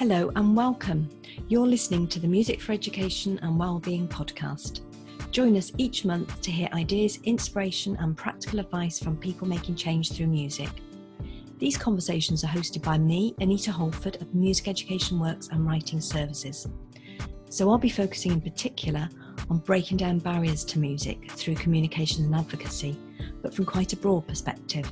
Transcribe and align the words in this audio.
Hello 0.00 0.32
and 0.34 0.56
welcome. 0.56 1.10
You're 1.48 1.66
listening 1.66 2.08
to 2.08 2.18
the 2.18 2.26
Music 2.26 2.58
for 2.62 2.72
Education 2.72 3.38
and 3.42 3.58
Wellbeing 3.58 4.08
podcast. 4.08 4.80
Join 5.30 5.58
us 5.58 5.72
each 5.76 6.06
month 6.06 6.40
to 6.40 6.50
hear 6.50 6.70
ideas, 6.72 7.18
inspiration, 7.24 7.98
and 8.00 8.16
practical 8.16 8.60
advice 8.60 8.98
from 8.98 9.18
people 9.18 9.46
making 9.46 9.74
change 9.74 10.10
through 10.10 10.28
music. 10.28 10.70
These 11.58 11.76
conversations 11.76 12.42
are 12.42 12.46
hosted 12.46 12.82
by 12.82 12.96
me, 12.96 13.34
Anita 13.40 13.72
Holford 13.72 14.16
of 14.22 14.34
Music 14.34 14.68
Education 14.68 15.20
Works 15.20 15.48
and 15.48 15.66
Writing 15.66 16.00
Services. 16.00 16.66
So 17.50 17.68
I'll 17.68 17.76
be 17.76 17.90
focusing 17.90 18.32
in 18.32 18.40
particular 18.40 19.06
on 19.50 19.58
breaking 19.58 19.98
down 19.98 20.18
barriers 20.18 20.64
to 20.64 20.78
music 20.78 21.30
through 21.32 21.56
communication 21.56 22.24
and 22.24 22.34
advocacy, 22.34 22.96
but 23.42 23.52
from 23.52 23.66
quite 23.66 23.92
a 23.92 23.98
broad 23.98 24.26
perspective. 24.26 24.90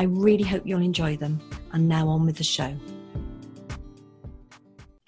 I 0.00 0.06
really 0.06 0.42
hope 0.42 0.64
you'll 0.66 0.82
enjoy 0.82 1.16
them. 1.16 1.38
And 1.72 1.88
now 1.88 2.08
on 2.08 2.26
with 2.26 2.36
the 2.36 2.42
show. 2.42 2.76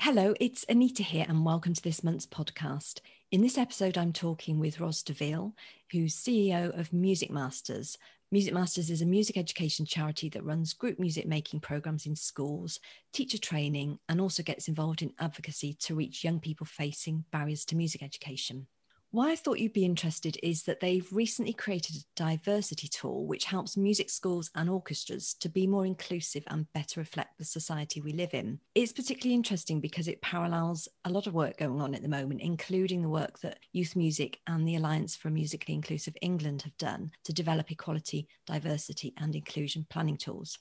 Hello, 0.05 0.35
it's 0.41 0.65
Anita 0.69 1.05
here, 1.05 1.25
and 1.29 1.47
welcome 1.47 1.75
to 1.75 1.81
this 1.81 2.03
month's 2.03 2.27
podcast. 2.27 2.99
In 3.31 3.41
this 3.41 3.57
episode, 3.57 3.97
I'm 3.97 4.13
talking 4.13 4.59
with 4.59 4.81
Ros 4.81 5.01
Deville, 5.01 5.55
who's 5.93 6.17
CEO 6.17 6.77
of 6.77 6.93
Music 6.93 7.31
Masters. 7.31 7.97
Music 8.33 8.53
Masters 8.53 8.91
is 8.91 9.01
a 9.01 9.07
music 9.07 9.37
education 9.37 9.87
charity 9.87 10.29
that 10.31 10.43
runs 10.43 10.73
group 10.73 10.99
music 10.99 11.25
making 11.29 11.61
programs 11.61 12.05
in 12.05 12.17
schools, 12.17 12.81
teacher 13.13 13.39
training, 13.39 14.01
and 14.09 14.21
also 14.21 14.43
gets 14.43 14.67
involved 14.67 15.03
in 15.03 15.13
advocacy 15.21 15.75
to 15.75 15.95
reach 15.95 16.25
young 16.25 16.41
people 16.41 16.67
facing 16.67 17.25
barriers 17.31 17.65
to 17.67 17.77
music 17.77 18.03
education. 18.03 18.67
Why 19.13 19.33
I 19.33 19.37
thought 19.37 19.59
you'd 19.59 19.75
be 19.75 19.85
interested 19.85 20.39
is 20.43 20.63
that 20.63 20.81
they've 20.81 21.07
recently 21.13 21.53
created 21.53 21.97
a 21.97 22.05
diversity 22.17 22.89
tool 22.89 23.27
which 23.27 23.45
helps 23.45 23.77
music 23.77 24.09
schools 24.09 24.51
and 24.55 24.71
orchestras 24.71 25.35
to 25.41 25.51
be 25.51 25.67
more 25.67 25.85
inclusive 25.85 26.45
and 26.47 26.73
better 26.73 26.99
reflect 26.99 27.37
the 27.37 27.45
society 27.45 28.01
we 28.01 28.15
live 28.15 28.33
in. 28.33 28.59
It's 28.75 28.91
particularly 28.91 29.35
interesting 29.35 29.83
because 29.83 30.09
it 30.09 30.23
parallels 30.23 30.89
a 31.05 31.11
lot 31.11 31.27
of 31.27 31.35
work 31.35 31.59
going 31.59 31.83
on 31.83 31.95
at 31.95 32.01
the 32.01 32.09
moment, 32.09 32.41
including 32.41 33.03
the 33.03 33.11
work 33.11 33.39
that 33.41 33.59
Youth 33.75 33.97
Music 33.97 34.41
and 34.47 34.67
the 34.67 34.77
Alliance 34.77 35.15
for 35.15 35.29
Musically 35.29 35.75
Inclusive 35.75 36.17
England 36.23 36.63
have 36.63 36.79
done 36.79 37.11
to 37.25 37.35
develop 37.35 37.71
equality, 37.71 38.29
diversity, 38.47 39.13
and 39.19 39.37
inclusion 39.37 39.87
planning 39.91 40.17
tools. 40.17 40.59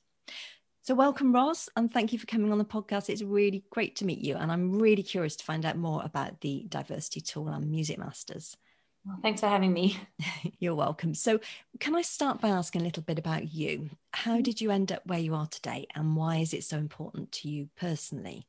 So, 0.84 0.96
welcome, 0.96 1.32
Ros, 1.32 1.70
and 1.76 1.94
thank 1.94 2.12
you 2.12 2.18
for 2.18 2.26
coming 2.26 2.52
on 2.52 2.58
the 2.58 2.66
podcast. 2.66 3.08
It's 3.08 3.22
really 3.22 3.64
great 3.70 3.96
to 3.98 4.06
meet 4.06 4.18
you, 4.18 4.36
and 4.36 4.52
I'm 4.52 4.80
really 4.80 5.04
curious 5.04 5.36
to 5.36 5.44
find 5.44 5.64
out 5.64 5.78
more 5.78 6.02
about 6.04 6.42
the 6.42 6.66
diversity 6.70 7.22
tool 7.22 7.50
and 7.50 7.70
Music 7.70 8.00
Masters. 8.00 8.58
Well, 9.06 9.20
thanks 9.22 9.42
for 9.42 9.48
having 9.48 9.74
me. 9.74 10.00
You're 10.60 10.74
welcome. 10.74 11.14
So, 11.14 11.40
can 11.80 11.96
I 11.96 12.02
start 12.02 12.42
by 12.42 12.50
asking 12.50 12.82
a 12.82 12.86
little 12.86 13.04
bit 13.04 13.20
about 13.20 13.54
you? 13.54 13.92
How 14.12 14.34
mm-hmm. 14.34 14.42
did 14.42 14.60
you 14.60 14.72
end 14.72 14.92
up 14.92 15.06
where 15.06 15.20
you 15.20 15.36
are 15.36 15.46
today, 15.46 15.86
and 15.94 16.16
why 16.16 16.38
is 16.38 16.52
it 16.52 16.64
so 16.64 16.78
important 16.78 17.32
to 17.34 17.48
you 17.48 17.70
personally? 17.80 18.48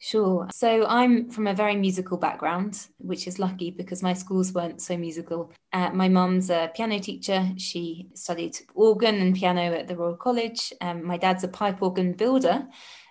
Sure. 0.00 0.46
So 0.52 0.86
I'm 0.86 1.28
from 1.28 1.48
a 1.48 1.54
very 1.54 1.74
musical 1.74 2.16
background, 2.16 2.86
which 2.98 3.26
is 3.26 3.38
lucky 3.38 3.70
because 3.70 4.02
my 4.02 4.12
schools 4.12 4.52
weren't 4.52 4.80
so 4.80 4.96
musical. 4.96 5.52
Uh, 5.72 5.90
my 5.90 6.08
mum's 6.08 6.50
a 6.50 6.70
piano 6.74 7.00
teacher. 7.00 7.48
She 7.56 8.08
studied 8.14 8.56
organ 8.74 9.16
and 9.20 9.34
piano 9.34 9.72
at 9.74 9.88
the 9.88 9.96
Royal 9.96 10.16
College. 10.16 10.72
Um, 10.80 11.04
my 11.04 11.16
dad's 11.16 11.42
a 11.42 11.48
pipe 11.48 11.82
organ 11.82 12.12
builder. 12.12 12.66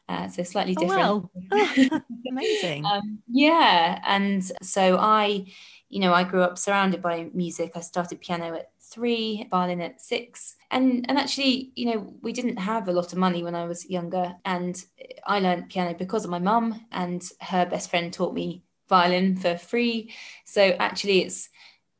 Uh, 0.09 0.29
so 0.29 0.43
slightly 0.43 0.75
different. 0.75 1.01
Oh, 1.01 1.29
wow. 1.51 2.01
Amazing. 2.29 2.85
um, 2.85 3.19
yeah. 3.27 3.99
And 4.05 4.43
so 4.63 4.97
I, 4.97 5.45
you 5.89 5.99
know, 5.99 6.13
I 6.13 6.23
grew 6.23 6.41
up 6.41 6.57
surrounded 6.57 7.01
by 7.01 7.29
music. 7.33 7.71
I 7.75 7.81
started 7.81 8.21
piano 8.21 8.55
at 8.55 8.71
three, 8.79 9.47
violin 9.51 9.81
at 9.81 9.99
six. 10.01 10.55
And 10.69 11.05
and 11.07 11.17
actually, 11.17 11.71
you 11.75 11.85
know, 11.85 12.13
we 12.21 12.33
didn't 12.33 12.57
have 12.57 12.87
a 12.87 12.91
lot 12.91 13.13
of 13.13 13.19
money 13.19 13.43
when 13.43 13.55
I 13.55 13.65
was 13.65 13.89
younger. 13.89 14.35
And 14.43 14.81
I 15.25 15.39
learned 15.39 15.69
piano 15.69 15.93
because 15.93 16.25
of 16.25 16.31
my 16.31 16.39
mum 16.39 16.85
and 16.91 17.23
her 17.41 17.65
best 17.65 17.89
friend 17.89 18.11
taught 18.11 18.33
me 18.33 18.63
violin 18.89 19.35
for 19.35 19.57
free. 19.57 20.13
So 20.45 20.61
actually 20.79 21.21
it's 21.21 21.49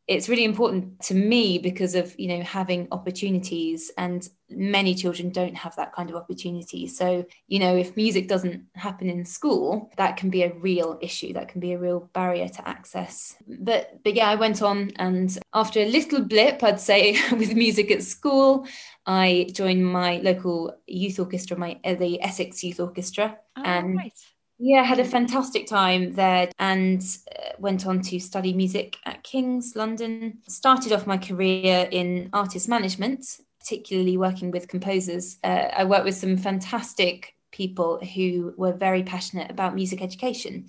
it's 0.08 0.30
really 0.30 0.46
important 0.46 1.02
to 1.02 1.14
me 1.14 1.58
because 1.58 1.94
of 1.94 2.18
you 2.18 2.30
know 2.30 2.42
having 2.42 2.88
opportunities 2.92 3.92
and 3.98 4.30
many 4.50 4.96
children 4.96 5.30
don't 5.30 5.56
have 5.56 5.76
that 5.76 5.94
kind 5.94 6.10
of 6.10 6.16
opportunity. 6.16 6.88
So 6.88 7.26
you 7.48 7.60
know 7.60 7.76
if 7.76 7.98
music 7.98 8.28
doesn't 8.28 8.64
happen 8.76 9.10
in 9.10 9.26
school 9.26 9.92
that 9.98 10.16
can 10.16 10.30
be 10.30 10.44
a 10.44 10.54
real 10.54 10.98
issue 11.02 11.34
that 11.34 11.50
can 11.50 11.60
be 11.60 11.74
a 11.74 11.78
real 11.78 12.10
barrier 12.14 12.48
to 12.48 12.68
access. 12.68 13.36
But 13.48 14.02
but 14.04 14.16
yeah 14.16 14.30
i 14.30 14.36
went 14.36 14.62
on 14.62 14.92
and 14.96 15.38
after 15.54 15.80
a 15.82 15.90
little 15.90 16.22
blip 16.22 16.64
i'd 16.64 16.80
say 16.80 17.18
with 17.32 17.56
music 17.56 17.92
at 17.92 18.04
school 18.04 18.68
i 19.06 19.48
joined 19.52 19.86
my 19.86 20.18
local 20.18 20.74
youth 20.88 21.20
orchestra 21.20 21.58
my 21.58 21.80
uh, 21.84 21.96
the 21.96 22.22
essex 22.22 22.64
youth 22.64 22.80
orchestra. 22.80 23.38
Oh, 23.58 23.64
and 23.64 23.98
right 23.98 24.14
yeah, 24.60 24.84
had 24.84 25.00
a 25.00 25.06
fantastic 25.06 25.68
time 25.68 26.14
there 26.14 26.50
and 26.58 27.04
uh, 27.38 27.52
went 27.60 27.86
on 27.86 28.02
to 28.02 28.20
study 28.20 28.54
music 28.54 28.98
at 29.06 29.24
King's 29.24 29.76
London. 29.76 30.40
Started 30.48 30.92
off 30.92 31.06
my 31.06 31.18
career 31.18 31.88
in 31.92 32.30
artist 32.34 32.68
management, 32.68 33.24
particularly 33.60 34.18
working 34.18 34.50
with 34.50 34.68
composers. 34.68 35.38
Uh, 35.44 35.70
I 35.78 35.84
worked 35.84 36.06
with 36.06 36.16
some 36.16 36.38
fantastic 36.38 37.36
people 37.52 38.00
who 38.00 38.54
were 38.58 38.74
very 38.74 39.04
passionate 39.04 39.52
about 39.52 39.76
music 39.76 40.02
education. 40.02 40.68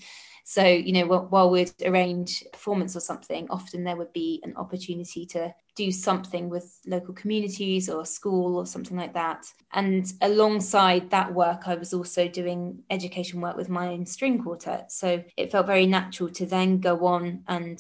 So, 0.51 0.65
you 0.65 0.95
know, 0.95 1.05
while 1.05 1.51
we'd 1.51 1.75
arrange 1.85 2.43
a 2.47 2.49
performance 2.49 2.97
or 2.97 3.01
something, 3.01 3.47
often 3.51 3.85
there 3.85 3.97
would 3.97 4.15
be 4.15 4.41
an 4.43 4.57
opportunity 4.57 5.27
to 5.27 5.53
do 5.77 5.93
something 5.93 6.49
with 6.49 6.81
local 6.87 7.13
communities 7.13 7.91
or 7.91 8.07
school 8.07 8.57
or 8.57 8.65
something 8.65 8.97
like 8.97 9.13
that. 9.13 9.45
And 9.75 10.11
alongside 10.23 11.11
that 11.11 11.35
work, 11.35 11.69
I 11.69 11.75
was 11.75 11.93
also 11.93 12.29
doing 12.29 12.83
education 12.89 13.43
work 13.43 13.59
with 13.59 13.69
my 13.69 13.89
own 13.89 14.07
string 14.07 14.43
quartet. 14.43 14.91
So 14.91 15.23
it 15.37 15.53
felt 15.53 15.67
very 15.67 15.85
natural 15.85 16.31
to 16.31 16.47
then 16.47 16.81
go 16.81 17.05
on 17.05 17.45
and 17.47 17.79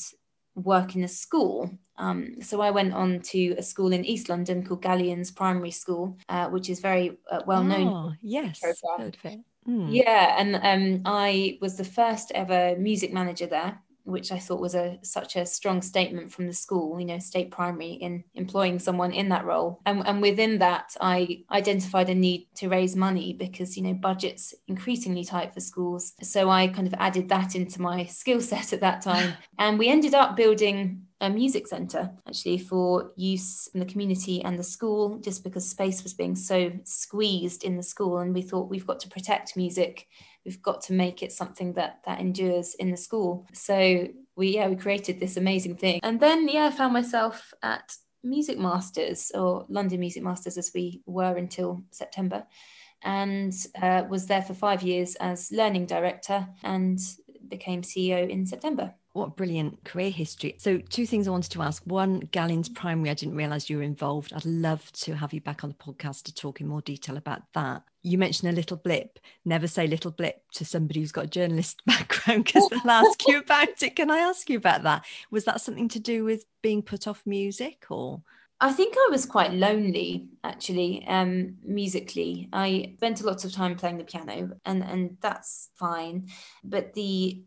work 0.55 0.95
in 0.95 1.05
a 1.05 1.09
school. 1.09 1.71
Um, 1.97 2.43
so 2.43 2.61
I 2.61 2.71
went 2.71 2.93
on 2.93 3.21
to 3.33 3.55
a 3.57 3.63
school 3.63 3.95
in 3.95 4.05
East 4.05 4.29
London 4.29 4.63
called 4.63 4.83
Galleons 4.83 5.31
Primary 5.31 5.71
School, 5.71 6.19
uh, 6.29 6.51
which 6.51 6.69
is 6.69 6.81
very 6.81 7.17
uh, 7.31 7.41
well 7.47 7.65
known. 7.65 7.89
Oh, 7.89 8.13
yes, 8.21 8.61
heard 8.99 9.17
of 9.17 9.25
it. 9.25 9.41
Mm. 9.69 9.89
Yeah, 9.91 10.37
and 10.39 10.57
um, 10.57 11.03
I 11.05 11.59
was 11.61 11.77
the 11.77 11.85
first 11.85 12.33
ever 12.35 12.75
music 12.79 13.13
manager 13.13 13.47
there, 13.47 13.79
which 14.05 14.33
I 14.33 14.39
thought 14.39 14.61
was 14.61 14.75
a 14.75 14.99
such 15.03 15.37
a 15.37 15.45
strong 15.45 15.83
statement 15.83 16.33
from 16.33 16.47
the 16.47 16.55
school, 16.55 16.99
you 16.99 17.05
know, 17.05 17.19
state 17.19 17.51
primary 17.51 17.93
in 17.93 18.25
employing 18.35 18.79
someone 18.79 19.13
in 19.13 19.29
that 19.29 19.45
role. 19.45 19.81
And, 19.85 20.07
and 20.07 20.23
within 20.23 20.59
that, 20.61 20.97
I 21.01 21.45
identified 21.51 22.09
a 22.09 22.15
need 22.15 22.49
to 22.57 22.69
raise 22.71 22.97
money 22.97 23.35
because, 23.35 23.77
you 23.77 23.83
know, 23.83 23.93
budgets 23.95 24.55
increasingly 24.67 25.25
tight 25.25 25.53
for 25.53 25.61
schools. 25.61 26.15
So 26.23 26.49
I 26.49 26.69
kind 26.69 26.87
of 26.87 26.95
added 26.99 27.29
that 27.29 27.55
into 27.55 27.83
my 27.83 28.07
skill 28.07 28.41
set 28.41 28.73
at 28.73 28.81
that 28.81 29.03
time. 29.03 29.35
and 29.59 29.79
we 29.79 29.89
ended 29.89 30.15
up 30.15 30.37
building 30.37 31.08
a 31.21 31.29
music 31.29 31.67
centre 31.67 32.11
actually 32.29 32.59
for 32.59 33.11
use 33.17 33.69
in 33.75 33.81
the 33.81 33.87
community 33.87 34.43
and 34.45 34.59
the 34.59 34.63
school 34.65 35.19
just 35.19 35.43
because 35.43 35.69
space 35.69 36.03
was 36.03 36.15
being 36.15 36.37
so 36.37 36.71
squeezed 36.85 37.65
in 37.65 37.77
the 37.77 37.83
school 37.83 38.19
and 38.19 38.33
we 38.33 38.43
thought 38.43 38.71
we've 38.71 38.87
got 38.87 39.01
to 39.01 39.09
protect 39.09 39.57
music. 39.57 40.07
We've 40.45 40.63
got 40.63 40.81
to 40.83 40.93
make 40.93 41.23
it 41.23 41.33
something 41.33 41.73
that 41.75 42.01
that 42.07 42.21
endures 42.21 42.75
in 42.75 42.91
the 42.91 42.97
school. 42.97 43.47
So 43.53 44.09
we 44.37 44.49
yeah 44.55 44.69
we 44.69 44.77
created 44.77 45.19
this 45.19 45.37
amazing 45.37 45.77
thing. 45.77 46.01
And 46.03 46.21
then 46.21 46.49
yeah 46.49 46.67
i 46.67 46.71
found 46.71 46.93
myself 46.93 47.53
at 47.63 47.97
music 48.23 48.59
masters 48.59 49.31
or 49.35 49.65
london 49.69 50.01
music 50.01 50.23
masters 50.23 50.59
as 50.59 50.73
we 50.75 51.03
were 51.07 51.37
until 51.37 51.81
september 51.91 52.45
and 53.03 53.55
uh, 53.81 54.03
was 54.09 54.27
there 54.27 54.43
for 54.43 54.55
five 54.55 54.83
years 54.83 55.15
as 55.17 55.53
learning 55.53 55.87
director 55.87 56.47
and 56.65 56.99
became 57.47 57.83
ceo 57.83 58.29
in 58.29 58.45
september 58.45 58.93
what 59.19 59.37
brilliant 59.37 59.85
career 59.85 60.11
history. 60.11 60.55
So, 60.59 60.79
two 60.79 61.07
things 61.07 61.27
I 61.27 61.31
wanted 61.31 61.53
to 61.53 61.63
ask. 61.63 61.83
One, 61.85 62.21
Galleons 62.21 62.69
Primary, 62.69 63.11
I 63.11 63.15
didn't 63.15 63.37
realize 63.37 63.69
you 63.69 63.79
were 63.79 63.83
involved. 63.83 64.33
I'd 64.33 64.45
love 64.45 64.91
to 64.93 65.15
have 65.15 65.33
you 65.33 65.41
back 65.41 65.65
on 65.65 65.71
the 65.71 65.77
podcast 65.77 66.25
to 66.25 66.35
talk 66.35 66.61
in 66.61 66.67
more 66.67 66.81
detail 66.81 67.17
about 67.17 67.43
that. 67.55 67.83
You 68.03 68.19
mentioned 68.19 68.51
a 68.51 68.57
little 68.57 68.77
blip. 68.77 69.19
Never 69.45 69.67
say 69.67 69.87
little 69.87 70.11
blip 70.11 70.43
to 70.55 70.65
somebody 70.65 71.01
who's 71.01 71.13
got 71.13 71.25
a 71.25 71.29
journalist 71.29 71.83
background 71.87 72.45
because 72.45 72.69
they'll 72.71 72.91
ask 72.91 73.27
you 73.27 73.39
about 73.39 73.83
it. 73.83 73.97
Can 73.97 74.11
I 74.11 74.19
ask 74.19 74.49
you 74.49 74.57
about 74.57 74.83
that? 74.85 75.05
Was 75.31 75.45
that 75.45 75.61
something 75.61 75.89
to 75.89 76.01
do 76.01 76.25
with 76.25 76.45
being 76.63 76.83
put 76.83 77.07
off 77.07 77.23
music 77.27 77.87
or? 77.91 78.23
I 78.61 78.73
think 78.73 78.95
I 78.97 79.09
was 79.11 79.25
quite 79.25 79.53
lonely 79.53 80.29
actually, 80.43 81.07
um, 81.07 81.57
musically. 81.63 82.49
I 82.53 82.95
spent 82.97 83.21
a 83.21 83.27
lot 83.27 83.45
of 83.45 83.53
time 83.53 83.77
playing 83.77 83.99
the 83.99 84.05
piano 84.05 84.51
and, 84.65 84.83
and 84.83 85.17
that's 85.21 85.71
fine. 85.77 86.29
But 86.65 86.95
the 86.95 87.43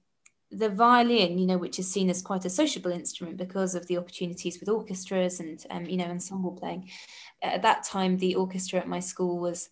the 0.52 0.70
violin, 0.70 1.38
you 1.38 1.48
know, 1.48 1.58
which 1.58 1.80
is 1.80 1.90
seen 1.90 2.10
as 2.10 2.22
quite 2.22 2.46
a 2.46 2.50
sociable 2.50 2.92
instrument 2.92 3.38
because 3.38 3.74
of 3.74 3.88
the 3.88 3.98
opportunities 3.98 4.60
with 4.60 4.70
orchestras 4.70 5.40
and, 5.40 5.66
um, 5.70 5.86
you 5.86 5.98
know, 5.98 6.06
ensemble 6.06 6.52
playing. 6.52 6.90
At 7.42 7.62
that 7.62 7.84
time, 7.84 8.18
the 8.18 8.36
orchestra 8.36 8.80
at 8.80 8.88
my 8.88 9.00
school 9.00 9.40
was 9.40 9.70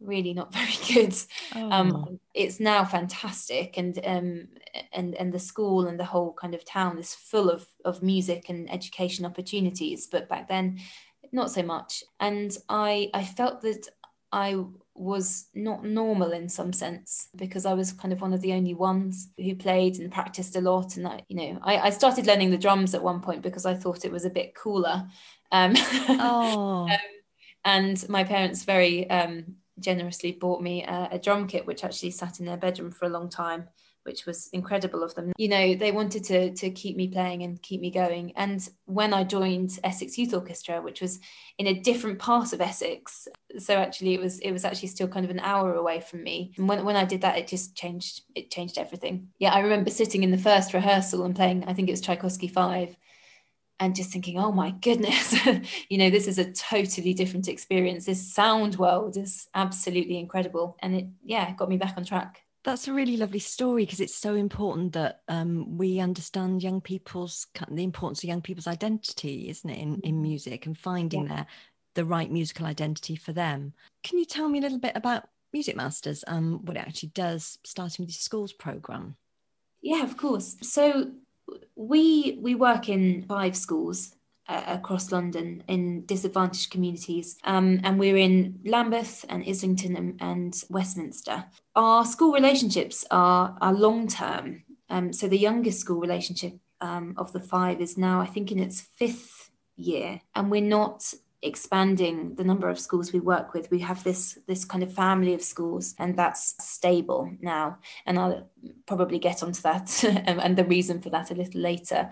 really 0.00 0.34
not 0.34 0.52
very 0.60 0.76
good. 0.86 1.14
Um, 1.54 1.72
oh. 1.72 1.98
Um, 1.98 2.20
it's 2.34 2.60
now 2.60 2.84
fantastic, 2.84 3.78
and 3.78 3.98
um, 4.04 4.48
and 4.92 5.14
and 5.14 5.32
the 5.32 5.38
school 5.38 5.88
and 5.88 5.98
the 5.98 6.04
whole 6.04 6.32
kind 6.34 6.54
of 6.54 6.64
town 6.64 6.98
is 6.98 7.14
full 7.14 7.50
of 7.50 7.66
of 7.84 8.02
music 8.02 8.48
and 8.48 8.70
education 8.70 9.24
opportunities. 9.24 10.06
But 10.06 10.28
back 10.28 10.48
then, 10.48 10.78
not 11.32 11.50
so 11.50 11.62
much. 11.62 12.04
And 12.20 12.56
I 12.68 13.10
I 13.14 13.24
felt 13.24 13.62
that 13.62 13.88
I 14.32 14.62
was 14.94 15.46
not 15.54 15.84
normal 15.84 16.32
in 16.32 16.48
some 16.48 16.72
sense 16.72 17.28
because 17.36 17.64
I 17.64 17.74
was 17.74 17.92
kind 17.92 18.12
of 18.12 18.20
one 18.20 18.32
of 18.32 18.40
the 18.40 18.52
only 18.52 18.74
ones 18.74 19.28
who 19.36 19.54
played 19.54 19.98
and 19.98 20.12
practiced 20.12 20.56
a 20.56 20.60
lot. 20.60 20.96
And 20.96 21.06
I, 21.06 21.22
you 21.28 21.36
know, 21.36 21.58
I, 21.62 21.78
I 21.78 21.90
started 21.90 22.26
learning 22.26 22.50
the 22.50 22.58
drums 22.58 22.94
at 22.94 23.02
one 23.02 23.20
point 23.20 23.42
because 23.42 23.64
I 23.64 23.74
thought 23.74 24.04
it 24.04 24.12
was 24.12 24.24
a 24.24 24.30
bit 24.30 24.54
cooler. 24.54 25.08
Um, 25.52 25.74
oh. 26.08 26.88
um, 26.90 26.98
and 27.64 28.08
my 28.08 28.24
parents 28.24 28.64
very 28.64 29.08
um, 29.08 29.56
generously 29.78 30.32
bought 30.32 30.62
me 30.62 30.84
a, 30.84 31.08
a 31.12 31.18
drum 31.18 31.46
kit, 31.46 31.66
which 31.66 31.84
actually 31.84 32.10
sat 32.10 32.40
in 32.40 32.46
their 32.46 32.56
bedroom 32.56 32.90
for 32.90 33.06
a 33.06 33.10
long 33.10 33.28
time 33.28 33.68
which 34.08 34.24
was 34.24 34.48
incredible 34.54 35.02
of 35.02 35.14
them. 35.14 35.32
You 35.36 35.48
know, 35.48 35.74
they 35.74 35.92
wanted 35.92 36.24
to 36.24 36.54
to 36.54 36.70
keep 36.70 36.96
me 36.96 37.08
playing 37.08 37.42
and 37.42 37.60
keep 37.60 37.80
me 37.82 37.90
going. 37.90 38.32
And 38.36 38.66
when 38.86 39.12
I 39.12 39.22
joined 39.22 39.78
Essex 39.84 40.16
Youth 40.16 40.32
Orchestra, 40.32 40.80
which 40.80 41.02
was 41.02 41.20
in 41.58 41.66
a 41.66 41.78
different 41.78 42.18
part 42.18 42.54
of 42.54 42.62
Essex, 42.62 43.28
so 43.58 43.74
actually 43.74 44.14
it 44.14 44.20
was 44.20 44.38
it 44.38 44.50
was 44.50 44.64
actually 44.64 44.88
still 44.88 45.08
kind 45.08 45.26
of 45.26 45.30
an 45.30 45.40
hour 45.40 45.74
away 45.74 46.00
from 46.00 46.22
me. 46.22 46.52
And 46.56 46.66
when 46.66 46.84
when 46.86 46.96
I 46.96 47.04
did 47.04 47.20
that, 47.20 47.36
it 47.36 47.46
just 47.46 47.76
changed 47.76 48.22
it 48.34 48.50
changed 48.50 48.78
everything. 48.78 49.28
Yeah, 49.38 49.52
I 49.52 49.60
remember 49.60 49.90
sitting 49.90 50.22
in 50.22 50.30
the 50.30 50.38
first 50.38 50.72
rehearsal 50.72 51.24
and 51.24 51.36
playing. 51.36 51.64
I 51.66 51.74
think 51.74 51.88
it 51.88 51.92
was 51.92 52.00
Tchaikovsky 52.00 52.48
Five 52.48 52.96
and 53.80 53.94
just 53.94 54.10
thinking, 54.10 54.38
oh 54.38 54.50
my 54.50 54.70
goodness, 54.70 55.36
you 55.88 55.98
know, 55.98 56.10
this 56.10 56.26
is 56.26 56.38
a 56.38 56.50
totally 56.52 57.14
different 57.14 57.46
experience. 57.46 58.06
This 58.06 58.34
sound 58.34 58.76
world 58.76 59.16
is 59.16 59.48
absolutely 59.54 60.18
incredible. 60.18 60.76
And 60.80 60.96
it, 60.96 61.06
yeah, 61.24 61.52
got 61.54 61.68
me 61.68 61.76
back 61.76 61.94
on 61.96 62.04
track. 62.04 62.42
That's 62.64 62.88
a 62.88 62.92
really 62.92 63.16
lovely 63.16 63.38
story 63.38 63.84
because 63.84 64.00
it's 64.00 64.14
so 64.14 64.34
important 64.34 64.92
that 64.92 65.22
um, 65.28 65.78
we 65.78 66.00
understand 66.00 66.62
young 66.62 66.80
people's 66.80 67.46
the 67.70 67.84
importance 67.84 68.22
of 68.22 68.28
young 68.28 68.42
people's 68.42 68.66
identity, 68.66 69.48
isn't 69.48 69.70
it, 69.70 69.78
in, 69.78 70.00
in 70.00 70.14
mm-hmm. 70.14 70.22
music 70.22 70.66
and 70.66 70.76
finding 70.76 71.22
yeah. 71.22 71.28
their 71.28 71.46
the 71.94 72.04
right 72.04 72.30
musical 72.30 72.66
identity 72.66 73.16
for 73.16 73.32
them. 73.32 73.72
Can 74.04 74.18
you 74.18 74.24
tell 74.24 74.48
me 74.48 74.58
a 74.58 74.62
little 74.62 74.78
bit 74.78 74.92
about 74.94 75.28
Music 75.52 75.74
Masters 75.76 76.22
and 76.24 76.66
what 76.66 76.76
it 76.76 76.80
actually 76.86 77.10
does, 77.10 77.58
starting 77.64 78.04
with 78.04 78.14
the 78.14 78.20
schools 78.20 78.52
program? 78.52 79.16
Yeah, 79.80 80.04
of 80.04 80.16
course. 80.16 80.56
So 80.62 81.10
we 81.74 82.38
we 82.40 82.54
work 82.54 82.88
in 82.88 83.22
five 83.22 83.56
schools 83.56 84.14
uh, 84.48 84.62
across 84.66 85.12
London 85.12 85.62
in 85.68 86.04
disadvantaged 86.06 86.70
communities. 86.70 87.36
Um, 87.44 87.80
and 87.84 87.98
we're 87.98 88.16
in 88.16 88.60
Lambeth 88.64 89.24
and 89.28 89.44
Islington 89.46 89.96
and, 89.96 90.16
and 90.20 90.62
Westminster. 90.70 91.44
Our 91.76 92.04
school 92.04 92.32
relationships 92.32 93.04
are, 93.10 93.56
are 93.60 93.72
long 93.72 94.08
term. 94.08 94.64
Um, 94.90 95.12
so 95.12 95.28
the 95.28 95.38
youngest 95.38 95.80
school 95.80 96.00
relationship 96.00 96.54
um, 96.80 97.14
of 97.16 97.32
the 97.32 97.40
five 97.40 97.80
is 97.80 97.98
now, 97.98 98.20
I 98.20 98.26
think, 98.26 98.50
in 98.50 98.58
its 98.58 98.80
fifth 98.80 99.50
year. 99.76 100.20
And 100.34 100.50
we're 100.50 100.62
not 100.62 101.12
expanding 101.42 102.34
the 102.34 102.42
number 102.42 102.68
of 102.68 102.80
schools 102.80 103.12
we 103.12 103.20
work 103.20 103.54
with 103.54 103.70
we 103.70 103.78
have 103.78 104.02
this 104.02 104.40
this 104.48 104.64
kind 104.64 104.82
of 104.82 104.92
family 104.92 105.34
of 105.34 105.40
schools 105.40 105.94
and 106.00 106.16
that's 106.16 106.56
stable 106.58 107.30
now 107.40 107.78
and 108.06 108.18
i'll 108.18 108.50
probably 108.86 109.20
get 109.20 109.40
onto 109.40 109.62
that 109.62 110.02
and, 110.26 110.40
and 110.40 110.56
the 110.56 110.64
reason 110.64 111.00
for 111.00 111.10
that 111.10 111.30
a 111.30 111.34
little 111.34 111.60
later 111.60 112.10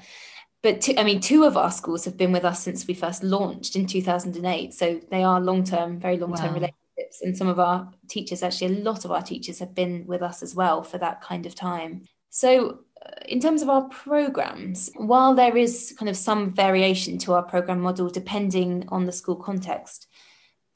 but 0.67 0.81
two, 0.81 0.95
I 0.99 1.05
mean, 1.05 1.21
two 1.21 1.45
of 1.45 1.57
our 1.57 1.71
schools 1.71 2.05
have 2.07 2.17
been 2.17 2.33
with 2.33 2.45
us 2.45 2.61
since 2.61 2.89
we 2.89 2.95
first 2.95 3.23
launched 3.23 3.77
in 3.77 3.87
2008. 3.87 4.75
So 4.75 5.01
they 5.13 5.23
are 5.23 5.41
long 5.41 5.63
term, 5.63 6.01
very 6.01 6.19
long 6.19 6.35
term 6.35 6.49
wow. 6.49 6.55
relationships. 6.55 7.23
And 7.23 7.37
some 7.37 7.47
of 7.47 7.61
our 7.61 7.89
teachers, 8.09 8.43
actually, 8.43 8.79
a 8.79 8.83
lot 8.83 9.05
of 9.05 9.13
our 9.13 9.23
teachers 9.23 9.61
have 9.61 9.77
been 9.77 10.05
with 10.09 10.23
us 10.23 10.43
as 10.43 10.57
well 10.57 10.83
for 10.83 10.99
that 10.99 11.21
kind 11.21 11.47
of 11.47 11.55
time. 11.55 12.03
So, 12.31 12.81
uh, 13.01 13.11
in 13.29 13.39
terms 13.39 13.63
of 13.63 13.69
our 13.69 13.83
programs, 13.83 14.91
while 14.97 15.37
there 15.37 15.57
is 15.57 15.95
kind 15.97 16.09
of 16.09 16.17
some 16.17 16.53
variation 16.53 17.17
to 17.19 17.35
our 17.35 17.45
program 17.45 17.79
model 17.79 18.09
depending 18.09 18.89
on 18.89 19.07
the 19.07 19.13
school 19.13 19.37
context, 19.37 20.09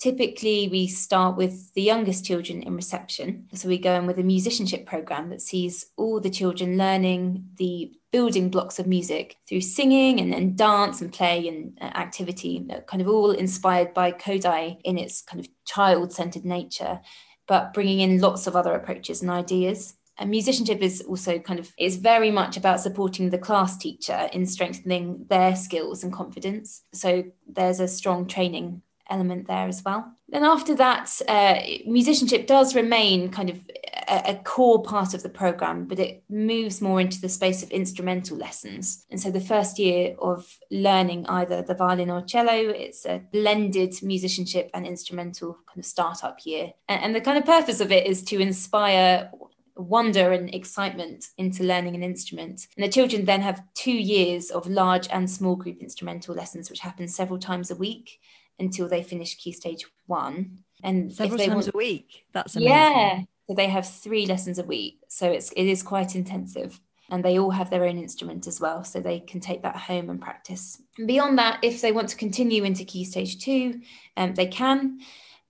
typically 0.00 0.66
we 0.68 0.86
start 0.88 1.36
with 1.36 1.72
the 1.74 1.82
youngest 1.82 2.24
children 2.24 2.62
in 2.62 2.74
reception. 2.74 3.46
So 3.54 3.68
we 3.68 3.78
go 3.78 3.94
in 3.94 4.06
with 4.06 4.18
a 4.18 4.24
musicianship 4.24 4.86
program 4.86 5.28
that 5.28 5.42
sees 5.42 5.86
all 5.96 6.20
the 6.20 6.30
children 6.30 6.78
learning 6.78 7.44
the 7.56 7.92
building 8.10 8.50
blocks 8.50 8.78
of 8.78 8.86
music 8.86 9.36
through 9.46 9.60
singing 9.60 10.18
and, 10.18 10.34
and 10.34 10.56
dance 10.56 11.00
and 11.00 11.12
play 11.12 11.46
and 11.46 11.78
uh, 11.80 11.84
activity, 11.84 12.66
kind 12.86 13.02
of 13.02 13.08
all 13.08 13.30
inspired 13.30 13.94
by 13.94 14.10
Kodály 14.10 14.80
in 14.84 14.98
its 14.98 15.22
kind 15.22 15.38
of 15.38 15.48
child 15.66 16.12
centered 16.12 16.44
nature, 16.44 17.00
but 17.46 17.74
bringing 17.74 18.00
in 18.00 18.20
lots 18.20 18.46
of 18.46 18.56
other 18.56 18.72
approaches 18.72 19.20
and 19.20 19.30
ideas. 19.30 19.94
And 20.16 20.30
musicianship 20.30 20.80
is 20.80 21.02
also 21.02 21.38
kind 21.38 21.60
of 21.60 21.72
is 21.78 21.96
very 21.96 22.30
much 22.30 22.56
about 22.56 22.80
supporting 22.80 23.30
the 23.30 23.38
class 23.38 23.76
teacher 23.76 24.28
in 24.32 24.44
strengthening 24.44 25.26
their 25.28 25.56
skills 25.56 26.02
and 26.02 26.12
confidence. 26.12 26.82
So 26.92 27.24
there's 27.46 27.80
a 27.80 27.88
strong 27.88 28.26
training 28.26 28.82
element 29.10 29.46
there 29.46 29.68
as 29.68 29.82
well. 29.84 30.12
Then 30.28 30.44
after 30.44 30.74
that, 30.76 31.10
uh, 31.28 31.56
musicianship 31.86 32.46
does 32.46 32.74
remain 32.74 33.30
kind 33.30 33.50
of 33.50 33.60
a, 34.08 34.30
a, 34.30 34.34
core 34.44 34.82
part 34.82 35.12
of 35.12 35.22
the 35.22 35.28
program, 35.28 35.86
but 35.86 35.98
it 35.98 36.22
moves 36.28 36.80
more 36.80 37.00
into 37.00 37.20
the 37.20 37.28
space 37.28 37.62
of 37.62 37.70
instrumental 37.70 38.36
lessons. 38.36 39.04
And 39.10 39.20
so 39.20 39.30
the 39.30 39.40
first 39.40 39.78
year 39.78 40.14
of 40.20 40.46
learning 40.70 41.26
either 41.26 41.62
the 41.62 41.74
violin 41.74 42.10
or 42.10 42.22
cello, 42.22 42.52
it's 42.52 43.04
a 43.04 43.22
blended 43.32 43.94
musicianship 44.02 44.70
and 44.72 44.86
instrumental 44.86 45.58
kind 45.66 45.80
of 45.80 45.86
startup 45.86 46.38
year. 46.44 46.72
And, 46.88 47.02
and 47.02 47.14
the 47.14 47.20
kind 47.20 47.38
of 47.38 47.44
purpose 47.44 47.80
of 47.80 47.90
it 47.90 48.06
is 48.06 48.22
to 48.24 48.38
inspire 48.38 49.30
wonder 49.76 50.32
and 50.32 50.54
excitement 50.54 51.26
into 51.38 51.64
learning 51.64 51.94
an 51.94 52.02
instrument. 52.02 52.66
And 52.76 52.84
the 52.84 52.92
children 52.92 53.24
then 53.24 53.40
have 53.40 53.62
two 53.74 53.92
years 53.92 54.50
of 54.50 54.66
large 54.66 55.08
and 55.08 55.28
small 55.28 55.56
group 55.56 55.80
instrumental 55.80 56.34
lessons, 56.34 56.70
which 56.70 56.80
happen 56.80 57.08
several 57.08 57.38
times 57.38 57.70
a 57.70 57.76
week 57.76 58.20
until 58.60 58.88
they 58.88 59.02
finish 59.02 59.36
key 59.36 59.52
stage 59.52 59.86
one. 60.06 60.58
And 60.82 61.12
several 61.12 61.38
times 61.38 61.66
want, 61.66 61.74
a 61.74 61.76
week. 61.76 62.24
That's 62.32 62.56
amazing. 62.56 62.72
Yeah. 62.72 63.22
So 63.48 63.54
they 63.54 63.66
have 63.66 63.88
three 63.88 64.26
lessons 64.26 64.58
a 64.58 64.64
week. 64.64 65.00
So 65.08 65.30
it's 65.30 65.50
it 65.52 65.64
is 65.64 65.82
quite 65.82 66.14
intensive. 66.14 66.80
And 67.12 67.24
they 67.24 67.40
all 67.40 67.50
have 67.50 67.70
their 67.70 67.84
own 67.84 67.98
instrument 67.98 68.46
as 68.46 68.60
well. 68.60 68.84
So 68.84 69.00
they 69.00 69.18
can 69.18 69.40
take 69.40 69.62
that 69.62 69.74
home 69.74 70.08
and 70.10 70.20
practice. 70.20 70.80
And 70.96 71.08
beyond 71.08 71.38
that, 71.38 71.58
if 71.62 71.80
they 71.80 71.90
want 71.90 72.08
to 72.10 72.16
continue 72.16 72.62
into 72.62 72.84
key 72.84 73.04
stage 73.04 73.42
two, 73.42 73.80
um, 74.16 74.34
they 74.34 74.46
can. 74.46 75.00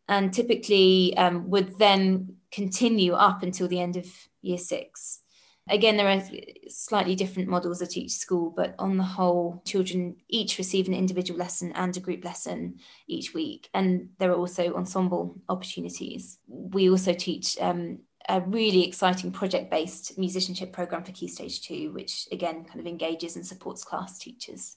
And 0.08 0.32
typically 0.32 1.14
um, 1.18 1.50
would 1.50 1.78
then 1.78 2.36
continue 2.50 3.12
up 3.12 3.42
until 3.42 3.68
the 3.68 3.80
end 3.80 3.96
of 3.96 4.06
year 4.40 4.58
six. 4.58 5.19
Again, 5.70 5.96
there 5.96 6.08
are 6.08 6.22
slightly 6.68 7.14
different 7.14 7.48
models 7.48 7.80
at 7.80 7.96
each 7.96 8.10
school, 8.12 8.52
but 8.54 8.74
on 8.78 8.96
the 8.96 9.04
whole, 9.04 9.62
children 9.64 10.16
each 10.28 10.58
receive 10.58 10.88
an 10.88 10.94
individual 10.94 11.38
lesson 11.38 11.70
and 11.76 11.96
a 11.96 12.00
group 12.00 12.24
lesson 12.24 12.80
each 13.06 13.32
week. 13.34 13.70
And 13.72 14.10
there 14.18 14.32
are 14.32 14.36
also 14.36 14.74
ensemble 14.74 15.40
opportunities. 15.48 16.38
We 16.48 16.90
also 16.90 17.14
teach 17.14 17.56
um, 17.60 18.00
a 18.28 18.40
really 18.40 18.84
exciting 18.86 19.30
project 19.30 19.70
based 19.70 20.18
musicianship 20.18 20.72
program 20.72 21.04
for 21.04 21.12
Key 21.12 21.28
Stage 21.28 21.62
2, 21.62 21.92
which 21.92 22.26
again 22.32 22.64
kind 22.64 22.80
of 22.80 22.86
engages 22.86 23.36
and 23.36 23.46
supports 23.46 23.84
class 23.84 24.18
teachers. 24.18 24.76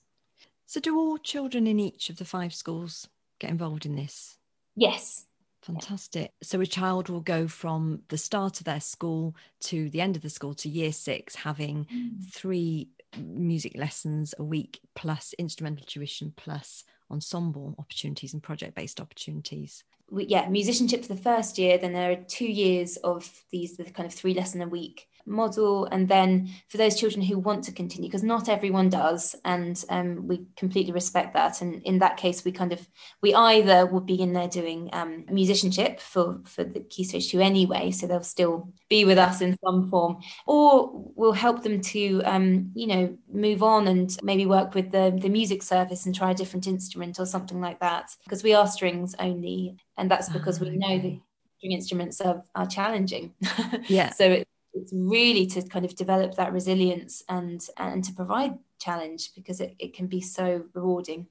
So, 0.67 0.79
do 0.79 0.97
all 0.97 1.17
children 1.17 1.65
in 1.65 1.79
each 1.79 2.09
of 2.09 2.17
the 2.17 2.25
five 2.25 2.53
schools 2.53 3.07
get 3.39 3.49
involved 3.49 3.85
in 3.85 3.95
this? 3.95 4.37
Yes, 4.75 5.25
Fantastic. 5.63 6.31
So 6.41 6.59
a 6.59 6.65
child 6.65 7.09
will 7.09 7.21
go 7.21 7.47
from 7.47 8.01
the 8.09 8.17
start 8.17 8.59
of 8.59 8.65
their 8.65 8.81
school 8.81 9.35
to 9.61 9.89
the 9.89 10.01
end 10.01 10.15
of 10.15 10.21
the 10.21 10.29
school 10.29 10.53
to 10.55 10.69
year 10.69 10.91
six, 10.91 11.35
having 11.35 11.85
mm. 11.85 12.31
three 12.31 12.89
music 13.17 13.77
lessons 13.77 14.33
a 14.37 14.43
week, 14.43 14.81
plus 14.95 15.33
instrumental 15.39 15.85
tuition, 15.85 16.33
plus 16.35 16.83
ensemble 17.09 17.75
opportunities 17.79 18.33
and 18.33 18.43
project 18.43 18.75
based 18.75 18.99
opportunities. 18.99 19.83
We, 20.09 20.25
yeah, 20.25 20.49
musicianship 20.49 21.03
for 21.03 21.13
the 21.13 21.21
first 21.21 21.57
year, 21.57 21.77
then 21.77 21.93
there 21.93 22.11
are 22.11 22.23
two 22.27 22.51
years 22.51 22.97
of 22.97 23.29
these 23.51 23.77
the 23.77 23.85
kind 23.85 24.05
of 24.05 24.13
three 24.13 24.33
lesson 24.33 24.61
a 24.61 24.67
week 24.67 25.07
model 25.25 25.85
and 25.85 26.07
then 26.07 26.49
for 26.69 26.77
those 26.77 26.99
children 26.99 27.21
who 27.21 27.37
want 27.39 27.63
to 27.63 27.71
continue 27.71 28.09
because 28.09 28.23
not 28.23 28.49
everyone 28.49 28.89
does 28.89 29.35
and 29.45 29.83
um, 29.89 30.27
we 30.27 30.45
completely 30.57 30.91
respect 30.91 31.33
that 31.33 31.61
and 31.61 31.81
in 31.83 31.99
that 31.99 32.17
case 32.17 32.43
we 32.43 32.51
kind 32.51 32.73
of 32.73 32.87
we 33.21 33.33
either 33.33 33.85
would 33.85 34.05
be 34.05 34.21
in 34.21 34.33
there 34.33 34.47
doing 34.47 34.89
um, 34.93 35.25
musicianship 35.29 35.99
for 35.99 36.41
for 36.45 36.63
the 36.63 36.81
key 36.81 37.03
stage 37.03 37.31
two 37.31 37.39
anyway 37.39 37.91
so 37.91 38.07
they'll 38.07 38.23
still 38.23 38.71
be 38.89 39.05
with 39.05 39.17
us 39.17 39.41
in 39.41 39.57
some 39.63 39.89
form 39.89 40.17
or 40.45 40.89
we'll 41.15 41.31
help 41.31 41.63
them 41.63 41.81
to 41.81 42.21
um, 42.25 42.71
you 42.75 42.87
know 42.87 43.17
move 43.31 43.63
on 43.63 43.87
and 43.87 44.17
maybe 44.23 44.45
work 44.45 44.73
with 44.75 44.91
the, 44.91 45.17
the 45.21 45.29
music 45.29 45.63
service 45.63 46.05
and 46.05 46.15
try 46.15 46.31
a 46.31 46.35
different 46.35 46.67
instrument 46.67 47.19
or 47.19 47.25
something 47.25 47.61
like 47.61 47.79
that 47.79 48.15
because 48.23 48.43
we 48.43 48.53
are 48.53 48.67
strings 48.67 49.15
only 49.19 49.75
and 49.97 50.09
that's 50.09 50.29
because 50.29 50.61
oh, 50.61 50.65
we 50.65 50.77
know 50.77 50.99
that 50.99 51.19
string 51.63 51.71
instruments 51.71 52.19
are, 52.19 52.43
are 52.55 52.67
challenging. 52.67 53.33
Yeah. 53.87 54.11
So 54.11 54.25
it, 54.25 54.47
it's 54.83 54.91
really 54.93 55.45
to 55.47 55.61
kind 55.61 55.85
of 55.85 55.95
develop 55.95 56.35
that 56.35 56.51
resilience 56.51 57.23
and 57.29 57.65
and 57.77 58.03
to 58.03 58.13
provide 58.13 58.57
challenge 58.79 59.31
because 59.33 59.61
it, 59.61 59.75
it 59.79 59.95
can 59.95 60.07
be 60.07 60.19
so 60.19 60.65
rewarding. 60.73 61.27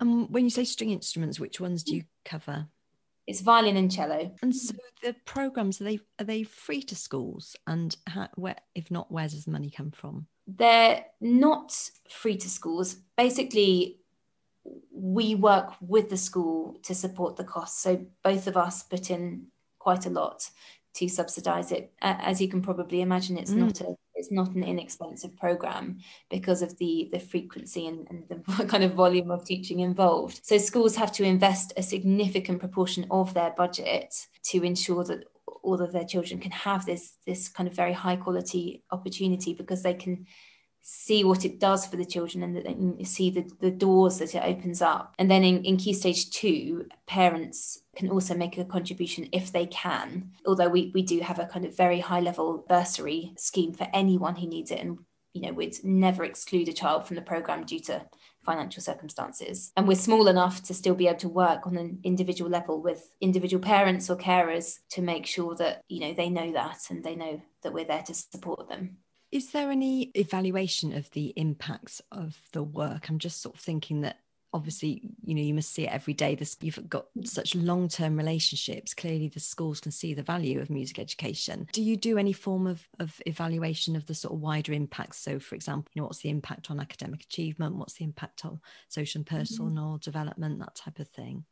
Um 0.00 0.30
when 0.32 0.44
you 0.44 0.50
say 0.50 0.64
string 0.64 0.90
instruments 0.90 1.38
which 1.38 1.60
ones 1.60 1.84
do 1.84 1.94
you 1.94 2.04
cover? 2.24 2.66
It's 3.28 3.40
violin 3.40 3.76
and 3.76 3.90
cello. 3.90 4.32
And 4.42 4.54
so 4.54 4.74
the 5.02 5.14
programs 5.24 5.80
are 5.80 5.84
they 5.84 6.00
are 6.18 6.24
they 6.24 6.42
free 6.42 6.82
to 6.82 6.96
schools? 6.96 7.54
And 7.66 7.96
how, 8.08 8.28
where 8.34 8.56
if 8.74 8.90
not 8.90 9.10
where 9.12 9.28
does 9.28 9.44
the 9.44 9.52
money 9.52 9.70
come 9.70 9.92
from? 9.92 10.26
They're 10.48 11.04
not 11.20 11.78
free 12.10 12.36
to 12.38 12.50
schools. 12.50 12.96
Basically 13.16 14.00
we 14.92 15.36
work 15.36 15.74
with 15.80 16.10
the 16.10 16.16
school 16.16 16.80
to 16.82 16.92
support 16.92 17.36
the 17.36 17.44
costs. 17.44 17.80
So 17.80 18.04
both 18.24 18.48
of 18.48 18.56
us 18.56 18.82
put 18.82 19.10
in 19.10 19.46
quite 19.78 20.06
a 20.06 20.10
lot 20.10 20.50
to 20.96 21.08
subsidize 21.08 21.72
it. 21.72 21.92
As 22.02 22.40
you 22.40 22.48
can 22.48 22.62
probably 22.62 23.00
imagine, 23.00 23.38
it's 23.38 23.52
mm. 23.52 23.58
not 23.58 23.80
a 23.80 23.94
it's 24.14 24.32
not 24.32 24.54
an 24.54 24.64
inexpensive 24.64 25.36
program 25.36 25.98
because 26.30 26.62
of 26.62 26.76
the 26.78 27.08
the 27.12 27.20
frequency 27.20 27.86
and, 27.86 28.06
and 28.10 28.24
the 28.28 28.66
kind 28.66 28.82
of 28.82 28.94
volume 28.94 29.30
of 29.30 29.44
teaching 29.44 29.80
involved. 29.80 30.40
So 30.42 30.58
schools 30.58 30.96
have 30.96 31.12
to 31.12 31.24
invest 31.24 31.72
a 31.76 31.82
significant 31.82 32.60
proportion 32.60 33.06
of 33.10 33.34
their 33.34 33.52
budget 33.56 34.14
to 34.50 34.62
ensure 34.62 35.04
that 35.04 35.24
all 35.62 35.82
of 35.82 35.92
their 35.92 36.04
children 36.04 36.40
can 36.40 36.52
have 36.52 36.86
this 36.86 37.18
this 37.26 37.48
kind 37.48 37.68
of 37.68 37.74
very 37.74 37.92
high 37.92 38.16
quality 38.16 38.82
opportunity 38.90 39.52
because 39.52 39.82
they 39.82 39.94
can 39.94 40.26
see 40.88 41.24
what 41.24 41.44
it 41.44 41.58
does 41.58 41.84
for 41.84 41.96
the 41.96 42.04
children 42.04 42.44
and, 42.44 42.56
and 42.58 43.08
see 43.08 43.28
the, 43.28 43.44
the 43.60 43.72
doors 43.72 44.18
that 44.18 44.36
it 44.36 44.42
opens 44.44 44.80
up. 44.80 45.12
And 45.18 45.28
then 45.28 45.42
in, 45.42 45.64
in 45.64 45.78
key 45.78 45.92
stage 45.92 46.30
two, 46.30 46.86
parents 47.08 47.82
can 47.96 48.08
also 48.08 48.36
make 48.36 48.56
a 48.56 48.64
contribution 48.64 49.28
if 49.32 49.50
they 49.50 49.66
can. 49.66 50.30
Although 50.46 50.68
we, 50.68 50.92
we 50.94 51.02
do 51.02 51.18
have 51.18 51.40
a 51.40 51.46
kind 51.46 51.64
of 51.64 51.76
very 51.76 51.98
high 51.98 52.20
level 52.20 52.64
bursary 52.68 53.32
scheme 53.36 53.72
for 53.72 53.88
anyone 53.92 54.36
who 54.36 54.46
needs 54.46 54.70
it. 54.70 54.78
And, 54.78 54.98
you 55.32 55.42
know, 55.42 55.52
we'd 55.52 55.74
never 55.82 56.22
exclude 56.22 56.68
a 56.68 56.72
child 56.72 57.04
from 57.04 57.16
the 57.16 57.22
programme 57.22 57.64
due 57.64 57.80
to 57.80 58.06
financial 58.44 58.80
circumstances. 58.80 59.72
And 59.76 59.88
we're 59.88 59.96
small 59.96 60.28
enough 60.28 60.62
to 60.62 60.74
still 60.74 60.94
be 60.94 61.08
able 61.08 61.18
to 61.18 61.28
work 61.28 61.66
on 61.66 61.76
an 61.76 61.98
individual 62.04 62.48
level 62.48 62.80
with 62.80 63.10
individual 63.20 63.60
parents 63.60 64.08
or 64.08 64.16
carers 64.16 64.76
to 64.90 65.02
make 65.02 65.26
sure 65.26 65.56
that, 65.56 65.82
you 65.88 65.98
know, 65.98 66.14
they 66.14 66.30
know 66.30 66.52
that 66.52 66.78
and 66.90 67.02
they 67.02 67.16
know 67.16 67.42
that 67.64 67.72
we're 67.72 67.84
there 67.84 68.04
to 68.04 68.14
support 68.14 68.68
them. 68.68 68.98
Is 69.32 69.50
there 69.50 69.70
any 69.70 70.10
evaluation 70.14 70.92
of 70.92 71.10
the 71.10 71.32
impacts 71.36 72.00
of 72.12 72.38
the 72.52 72.62
work? 72.62 73.08
I'm 73.08 73.18
just 73.18 73.42
sort 73.42 73.56
of 73.56 73.60
thinking 73.60 74.02
that 74.02 74.18
obviously 74.52 75.02
you 75.22 75.34
know 75.34 75.42
you 75.42 75.52
must 75.52 75.72
see 75.72 75.84
it 75.84 75.92
every 75.92 76.14
day 76.14 76.34
this 76.34 76.56
you've 76.62 76.88
got 76.88 77.06
such 77.24 77.54
long-term 77.54 78.16
relationships 78.16 78.94
clearly 78.94 79.28
the 79.28 79.38
schools 79.38 79.80
can 79.80 79.92
see 79.92 80.14
the 80.14 80.22
value 80.22 80.60
of 80.60 80.70
music 80.70 80.98
education 80.98 81.68
do 81.72 81.82
you 81.82 81.94
do 81.94 82.16
any 82.16 82.32
form 82.32 82.66
of, 82.66 82.88
of 82.98 83.20
evaluation 83.26 83.96
of 83.96 84.06
the 84.06 84.14
sort 84.14 84.32
of 84.32 84.40
wider 84.40 84.72
impacts 84.72 85.18
so 85.18 85.38
for 85.38 85.54
example 85.54 85.90
you 85.92 86.00
know 86.00 86.06
what's 86.06 86.20
the 86.20 86.30
impact 86.30 86.70
on 86.70 86.80
academic 86.80 87.22
achievement 87.22 87.76
what's 87.76 87.94
the 87.94 88.04
impact 88.04 88.46
on 88.46 88.58
social 88.88 89.18
and 89.18 89.26
mm-hmm. 89.26 89.36
personal 89.38 89.68
mm-hmm. 89.68 89.96
development 89.96 90.58
that 90.58 90.74
type 90.74 90.98
of 91.00 91.08
thing 91.08 91.44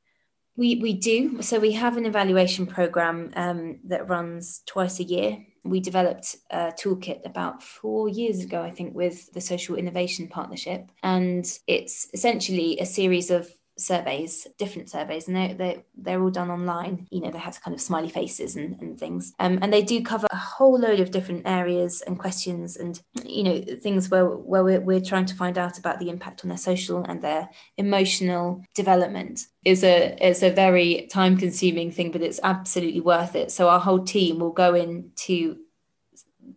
we 0.56 0.76
we 0.76 0.92
do 0.92 1.42
so 1.42 1.58
we 1.58 1.72
have 1.72 1.96
an 1.96 2.06
evaluation 2.06 2.66
program 2.66 3.32
um, 3.36 3.80
that 3.84 4.08
runs 4.08 4.62
twice 4.66 5.00
a 5.00 5.04
year 5.04 5.38
we 5.64 5.80
developed 5.80 6.36
a 6.50 6.72
toolkit 6.72 7.24
about 7.24 7.62
four 7.62 8.08
years 8.08 8.44
ago, 8.44 8.62
I 8.62 8.70
think, 8.70 8.94
with 8.94 9.32
the 9.32 9.40
Social 9.40 9.76
Innovation 9.76 10.28
Partnership. 10.28 10.90
And 11.02 11.46
it's 11.66 12.08
essentially 12.12 12.78
a 12.78 12.86
series 12.86 13.30
of 13.30 13.50
surveys, 13.76 14.46
different 14.58 14.88
surveys, 14.88 15.26
and 15.26 15.36
they're, 15.36 15.54
they're, 15.54 15.82
they're 15.96 16.22
all 16.22 16.30
done 16.30 16.50
online. 16.50 17.06
You 17.10 17.20
know, 17.20 17.30
they 17.30 17.38
have 17.38 17.60
kind 17.60 17.74
of 17.74 17.80
smiley 17.80 18.08
faces 18.08 18.56
and, 18.56 18.80
and 18.80 18.98
things. 18.98 19.32
Um, 19.38 19.58
and 19.62 19.72
they 19.72 19.82
do 19.82 20.02
cover 20.02 20.26
a 20.30 20.36
whole 20.36 20.78
load 20.78 21.00
of 21.00 21.10
different 21.10 21.42
areas 21.46 22.02
and 22.02 22.18
questions 22.18 22.76
and, 22.76 23.00
you 23.24 23.42
know, 23.42 23.64
things 23.80 24.10
where, 24.10 24.26
where 24.26 24.64
we're, 24.64 24.80
we're 24.80 25.00
trying 25.00 25.26
to 25.26 25.34
find 25.34 25.58
out 25.58 25.78
about 25.78 25.98
the 25.98 26.08
impact 26.08 26.44
on 26.44 26.48
their 26.48 26.58
social 26.58 27.04
and 27.04 27.22
their 27.22 27.48
emotional 27.76 28.62
development. 28.74 29.46
Is 29.64 29.82
a 29.82 30.14
is 30.22 30.42
a 30.42 30.50
very 30.50 31.08
time 31.10 31.38
consuming 31.38 31.90
thing, 31.90 32.10
but 32.10 32.20
it's 32.20 32.38
absolutely 32.44 33.00
worth 33.00 33.34
it. 33.34 33.50
So 33.50 33.70
our 33.70 33.80
whole 33.80 34.04
team 34.04 34.38
will 34.38 34.52
go 34.52 34.74
into 34.74 35.56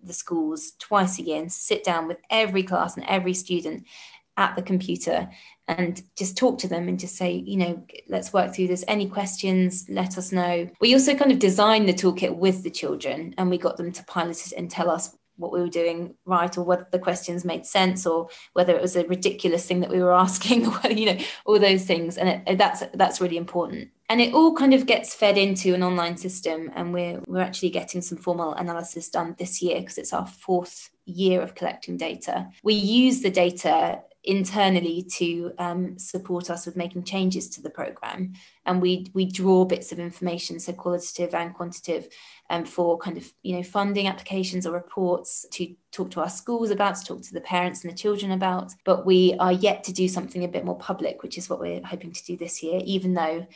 the 0.03 0.13
schools 0.13 0.73
twice 0.79 1.19
a 1.19 1.21
year 1.21 1.39
and 1.39 1.51
sit 1.51 1.83
down 1.83 2.07
with 2.07 2.17
every 2.29 2.63
class 2.63 2.97
and 2.97 3.05
every 3.07 3.33
student 3.33 3.85
at 4.37 4.55
the 4.55 4.61
computer 4.61 5.29
and 5.67 6.01
just 6.15 6.37
talk 6.37 6.59
to 6.59 6.67
them 6.67 6.87
and 6.87 6.99
just 6.99 7.17
say, 7.17 7.31
you 7.33 7.57
know, 7.57 7.83
let's 8.07 8.31
work 8.31 8.53
through 8.53 8.67
this. 8.67 8.85
Any 8.87 9.09
questions, 9.09 9.85
let 9.89 10.17
us 10.17 10.31
know. 10.31 10.69
We 10.79 10.93
also 10.93 11.15
kind 11.15 11.31
of 11.31 11.39
designed 11.39 11.89
the 11.89 11.93
toolkit 11.93 12.35
with 12.35 12.63
the 12.63 12.69
children 12.69 13.35
and 13.37 13.49
we 13.49 13.57
got 13.57 13.75
them 13.75 13.91
to 13.91 14.03
pilot 14.05 14.45
it 14.47 14.53
and 14.53 14.71
tell 14.71 14.89
us 14.89 15.15
what 15.37 15.51
we 15.51 15.61
were 15.61 15.69
doing 15.69 16.15
right 16.25 16.57
or 16.57 16.63
whether 16.63 16.87
the 16.91 16.99
questions 16.99 17.45
made 17.45 17.65
sense 17.65 18.05
or 18.05 18.27
whether 18.53 18.75
it 18.75 18.81
was 18.81 18.95
a 18.95 19.05
ridiculous 19.05 19.65
thing 19.65 19.79
that 19.79 19.89
we 19.89 20.01
were 20.01 20.13
asking 20.25 20.67
or 20.67 20.79
you 20.91 21.05
know 21.05 21.17
all 21.45 21.59
those 21.59 21.85
things 21.85 22.17
and 22.17 22.43
it, 22.47 22.57
that's 22.57 22.83
that's 22.95 23.21
really 23.21 23.37
important 23.37 23.89
and 24.09 24.19
it 24.19 24.33
all 24.33 24.55
kind 24.55 24.73
of 24.73 24.85
gets 24.85 25.13
fed 25.13 25.37
into 25.37 25.73
an 25.73 25.83
online 25.83 26.17
system 26.17 26.71
and 26.75 26.91
we're 26.91 27.21
we're 27.27 27.39
actually 27.39 27.69
getting 27.69 28.01
some 28.01 28.17
formal 28.17 28.53
analysis 28.55 29.09
done 29.09 29.35
this 29.37 29.61
year 29.61 29.79
because 29.79 29.97
it's 29.97 30.13
our 30.13 30.25
fourth 30.25 30.89
year 31.05 31.41
of 31.41 31.55
collecting 31.55 31.97
data 31.97 32.49
we 32.63 32.73
use 32.73 33.21
the 33.21 33.29
data 33.29 34.01
internally 34.27 35.03
to 35.03 35.53
um, 35.57 35.97
support 35.97 36.49
us 36.49 36.65
with 36.65 36.75
making 36.75 37.03
changes 37.03 37.49
to 37.49 37.61
the 37.61 37.69
program. 37.69 38.33
And 38.65 38.81
we 38.81 39.07
we 39.13 39.25
draw 39.25 39.65
bits 39.65 39.91
of 39.91 39.99
information 39.99 40.59
so 40.59 40.73
qualitative 40.73 41.33
and 41.33 41.53
quantitative 41.53 42.11
um, 42.49 42.65
for 42.65 42.97
kind 42.97 43.17
of 43.17 43.31
you 43.41 43.55
know 43.55 43.63
funding 43.63 44.07
applications 44.07 44.67
or 44.67 44.73
reports 44.73 45.45
to 45.51 45.73
talk 45.91 46.11
to 46.11 46.19
our 46.19 46.29
schools 46.29 46.69
about 46.69 46.97
to 46.97 47.05
talk 47.05 47.21
to 47.23 47.33
the 47.33 47.41
parents 47.41 47.83
and 47.83 47.91
the 47.91 47.97
children 47.97 48.31
about. 48.31 48.73
But 48.83 49.05
we 49.05 49.35
are 49.39 49.53
yet 49.53 49.83
to 49.85 49.93
do 49.93 50.07
something 50.07 50.43
a 50.43 50.49
bit 50.49 50.65
more 50.65 50.77
public 50.77 51.23
which 51.23 51.37
is 51.37 51.49
what 51.49 51.59
we're 51.59 51.81
hoping 51.83 52.11
to 52.11 52.25
do 52.25 52.35
this 52.35 52.61
year 52.61 52.81
even 52.83 53.13
though 53.13 53.47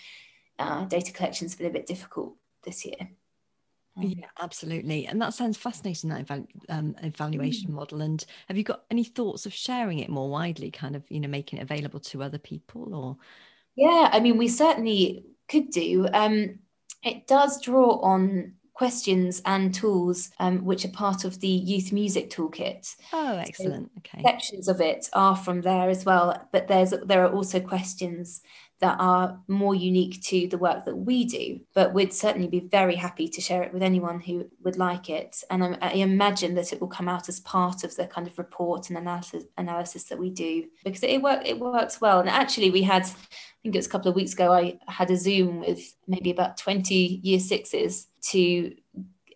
uh, 0.58 0.86
data 0.86 1.12
collection's 1.12 1.56
been 1.56 1.68
a 1.68 1.72
bit 1.72 1.86
difficult 1.86 2.36
this 2.64 2.86
year 2.86 3.10
yeah, 3.98 4.28
absolutely. 4.42 5.08
And 5.08 5.22
that 5.22 5.34
sounds 5.34 5.58
fascinating, 5.58 6.10
that 6.10 6.46
um, 6.70 6.96
evaluation 7.04 7.72
mm. 7.72 7.76
model. 7.76 8.02
And 8.02 8.24
have 8.48 8.58
you 8.58 8.64
got 8.64 8.84
any 8.90 9.04
thoughts 9.04 9.46
of 9.46 9.54
sharing 9.54 10.00
it 10.00 10.10
more 10.10 10.30
widely, 10.30 10.72
kind 10.72 10.96
of, 10.96 11.04
you 11.10 11.20
know, 11.20 11.28
making 11.28 11.60
it 11.60 11.64
available 11.64 12.00
to 12.02 12.24
other 12.24 12.38
people 12.38 12.96
or? 12.96 13.18
Yeah, 13.76 14.10
I 14.12 14.20
mean, 14.20 14.38
we 14.38 14.48
certainly 14.48 15.26
could 15.50 15.72
do. 15.72 16.08
Um, 16.14 16.60
it 17.04 17.28
does 17.28 17.62
draw 17.62 18.00
on 18.02 18.54
questions 18.74 19.42
and 19.46 19.74
tools 19.74 20.32
um, 20.40 20.64
which 20.66 20.86
are 20.86 20.92
part 20.92 21.24
of 21.26 21.40
the 21.40 21.48
youth 21.48 21.92
music 21.92 22.30
toolkit. 22.30 22.96
Oh, 23.14 23.38
excellent. 23.38 23.92
So 23.94 24.00
okay. 24.00 24.24
Sections 24.24 24.68
of 24.68 24.82
it 24.82 25.10
are 25.14 25.36
from 25.36 25.62
there 25.62 25.90
as 25.90 26.06
well, 26.06 26.48
but 26.52 26.68
there's 26.68 26.94
there 27.06 27.26
are 27.26 27.32
also 27.32 27.60
questions 27.60 28.42
that 28.82 28.98
are 29.00 29.40
more 29.48 29.76
unique 29.76 30.22
to 30.24 30.48
the 30.48 30.58
work 30.58 30.86
that 30.86 30.96
we 30.96 31.24
do. 31.24 31.60
But 31.76 31.94
we'd 31.94 32.12
certainly 32.12 32.48
be 32.48 32.60
very 32.60 32.96
happy 32.96 33.28
to 33.28 33.40
share 33.40 33.62
it 33.62 33.72
with 33.72 33.84
anyone 33.84 34.20
who 34.20 34.50
would 34.64 34.78
like 34.78 35.08
it. 35.08 35.44
And 35.52 35.64
I, 35.64 35.78
I 35.82 35.92
imagine 35.94 36.56
that 36.56 36.74
it 36.74 36.82
will 36.82 36.88
come 36.88 37.08
out 37.08 37.30
as 37.30 37.40
part 37.40 37.84
of 37.84 37.96
the 37.96 38.08
kind 38.08 38.28
of 38.28 38.38
report 38.40 38.90
and 38.90 38.98
analysis, 38.98 39.46
analysis 39.58 40.06
that 40.06 40.18
we 40.18 40.32
do 40.32 40.66
because 40.84 41.04
it 41.04 41.22
work 41.22 41.42
it 41.46 41.60
works 41.60 42.02
well. 42.02 42.20
And 42.20 42.30
actually, 42.30 42.72
we 42.72 42.82
had. 42.82 43.04
I 43.04 43.64
think 43.64 43.76
it 43.76 43.80
was 43.80 43.86
a 43.86 43.92
couple 43.92 44.10
of 44.10 44.16
weeks 44.16 44.34
ago, 44.34 44.52
I 44.52 44.80
had 44.88 45.12
a 45.12 45.16
Zoom 45.16 45.60
with 45.60 45.96
maybe 46.08 46.32
about 46.32 46.58
20 46.58 46.96
year 46.96 47.40
sixes 47.40 48.08
to 48.30 48.74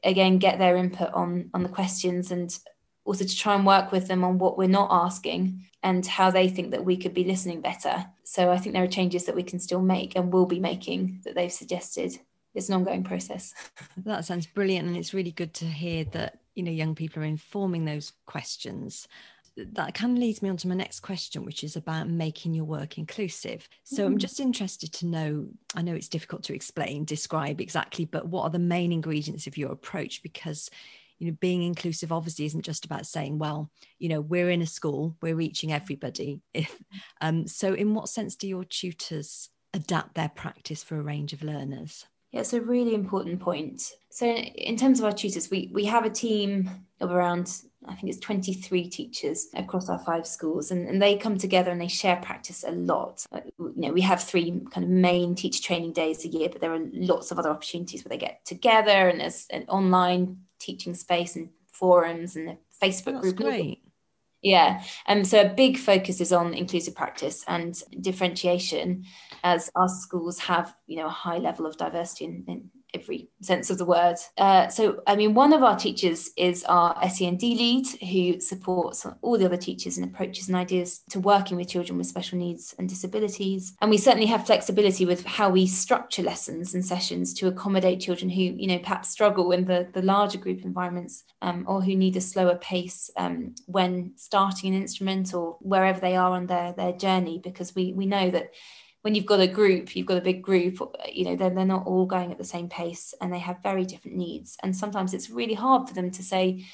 again 0.04 0.40
get 0.40 0.58
their 0.58 0.78
input 0.78 1.14
on 1.14 1.52
on 1.54 1.62
the 1.62 1.70
questions 1.70 2.32
and 2.32 2.58
also 3.06 3.24
to 3.24 3.38
try 3.38 3.56
and 3.56 3.66
work 3.66 3.92
with 3.92 4.08
them 4.08 4.24
on 4.24 4.40
what 4.40 4.58
we're 4.58 4.68
not 4.68 4.90
asking 4.92 5.64
and 5.84 6.06
how 6.06 6.32
they 6.32 6.50
think 6.50 6.72
that 6.72 6.84
we 6.84 6.98
could 6.98 7.14
be 7.14 7.24
listening 7.24 7.62
better. 7.62 8.08
So 8.24 8.52
I 8.52 8.58
think 8.58 8.74
there 8.74 8.84
are 8.84 8.88
changes 8.88 9.26
that 9.26 9.36
we 9.36 9.44
can 9.44 9.60
still 9.60 9.82
make 9.82 10.16
and 10.16 10.34
will 10.34 10.48
be 10.48 10.60
making 10.60 11.22
that 11.24 11.36
they've 11.36 11.52
suggested. 11.52 12.20
It's 12.56 12.70
an 12.70 12.76
ongoing 12.76 13.04
process. 13.04 13.54
that 13.98 14.26
sounds 14.26 14.48
brilliant. 14.48 14.88
And 14.88 14.98
it's 14.98 15.14
really 15.14 15.32
good 15.32 15.54
to 15.56 15.66
hear 15.66 16.04
that, 16.06 16.40
you 16.56 16.64
know, 16.64 16.72
young 16.72 16.96
people 16.96 17.22
are 17.22 17.28
informing 17.28 17.86
those 17.86 18.14
questions. 18.26 19.08
That 19.56 19.94
kind 19.94 20.14
of 20.14 20.18
leads 20.18 20.42
me 20.42 20.50
on 20.50 20.58
to 20.58 20.68
my 20.68 20.76
next 20.76 21.02
question, 21.02 21.46
which 21.46 21.64
is 21.64 21.76
about 21.76 22.10
making 22.10 22.56
your 22.56 22.66
work 22.66 22.98
inclusive. 22.98 23.70
So 23.84 24.04
mm-hmm. 24.04 24.14
I'm 24.14 24.18
just 24.18 24.40
interested 24.40 24.92
to 24.94 25.06
know 25.06 25.48
I 25.76 25.84
know 25.84 25.94
it's 25.94 26.10
difficult 26.10 26.44
to 26.46 26.56
explain, 26.56 27.06
describe 27.06 27.62
exactly, 27.62 28.06
but 28.06 28.28
what 28.28 28.44
are 28.44 28.50
the 28.50 28.60
main 28.60 28.92
ingredients 28.92 29.46
of 29.48 29.58
your 29.58 29.72
approach? 29.72 30.24
Because 30.24 30.70
you 31.20 31.28
know 31.28 31.38
being 31.40 31.64
inclusive 31.64 32.12
obviously 32.12 32.46
isn't 32.46 32.66
just 32.66 32.86
about 32.86 33.06
saying 33.06 33.40
well 33.40 33.72
you 34.00 34.10
know 34.10 34.22
we're 34.22 34.50
in 34.50 34.62
a 34.62 34.68
school 34.68 35.16
we're 35.22 35.36
reaching 35.36 35.72
everybody. 35.72 36.42
If 36.54 36.82
um 37.22 37.48
so 37.48 37.74
in 37.74 37.94
what 37.94 38.10
sense 38.10 38.36
do 38.36 38.48
your 38.48 38.66
tutors 38.66 39.50
adapt 39.74 40.16
their 40.16 40.30
practice 40.30 40.84
for 40.84 40.98
a 40.98 41.04
range 41.04 41.34
of 41.34 41.44
learners? 41.44 42.06
Yeah 42.32 42.42
it's 42.42 42.54
a 42.54 42.62
really 42.62 42.94
important 42.94 43.40
point. 43.40 43.94
So 44.10 44.28
in 44.28 44.78
terms 44.78 45.00
of 45.00 45.06
our 45.06 45.14
tutors 45.14 45.50
we 45.50 45.70
we 45.74 45.86
have 45.86 46.06
a 46.06 46.10
team 46.10 46.70
of 47.02 47.12
around 47.12 47.62
I 47.88 47.96
think 47.96 48.10
it's 48.10 48.20
23 48.20 48.90
teachers 48.90 49.48
across 49.54 49.90
our 49.90 50.00
five 50.00 50.26
schools, 50.26 50.72
and, 50.72 50.88
and 50.88 51.02
they 51.02 51.18
come 51.18 51.38
together 51.38 51.72
and 51.72 51.80
they 51.80 51.88
share 51.88 52.18
practice 52.18 52.64
a 52.68 52.72
lot. 52.72 53.26
You 53.60 53.74
know, 53.76 53.94
we 53.94 54.02
have 54.02 54.24
three 54.24 54.62
kind 54.72 54.84
of 54.84 54.90
main 54.90 55.36
teacher 55.36 55.62
training 55.62 55.94
days 55.94 56.26
a 56.26 56.28
year, 56.28 56.50
but 56.50 56.62
there 56.62 56.74
are 56.74 56.82
lots 56.94 57.32
of 57.32 57.40
other 57.40 57.50
opportunities 57.50 58.04
where 58.04 58.10
they 58.10 58.18
get 58.18 58.44
together 58.46 59.10
and 59.10 59.20
there's 59.20 59.48
an 59.52 59.66
online 59.68 60.38
teaching 60.66 60.96
space 60.96 61.36
and 61.36 61.50
forums 61.72 62.36
and 62.36 62.48
the 62.48 62.58
Facebook 62.82 63.22
That's 63.22 63.34
group. 63.34 63.38
Great. 63.38 63.82
Yeah. 64.42 64.84
Um, 65.08 65.24
so 65.24 65.42
a 65.42 65.50
big 65.50 65.78
focus 65.78 66.22
is 66.22 66.32
on 66.32 66.54
inclusive 66.54 66.96
practice 66.96 67.44
and 67.48 67.76
differentiation 68.00 69.06
as 69.44 69.72
our 69.76 69.90
schools 69.90 70.40
have, 70.40 70.76
you 70.86 70.98
know, 70.98 71.08
a 71.08 71.10
high 71.10 71.40
level 71.40 71.66
of 71.66 71.78
diversity 71.78 72.26
in, 72.26 72.44
in 72.48 72.70
every 72.96 73.30
sense 73.42 73.70
of 73.70 73.78
the 73.78 73.86
word. 73.86 74.16
Uh, 74.38 74.68
so, 74.70 75.02
I 75.06 75.16
mean, 75.16 75.34
one 75.34 75.54
of 75.54 75.64
our 75.64 75.78
teachers 75.78 76.32
is 76.38 76.64
our 76.66 76.98
SEND 77.10 77.42
lead 77.42 77.88
who 78.12 78.40
supports 78.40 79.06
all 79.22 79.38
the 79.38 79.46
other 79.46 79.58
teachers 79.58 79.98
and 79.98 80.06
approaches 80.06 80.48
and 80.48 80.58
ideas 80.58 81.02
to 81.12 81.20
working 81.20 81.58
with 81.58 81.70
children 81.70 81.98
with 81.98 82.08
special 82.08 82.38
needs 82.38 82.74
and 82.80 82.90
disabilities. 82.90 83.76
And 83.82 83.92
we 83.92 83.98
certainly 83.98 84.28
have 84.28 84.46
flexibility 84.46 85.06
with 85.06 85.26
how 85.26 85.50
we 85.50 85.68
structure 85.68 86.24
lessons 86.24 86.74
and 86.74 86.86
sessions 86.86 87.34
to 87.36 87.48
accommodate 87.48 88.00
children 88.00 88.30
who, 88.30 88.42
you 88.42 88.68
know, 88.68 88.80
perhaps 88.80 89.10
struggle 89.10 89.52
in 89.52 89.66
the, 89.66 89.88
the 89.94 90.02
larger 90.02 90.38
group 90.38 90.64
environments 90.64 91.24
um, 91.42 91.66
or 91.68 91.82
who 91.82 91.96
need 91.96 92.16
a 92.16 92.22
slower 92.22 92.56
pace 92.56 93.10
um, 93.18 93.54
when 93.66 94.14
starting 94.16 94.74
an 94.74 94.82
instrument 94.82 95.34
or 95.34 95.58
wherever 95.62 96.00
they 96.00 96.16
are 96.16 96.32
on 96.32 96.48
their, 96.48 96.74
their 96.74 96.94
journey, 96.94 97.40
because 97.44 97.76
we, 97.76 97.94
we 97.94 98.06
know 98.06 98.32
that 98.32 98.52
when 99.06 99.14
you've 99.14 99.28
got 99.28 99.40
a 99.40 99.46
group, 99.46 99.96
you've 99.96 100.08
got 100.08 100.18
a 100.18 100.22
big 100.22 100.42
group, 100.42 100.80
you 101.14 101.26
know, 101.26 101.36
then 101.36 101.54
they're 101.54 101.64
not 101.64 101.86
all 101.86 102.08
going 102.08 102.32
at 102.32 102.40
the 102.40 102.44
same 102.44 102.68
pace 102.68 103.14
and 103.22 103.32
they 103.32 103.38
have 103.38 103.62
very 103.62 103.86
different 103.86 104.18
needs. 104.18 104.58
And 104.64 104.76
sometimes 104.76 105.14
it's 105.14 105.30
really 105.30 105.54
hard 105.54 105.88
for 105.88 105.94
them 105.94 106.10
to 106.10 106.24
say, 106.24 106.66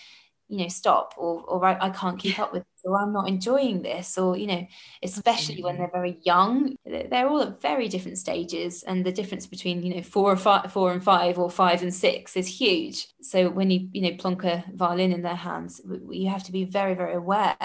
you 0.48 0.58
know, 0.60 0.70
stop 0.70 1.14
or, 1.18 1.42
or 1.42 1.66
I, 1.66 1.88
I 1.88 1.90
can't 1.90 2.18
keep 2.18 2.40
up 2.40 2.54
with 2.54 2.64
this, 2.64 2.86
or 2.86 3.02
I'm 3.02 3.12
not 3.12 3.28
enjoying 3.28 3.82
this, 3.82 4.18
or, 4.18 4.38
you 4.38 4.48
know, 4.48 4.66
especially 5.04 5.62
when 5.62 5.78
they're 5.78 5.92
very 5.92 6.20
young, 6.24 6.78
they're 6.86 7.28
all 7.28 7.42
at 7.42 7.60
very 7.62 7.90
different 7.90 8.18
stages. 8.18 8.84
And 8.84 9.06
the 9.06 9.12
difference 9.12 9.46
between, 9.46 9.84
you 9.84 9.96
know, 9.96 10.02
four 10.02 10.32
or 10.32 10.38
five, 10.38 10.72
four 10.72 10.94
and 10.94 11.04
five 11.04 11.38
or 11.38 11.52
five 11.52 11.82
and 11.82 11.94
six 11.94 12.38
is 12.38 12.48
huge. 12.48 13.08
So 13.22 13.50
when 13.50 13.70
you, 13.72 13.90
you 13.92 14.04
know, 14.04 14.16
plonk 14.16 14.46
a 14.46 14.64
violin 14.74 15.12
in 15.12 15.22
their 15.22 15.36
hands, 15.36 15.82
you 16.10 16.30
have 16.30 16.44
to 16.44 16.54
be 16.54 16.64
very, 16.64 16.94
very 16.94 17.16
aware 17.16 17.58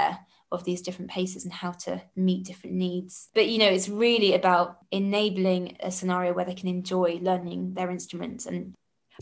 of 0.53 0.65
these 0.65 0.83
different 0.83 1.11
paces 1.11 1.45
and 1.45 1.53
how 1.53 1.73
to 1.73 2.03
meet 2.15 2.47
different 2.47 2.77
needs. 2.77 3.29
But 3.35 3.49
you 3.49 3.59
know, 3.59 3.69
it's 3.69 3.89
really 3.89 4.35
about 4.35 4.79
enabling 4.91 5.77
a 5.81 5.91
scenario 5.91 6.33
where 6.33 6.45
they 6.45 6.55
can 6.55 6.69
enjoy 6.69 7.19
learning 7.21 7.75
their 7.75 7.91
instruments 7.91 8.47
and 8.47 8.75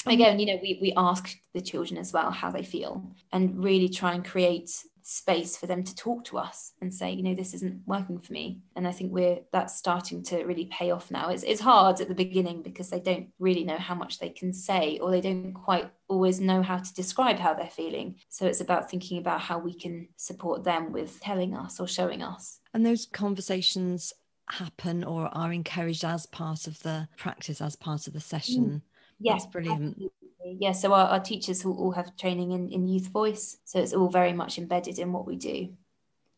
again 0.07 0.39
you 0.39 0.47
know 0.47 0.59
we, 0.63 0.79
we 0.81 0.93
ask 0.97 1.37
the 1.55 1.61
children 1.61 1.99
as 1.99 2.13
well 2.13 2.31
how 2.31 2.51
they 2.51 2.63
feel 2.63 3.11
and 3.33 3.63
really 3.63 3.89
try 3.89 4.15
and 4.15 4.25
create 4.25 4.71
space 5.07 5.55
for 5.55 5.67
them 5.67 5.85
to 5.85 5.95
talk 5.95 6.25
to 6.25 6.39
us 6.39 6.73
and 6.81 6.93
say 6.93 7.13
you 7.13 7.23
know 7.23 7.35
this 7.35 7.53
isn't 7.53 7.83
working 7.87 8.19
for 8.19 8.33
me. 8.33 8.63
And 8.75 8.89
i 8.89 8.93
think 8.93 9.13
we're 9.13 9.41
that's 9.53 9.77
starting 9.77 10.23
to 10.25 10.45
really 10.45 10.67
pay 10.67 10.91
off 10.91 11.11
now. 11.11 11.29
It's, 11.29 11.43
it's 11.43 11.61
hard 11.61 12.01
at 12.01 12.09
the 12.09 12.15
beginning 12.15 12.63
because 12.63 12.89
they 12.89 13.01
don't 13.01 13.29
really 13.39 13.65
know 13.65 13.77
how 13.77 13.95
much 13.95 14.19
they 14.19 14.31
can 14.31 14.53
say 14.53 14.99
or 14.99 15.11
they 15.11 15.21
don't 15.21 15.53
quite 15.53 15.91
always 16.09 16.41
know 16.41 16.63
how 16.63 16.79
to 16.79 16.95
describe 16.95 17.39
how 17.39 17.53
they're 17.53 17.67
feeling. 17.67 18.17
So 18.31 18.47
it's 18.47 18.63
about 18.63 18.91
thinking 18.91 19.19
about 19.19 19.43
how 19.43 19.59
we 19.59 19.75
can 19.75 20.09
support 20.17 20.65
them 20.65 20.91
with 20.91 21.21
telling 21.21 21.55
us 21.55 21.79
or 21.79 21.87
showing 21.87 22.23
us. 22.23 22.61
And 22.73 22.85
those 22.85 23.07
conversations 23.07 24.13
happen 24.51 25.05
or 25.05 25.29
are 25.37 25.53
encouraged 25.53 26.05
as 26.05 26.27
part 26.27 26.67
of 26.67 26.83
the 26.83 27.09
practice 27.19 27.61
as 27.61 27.77
part 27.77 28.07
of 28.07 28.15
the 28.15 28.21
session. 28.21 28.65
mm. 28.65 28.83
Yes 29.19 29.43
That's 29.43 29.53
brilliant 29.53 29.89
absolutely 29.91 30.11
yeah 30.61 30.73
so 30.73 30.93
our, 30.93 31.07
our 31.09 31.21
teachers 31.21 31.65
will 31.65 31.79
all 31.79 31.93
have 31.93 32.17
training 32.17 32.53
in, 32.53 32.69
in 32.71 32.87
youth 32.87 33.09
voice 33.09 33.59
so 33.65 33.79
it's 33.81 33.93
all 33.93 34.09
very 34.09 34.33
much 34.33 34.59
embedded 34.59 34.99
in 34.99 35.13
what 35.13 35.27
we 35.27 35.37
do 35.37 35.71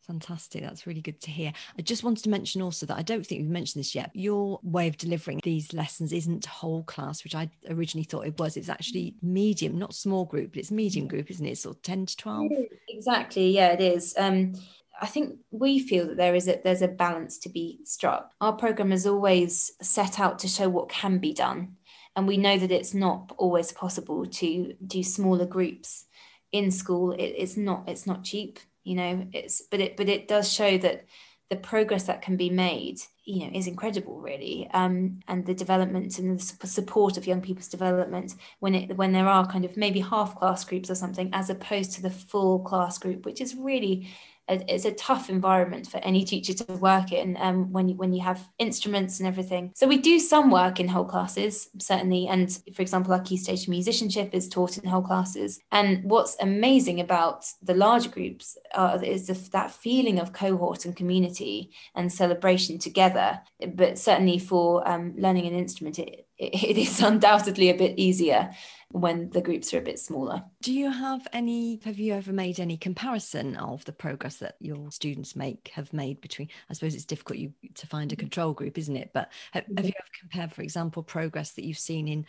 Fantastic. 0.07 0.61
That's 0.61 0.87
really 0.87 1.01
good 1.01 1.19
to 1.21 1.31
hear. 1.31 1.51
I 1.77 1.81
just 1.81 2.05
wanted 2.05 2.23
to 2.23 2.29
mention 2.29 2.61
also 2.61 2.85
that 2.85 2.97
I 2.97 3.01
don't 3.01 3.27
think 3.27 3.41
we've 3.41 3.49
mentioned 3.49 3.81
this 3.81 3.93
yet. 3.93 4.09
Your 4.13 4.57
way 4.63 4.87
of 4.87 4.97
delivering 4.97 5.41
these 5.43 5.73
lessons 5.73 6.13
isn't 6.13 6.45
whole 6.45 6.83
class, 6.83 7.25
which 7.25 7.35
I 7.35 7.49
originally 7.69 8.05
thought 8.05 8.25
it 8.25 8.39
was. 8.39 8.55
It's 8.55 8.69
actually 8.69 9.15
medium, 9.21 9.77
not 9.77 9.93
small 9.93 10.23
group, 10.23 10.51
but 10.51 10.59
it's 10.59 10.71
medium 10.71 11.09
group, 11.09 11.29
isn't 11.29 11.45
it? 11.45 11.57
Sort 11.57 11.75
of 11.75 11.81
10 11.81 12.05
to 12.05 12.17
12. 12.17 12.51
Exactly. 12.87 13.49
Yeah, 13.49 13.73
it 13.73 13.81
is. 13.81 14.15
Um, 14.17 14.53
I 15.01 15.07
think 15.07 15.39
we 15.51 15.77
feel 15.79 16.07
that 16.07 16.17
there 16.17 16.35
is 16.35 16.47
a 16.47 16.59
there's 16.63 16.81
a 16.81 16.87
balance 16.87 17.37
to 17.39 17.49
be 17.49 17.79
struck. 17.83 18.31
Our 18.39 18.53
program 18.53 18.91
is 18.91 19.05
always 19.05 19.71
set 19.81 20.19
out 20.19 20.39
to 20.39 20.47
show 20.47 20.69
what 20.69 20.89
can 20.89 21.19
be 21.19 21.33
done 21.33 21.76
and 22.17 22.27
we 22.27 22.35
know 22.35 22.57
that 22.57 22.71
it's 22.71 22.93
not 22.93 23.31
always 23.37 23.71
possible 23.71 24.25
to 24.25 24.73
do 24.85 25.03
smaller 25.03 25.45
groups 25.45 26.05
in 26.51 26.71
school. 26.71 27.11
It, 27.11 27.35
it's 27.37 27.55
not 27.55 27.87
it's 27.87 28.05
not 28.05 28.25
cheap 28.25 28.59
you 28.83 28.95
know 28.95 29.27
it's 29.33 29.61
but 29.69 29.79
it 29.79 29.97
but 29.97 30.09
it 30.09 30.27
does 30.27 30.51
show 30.51 30.77
that 30.77 31.05
the 31.49 31.57
progress 31.57 32.03
that 32.03 32.21
can 32.21 32.35
be 32.35 32.49
made 32.49 32.99
you 33.23 33.45
know 33.45 33.51
is 33.53 33.67
incredible 33.67 34.19
really. 34.19 34.67
Um, 34.73 35.19
and 35.27 35.45
the 35.45 35.53
development 35.53 36.17
and 36.17 36.39
the 36.39 36.67
support 36.67 37.17
of 37.17 37.27
young 37.27 37.41
people's 37.41 37.67
development 37.67 38.33
when 38.59 38.73
it 38.73 38.97
when 38.97 39.11
there 39.11 39.27
are 39.27 39.45
kind 39.45 39.63
of 39.63 39.77
maybe 39.77 39.99
half 39.99 40.39
class 40.39 40.63
groups 40.65 40.89
or 40.89 40.95
something 40.95 41.29
as 41.33 41.49
opposed 41.49 41.91
to 41.93 42.01
the 42.01 42.09
full 42.09 42.59
class 42.59 42.97
group 42.97 43.25
which 43.25 43.41
is 43.41 43.55
really 43.55 44.09
it's 44.47 44.85
a 44.85 44.91
tough 44.91 45.29
environment 45.29 45.87
for 45.87 45.97
any 45.97 46.23
teacher 46.23 46.53
to 46.53 46.73
work 46.73 47.11
in 47.11 47.37
um, 47.39 47.71
when 47.71 47.89
you 47.89 47.95
when 47.95 48.13
you 48.13 48.21
have 48.21 48.47
instruments 48.59 49.19
and 49.19 49.27
everything. 49.27 49.71
So 49.75 49.87
we 49.87 49.97
do 49.97 50.19
some 50.19 50.49
work 50.51 50.79
in 50.79 50.87
whole 50.87 51.05
classes 51.05 51.69
certainly, 51.79 52.27
and 52.27 52.51
for 52.73 52.81
example, 52.81 53.13
our 53.13 53.21
key 53.21 53.37
stage 53.37 53.67
musicianship 53.67 54.33
is 54.33 54.47
taught 54.47 54.77
in 54.77 54.89
whole 54.89 55.01
classes. 55.01 55.59
And 55.71 56.03
what's 56.03 56.37
amazing 56.41 56.99
about 56.99 57.45
the 57.61 57.73
larger 57.73 58.09
groups 58.09 58.57
uh, 58.75 58.99
is 59.03 59.27
the, 59.27 59.33
that 59.51 59.71
feeling 59.71 60.19
of 60.19 60.33
cohort 60.33 60.85
and 60.85 60.95
community 60.95 61.71
and 61.95 62.11
celebration 62.11 62.77
together. 62.77 63.41
But 63.73 63.97
certainly 63.97 64.39
for 64.39 64.87
um, 64.87 65.13
learning 65.17 65.47
an 65.47 65.53
instrument, 65.53 65.99
it, 65.99 66.26
it 66.37 66.77
is 66.77 67.01
undoubtedly 67.01 67.69
a 67.69 67.77
bit 67.77 67.97
easier 67.97 68.51
when 68.91 69.29
the 69.31 69.41
groups 69.41 69.73
are 69.73 69.79
a 69.79 69.81
bit 69.81 69.99
smaller. 69.99 70.43
Do 70.61 70.71
you 70.71 70.89
have 70.89 71.27
any, 71.33 71.81
have 71.83 71.99
you 71.99 72.13
ever 72.13 72.31
made 72.31 72.59
any 72.59 72.77
comparison 72.77 73.57
of 73.57 73.83
the 73.85 73.91
progress 73.91 74.37
that 74.37 74.55
your 74.59 74.91
students 74.91 75.35
make, 75.35 75.71
have 75.73 75.91
made 75.91 76.21
between, 76.21 76.49
I 76.69 76.73
suppose 76.73 76.95
it's 76.95 77.05
difficult 77.05 77.39
you, 77.39 77.53
to 77.75 77.87
find 77.87 78.11
a 78.11 78.15
mm-hmm. 78.15 78.21
control 78.21 78.53
group, 78.53 78.77
isn't 78.77 78.95
it? 78.95 79.11
But 79.13 79.31
have, 79.51 79.65
have 79.75 79.85
you 79.85 79.93
ever 79.97 80.09
compared, 80.19 80.53
for 80.53 80.61
example, 80.61 81.03
progress 81.03 81.51
that 81.51 81.65
you've 81.65 81.77
seen 81.77 82.07
in 82.07 82.25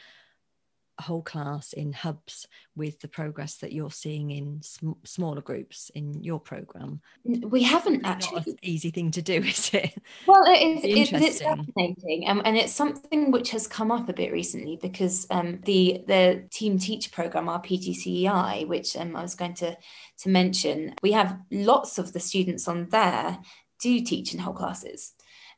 whole 1.01 1.23
class 1.23 1.73
in 1.73 1.93
hubs 1.93 2.47
with 2.77 3.01
the 3.01 3.09
progress 3.09 3.57
that 3.57 3.73
you're 3.73 3.91
seeing 3.91 4.31
in 4.31 4.63
sm- 4.63 4.93
smaller 5.05 5.41
groups 5.41 5.91
in 5.95 6.23
your 6.23 6.41
program. 6.41 7.01
We 7.25 7.63
haven't 7.63 8.05
actually 8.05 8.43
Not 8.47 8.59
easy 8.63 8.91
thing 8.91 9.11
to 9.13 9.23
do 9.23 9.35
is 9.43 9.71
it? 9.73 10.01
Well 10.27 10.45
it's, 10.47 10.83
it's, 10.85 11.13
it's 11.13 11.41
fascinating 11.41 12.25
um, 12.29 12.43
and 12.45 12.57
it's 12.57 12.73
something 12.73 13.31
which 13.31 13.51
has 13.51 13.67
come 13.67 13.91
up 13.91 14.09
a 14.09 14.13
bit 14.13 14.33
recently 14.33 14.79
because 14.81 15.27
um, 15.31 15.61
the 15.65 16.03
the 16.07 16.45
team 16.51 16.79
teach 16.79 17.13
program 17.13 17.49
our 17.49 17.61
pgcei 17.61 18.67
which 18.67 18.97
um, 18.97 19.17
i 19.17 19.23
was 19.23 19.35
going 19.35 19.55
to 19.55 19.77
to 20.19 20.29
mention 20.29 20.95
we 21.03 21.13
have 21.13 21.39
lots 21.51 21.99
of 21.99 22.13
the 22.13 22.21
students 22.21 22.69
on 22.69 22.89
there 22.91 23.39
do 23.81 24.01
teach 24.01 24.35
in 24.35 24.41
whole 24.41 24.55
classes. 24.55 25.13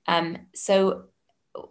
Um, 0.07 0.39
so 0.55 1.05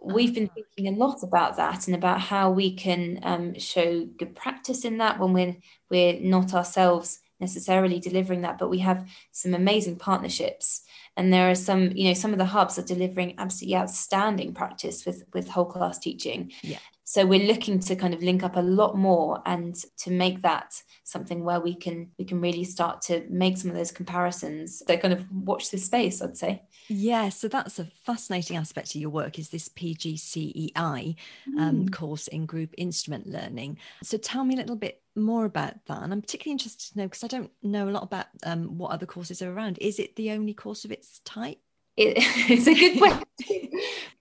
we've 0.02 0.34
been 0.34 0.48
thinking 0.48 0.88
a 0.88 0.96
lot 0.96 1.22
about 1.22 1.56
that 1.56 1.86
and 1.86 1.96
about 1.96 2.20
how 2.20 2.50
we 2.50 2.74
can 2.74 3.18
um, 3.22 3.58
show 3.58 4.04
good 4.18 4.34
practice 4.36 4.84
in 4.84 4.98
that 4.98 5.18
when 5.18 5.32
we're 5.32 5.56
we're 5.90 6.20
not 6.20 6.54
ourselves 6.54 7.20
necessarily 7.40 7.98
delivering 7.98 8.42
that 8.42 8.58
but 8.58 8.68
we 8.68 8.78
have 8.78 9.08
some 9.32 9.54
amazing 9.54 9.96
partnerships. 9.96 10.82
And 11.16 11.32
there 11.32 11.50
are 11.50 11.54
some 11.54 11.92
you 11.92 12.08
know 12.08 12.14
some 12.14 12.32
of 12.32 12.38
the 12.38 12.44
hubs 12.44 12.78
are 12.78 12.82
delivering 12.82 13.34
absolutely 13.38 13.76
outstanding 13.76 14.54
practice 14.54 15.04
with 15.06 15.24
with 15.32 15.48
whole 15.48 15.66
class 15.66 15.98
teaching. 15.98 16.52
Yeah 16.62 16.78
so 17.10 17.26
we're 17.26 17.44
looking 17.44 17.80
to 17.80 17.96
kind 17.96 18.14
of 18.14 18.22
link 18.22 18.44
up 18.44 18.54
a 18.54 18.60
lot 18.60 18.96
more 18.96 19.42
and 19.44 19.74
to 19.96 20.12
make 20.12 20.42
that 20.42 20.80
something 21.02 21.42
where 21.42 21.58
we 21.58 21.74
can 21.74 22.08
we 22.20 22.24
can 22.24 22.40
really 22.40 22.62
start 22.62 23.02
to 23.02 23.26
make 23.28 23.58
some 23.58 23.68
of 23.68 23.76
those 23.76 23.90
comparisons 23.90 24.80
they 24.86 24.96
kind 24.96 25.12
of 25.12 25.24
watch 25.32 25.72
this 25.72 25.86
space 25.86 26.22
i'd 26.22 26.36
say. 26.36 26.62
Yeah 26.86 27.28
so 27.30 27.48
that's 27.48 27.80
a 27.80 27.88
fascinating 28.06 28.56
aspect 28.56 28.94
of 28.94 29.00
your 29.00 29.10
work 29.10 29.40
is 29.40 29.48
this 29.48 29.68
pgcei 29.70 31.16
um, 31.58 31.86
mm. 31.86 31.92
course 31.92 32.28
in 32.28 32.46
group 32.46 32.72
instrument 32.78 33.26
learning. 33.26 33.78
So 34.04 34.16
tell 34.16 34.44
me 34.44 34.54
a 34.54 34.58
little 34.58 34.76
bit 34.76 35.02
more 35.16 35.46
about 35.46 35.84
that. 35.86 36.02
And 36.02 36.12
i'm 36.12 36.22
particularly 36.22 36.52
interested 36.52 36.92
to 36.92 36.98
know 36.98 37.06
because 37.06 37.24
i 37.24 37.26
don't 37.26 37.50
know 37.60 37.88
a 37.88 37.90
lot 37.90 38.04
about 38.04 38.26
um, 38.44 38.78
what 38.78 38.92
other 38.92 39.06
courses 39.06 39.42
are 39.42 39.52
around. 39.52 39.78
Is 39.80 39.98
it 39.98 40.14
the 40.14 40.30
only 40.30 40.54
course 40.54 40.84
of 40.84 40.92
its 40.92 41.18
type? 41.24 41.58
It, 41.96 42.14
it's 42.48 42.68
a 42.68 42.74
good 42.74 42.98
question. 43.46 43.70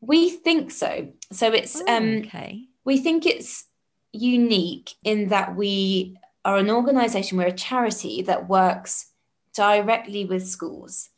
We 0.01 0.31
think 0.31 0.71
so. 0.71 1.13
So 1.31 1.53
it's 1.53 1.79
oh, 1.79 1.97
um 1.97 2.23
okay 2.25 2.68
we 2.89 2.97
think 2.97 3.27
it's 3.27 3.65
unique 4.13 4.95
in 5.03 5.27
that 5.27 5.55
we 5.55 6.17
are 6.43 6.57
an 6.57 6.71
organization, 6.71 7.37
we're 7.37 7.45
a 7.45 7.63
charity 7.69 8.23
that 8.23 8.49
works 8.49 9.11
directly 9.53 10.25
with 10.25 10.47
schools. 10.47 11.09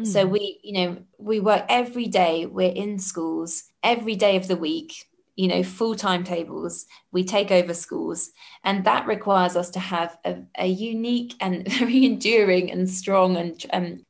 Mm. 0.00 0.06
So 0.06 0.26
we, 0.26 0.60
you 0.64 0.72
know, 0.72 0.96
we 1.18 1.38
work 1.38 1.66
every 1.68 2.06
day, 2.06 2.46
we're 2.46 2.72
in 2.72 2.98
schools 2.98 3.64
every 3.82 4.16
day 4.16 4.36
of 4.36 4.48
the 4.48 4.56
week, 4.56 5.10
you 5.36 5.46
know, 5.46 5.62
full 5.62 5.94
timetables, 5.94 6.86
we 7.12 7.22
take 7.22 7.50
over 7.50 7.74
schools. 7.74 8.30
And 8.64 8.84
that 8.86 9.06
requires 9.06 9.56
us 9.56 9.68
to 9.72 9.78
have 9.78 10.16
a, 10.24 10.38
a 10.58 10.68
unique 10.68 11.34
and 11.38 11.68
very 11.78 12.06
enduring 12.06 12.70
and 12.70 12.88
strong 12.88 13.36
and 13.36 13.66
um, 13.74 14.06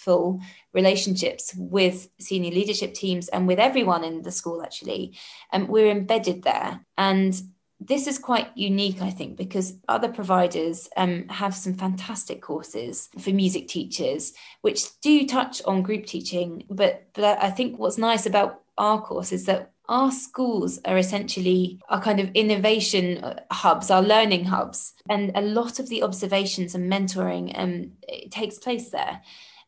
trustful 0.00 0.40
relationships 0.72 1.52
with 1.56 2.08
senior 2.18 2.50
leadership 2.50 2.94
teams 2.94 3.28
and 3.28 3.46
with 3.46 3.58
everyone 3.58 4.04
in 4.04 4.22
the 4.22 4.32
school 4.32 4.62
actually 4.62 5.12
and 5.52 5.68
we're 5.68 5.90
embedded 5.90 6.42
there 6.42 6.80
and 6.96 7.42
this 7.82 8.06
is 8.06 8.18
quite 8.18 8.54
unique, 8.54 9.00
I 9.00 9.08
think, 9.08 9.38
because 9.38 9.78
other 9.88 10.12
providers 10.12 10.86
um, 10.98 11.26
have 11.28 11.54
some 11.54 11.72
fantastic 11.72 12.42
courses 12.42 13.08
for 13.18 13.30
music 13.30 13.68
teachers, 13.68 14.34
which 14.60 15.00
do 15.00 15.26
touch 15.26 15.62
on 15.64 15.80
group 15.80 16.04
teaching. 16.04 16.64
But 16.68 17.06
but 17.14 17.42
I 17.42 17.48
think 17.48 17.78
what's 17.78 17.96
nice 17.96 18.26
about 18.26 18.60
our 18.76 19.00
course 19.00 19.32
is 19.32 19.46
that 19.46 19.72
our 19.88 20.12
schools 20.12 20.78
are 20.84 20.98
essentially 20.98 21.80
our 21.88 22.02
kind 22.02 22.20
of 22.20 22.30
innovation 22.34 23.24
uh, 23.24 23.40
hubs, 23.50 23.90
our 23.90 24.02
learning 24.02 24.44
hubs, 24.44 24.92
and 25.08 25.32
a 25.34 25.40
lot 25.40 25.78
of 25.80 25.88
the 25.88 26.02
observations 26.02 26.74
and 26.74 26.92
mentoring 26.92 27.50
um, 27.58 27.92
takes 28.30 28.58
place 28.58 28.90
there. 28.90 29.22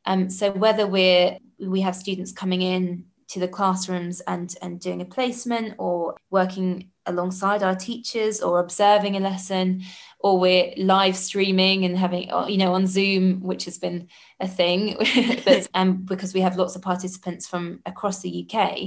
Um, 0.05 0.31
so 0.31 0.51
whether 0.53 0.87
we're 0.87 1.39
we 1.59 1.81
have 1.81 1.95
students 1.95 2.33
coming 2.33 2.63
in 2.63 3.05
to 3.29 3.41
the 3.41 3.49
classrooms 3.49 4.21
and 4.21 4.55
and 4.63 4.81
doing 4.81 5.01
a 5.01 5.05
placement 5.07 5.75
or 5.79 6.17
working 6.31 6.91
alongside 7.07 7.63
our 7.63 7.75
teachers 7.75 8.41
or 8.41 8.61
observing 8.61 9.17
a 9.17 9.21
lesson 9.21 9.83
or 10.21 10.39
we're 10.39 10.73
live 10.77 11.17
streaming 11.17 11.85
and 11.85 11.99
having 11.99 12.31
uh, 12.31 12.47
you 12.47 12.57
know 12.57 12.75
on 12.75 12.87
zoom 12.87 13.41
which 13.41 13.65
has 13.65 13.79
been 13.79 14.09
a 14.41 14.49
thing. 14.49 14.97
And 15.47 15.69
um, 15.75 15.97
because 16.05 16.35
we 16.35 16.41
have 16.41 16.57
lots 16.57 16.77
of 16.77 16.83
participants 16.83 17.49
from 17.49 17.81
across 17.87 18.21
the 18.21 18.47
uk 18.47 18.79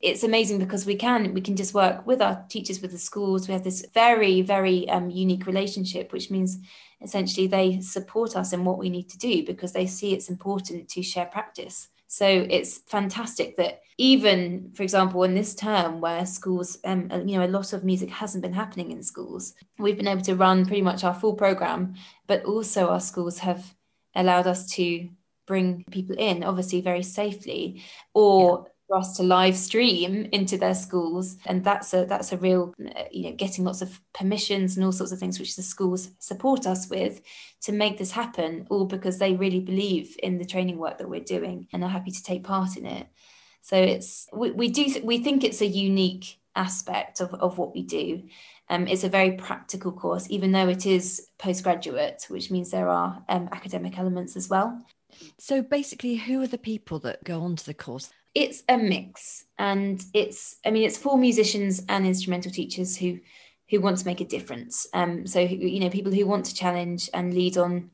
it's 0.00 0.22
amazing 0.22 0.58
because 0.58 0.84
we 0.84 0.96
can 0.96 1.32
we 1.32 1.40
can 1.40 1.56
just 1.56 1.74
work 1.74 2.06
with 2.06 2.20
our 2.20 2.44
teachers 2.50 2.82
with 2.82 2.92
the 2.92 2.98
schools. 2.98 3.48
We 3.48 3.54
have 3.54 3.64
this 3.64 3.86
very 3.94 4.42
very 4.42 4.88
um, 4.90 5.10
unique 5.10 5.46
relationship 5.46 6.12
which 6.12 6.30
means 6.30 6.58
essentially 7.00 7.46
they 7.46 7.80
support 7.80 8.36
us 8.36 8.52
in 8.52 8.64
what 8.64 8.78
we 8.78 8.90
need 8.90 9.08
to 9.10 9.18
do 9.18 9.44
because 9.44 9.72
they 9.72 9.86
see 9.86 10.12
it's 10.12 10.28
important 10.28 10.88
to 10.90 11.02
share 11.02 11.26
practice 11.26 11.88
so 12.14 12.46
it's 12.48 12.78
fantastic 12.86 13.56
that 13.56 13.80
even, 13.98 14.70
for 14.72 14.84
example, 14.84 15.24
in 15.24 15.34
this 15.34 15.52
term 15.52 16.00
where 16.00 16.24
schools, 16.24 16.78
um, 16.84 17.08
uh, 17.10 17.18
you 17.18 17.36
know, 17.36 17.44
a 17.44 17.48
lot 17.48 17.72
of 17.72 17.82
music 17.82 18.08
hasn't 18.08 18.42
been 18.42 18.52
happening 18.52 18.92
in 18.92 19.02
schools, 19.02 19.54
we've 19.80 19.96
been 19.96 20.06
able 20.06 20.22
to 20.22 20.36
run 20.36 20.64
pretty 20.64 20.80
much 20.80 21.02
our 21.02 21.12
full 21.12 21.34
program, 21.34 21.94
but 22.28 22.44
also 22.44 22.86
our 22.86 23.00
schools 23.00 23.40
have 23.40 23.74
allowed 24.14 24.46
us 24.46 24.70
to 24.74 25.08
bring 25.48 25.84
people 25.90 26.14
in, 26.16 26.44
obviously 26.44 26.80
very 26.80 27.02
safely, 27.02 27.82
or 28.14 28.68
for 28.94 29.00
us 29.00 29.16
to 29.16 29.24
live 29.24 29.56
stream 29.56 30.28
into 30.30 30.56
their 30.56 30.74
schools. 30.74 31.36
And 31.46 31.64
that's 31.64 31.92
a 31.94 32.04
that's 32.04 32.32
a 32.32 32.36
real 32.36 32.72
you 33.10 33.24
know 33.24 33.36
getting 33.36 33.64
lots 33.64 33.82
of 33.82 34.00
permissions 34.12 34.76
and 34.76 34.84
all 34.84 34.92
sorts 34.92 35.12
of 35.12 35.18
things 35.18 35.40
which 35.40 35.56
the 35.56 35.62
schools 35.62 36.10
support 36.20 36.66
us 36.66 36.88
with 36.88 37.20
to 37.62 37.72
make 37.72 37.98
this 37.98 38.12
happen 38.12 38.66
all 38.70 38.84
because 38.84 39.18
they 39.18 39.34
really 39.34 39.60
believe 39.60 40.16
in 40.22 40.38
the 40.38 40.44
training 40.44 40.78
work 40.78 40.98
that 40.98 41.08
we're 41.08 41.20
doing 41.20 41.66
and 41.72 41.82
are 41.82 41.90
happy 41.90 42.12
to 42.12 42.22
take 42.22 42.44
part 42.44 42.76
in 42.76 42.86
it. 42.86 43.08
So 43.62 43.76
it's 43.76 44.28
we, 44.32 44.52
we 44.52 44.68
do 44.68 45.00
we 45.02 45.18
think 45.18 45.42
it's 45.42 45.60
a 45.60 45.66
unique 45.66 46.38
aspect 46.54 47.20
of, 47.20 47.34
of 47.34 47.58
what 47.58 47.74
we 47.74 47.82
do. 47.82 48.22
Um, 48.70 48.86
it's 48.86 49.04
a 49.04 49.08
very 49.08 49.32
practical 49.32 49.90
course 49.90 50.26
even 50.30 50.52
though 50.52 50.68
it 50.68 50.86
is 50.86 51.28
postgraduate 51.38 52.26
which 52.28 52.50
means 52.50 52.70
there 52.70 52.88
are 52.88 53.24
um, 53.28 53.48
academic 53.50 53.98
elements 53.98 54.36
as 54.36 54.48
well. 54.48 54.80
So 55.38 55.62
basically 55.62 56.14
who 56.14 56.40
are 56.42 56.46
the 56.46 56.58
people 56.58 57.00
that 57.00 57.24
go 57.24 57.40
onto 57.40 57.64
the 57.64 57.74
course 57.74 58.10
it's 58.34 58.62
a 58.68 58.76
mix 58.76 59.44
and 59.58 60.04
it's 60.12 60.56
i 60.66 60.70
mean 60.70 60.84
it's 60.84 60.98
for 60.98 61.16
musicians 61.16 61.82
and 61.88 62.06
instrumental 62.06 62.50
teachers 62.50 62.96
who 62.96 63.18
who 63.70 63.80
want 63.80 63.96
to 63.96 64.06
make 64.06 64.20
a 64.20 64.26
difference. 64.26 64.86
Um 64.92 65.26
so 65.26 65.40
you 65.40 65.80
know 65.80 65.88
people 65.88 66.12
who 66.12 66.26
want 66.26 66.46
to 66.46 66.54
challenge 66.54 67.08
and 67.14 67.34
lead 67.34 67.56
on 67.56 67.90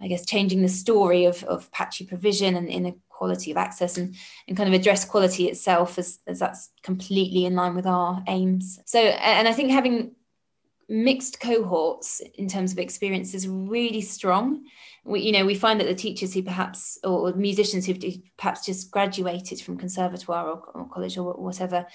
i 0.00 0.08
guess 0.08 0.24
changing 0.26 0.62
the 0.62 0.68
story 0.68 1.24
of 1.24 1.42
of 1.44 1.70
patchy 1.72 2.06
provision 2.06 2.56
and 2.56 2.68
inequality 2.68 3.50
of 3.50 3.56
access 3.56 3.98
and 3.98 4.14
and 4.48 4.56
kind 4.56 4.68
of 4.68 4.78
address 4.78 5.04
quality 5.04 5.48
itself 5.48 5.98
as, 5.98 6.20
as 6.26 6.38
that's 6.38 6.70
completely 6.82 7.44
in 7.44 7.54
line 7.54 7.74
with 7.74 7.86
our 7.86 8.22
aims. 8.28 8.78
So 8.86 8.98
and 8.98 9.48
i 9.48 9.52
think 9.52 9.70
having 9.70 10.12
mixed 10.88 11.40
cohorts 11.40 12.20
in 12.34 12.48
terms 12.48 12.72
of 12.72 12.78
experience 12.78 13.34
is 13.34 13.48
really 13.48 14.00
strong. 14.00 14.64
We, 15.04 15.20
you 15.20 15.32
know 15.32 15.44
we 15.44 15.54
find 15.54 15.78
that 15.80 15.86
the 15.86 15.94
teachers 15.94 16.32
who 16.32 16.42
perhaps 16.42 16.98
or, 17.04 17.32
musicians 17.34 17.86
who've 17.86 18.02
perhaps 18.38 18.64
just 18.64 18.90
graduated 18.90 19.60
from 19.60 19.76
conservatoire 19.76 20.48
or, 20.48 20.62
or 20.74 20.88
college 20.88 21.18
or 21.18 21.34
whatever 21.34 21.86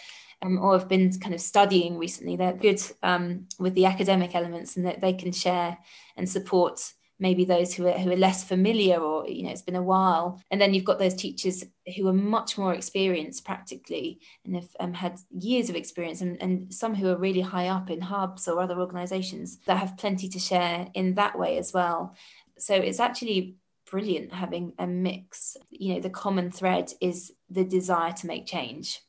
um, 0.43 0.59
or 0.59 0.77
have 0.77 0.87
been 0.87 1.11
kind 1.19 1.33
of 1.33 1.41
studying 1.41 1.97
recently 1.97 2.35
they're 2.35 2.53
good 2.53 2.79
um, 3.01 3.47
with 3.57 3.73
the 3.73 3.85
academic 3.85 4.35
elements 4.35 4.77
and 4.77 4.85
that 4.85 5.01
they 5.01 5.13
can 5.13 5.31
share 5.31 5.77
and 6.17 6.29
support 6.29 6.93
maybe 7.19 7.43
those 7.45 7.73
who 7.73 7.87
are, 7.87 7.97
who 7.97 8.11
are 8.11 8.17
less 8.17 8.43
familiar 8.43 8.97
or 8.97 9.27
you 9.27 9.43
know 9.43 9.51
it's 9.51 9.61
been 9.61 9.75
a 9.75 9.83
while. 9.83 10.41
And 10.49 10.59
then 10.59 10.73
you've 10.73 10.85
got 10.85 10.99
those 10.99 11.13
teachers 11.13 11.63
who 11.95 12.07
are 12.07 12.13
much 12.13 12.57
more 12.57 12.73
experienced 12.73 13.45
practically 13.45 14.21
and 14.45 14.55
have 14.55 14.69
um, 14.79 14.93
had 14.93 15.19
years 15.31 15.69
of 15.69 15.75
experience 15.75 16.21
and, 16.21 16.41
and 16.41 16.73
some 16.73 16.95
who 16.95 17.09
are 17.09 17.17
really 17.17 17.41
high 17.41 17.67
up 17.67 17.89
in 17.89 18.01
hubs 18.01 18.47
or 18.47 18.61
other 18.61 18.79
organizations 18.79 19.59
that 19.65 19.77
have 19.77 19.97
plenty 19.97 20.29
to 20.29 20.39
share 20.39 20.87
in 20.93 21.15
that 21.15 21.37
way 21.37 21.57
as 21.57 21.73
well. 21.73 22.15
So 22.57 22.75
it's 22.75 22.99
actually 22.99 23.55
brilliant 23.89 24.33
having 24.33 24.73
a 24.79 24.87
mix. 24.87 25.57
You 25.69 25.95
know 25.95 25.99
the 25.99 26.09
common 26.09 26.51
thread 26.51 26.93
is 27.01 27.33
the 27.49 27.65
desire 27.65 28.13
to 28.13 28.27
make 28.27 28.45
change. 28.45 29.01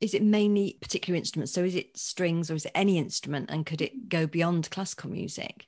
Is 0.00 0.14
it 0.14 0.22
mainly 0.22 0.78
particular 0.80 1.18
instruments? 1.18 1.52
So 1.52 1.64
is 1.64 1.74
it 1.74 1.98
strings 1.98 2.50
or 2.50 2.54
is 2.54 2.64
it 2.64 2.72
any 2.74 2.98
instrument? 2.98 3.50
And 3.50 3.66
could 3.66 3.82
it 3.82 4.08
go 4.08 4.28
beyond 4.28 4.70
classical 4.70 5.10
music 5.10 5.66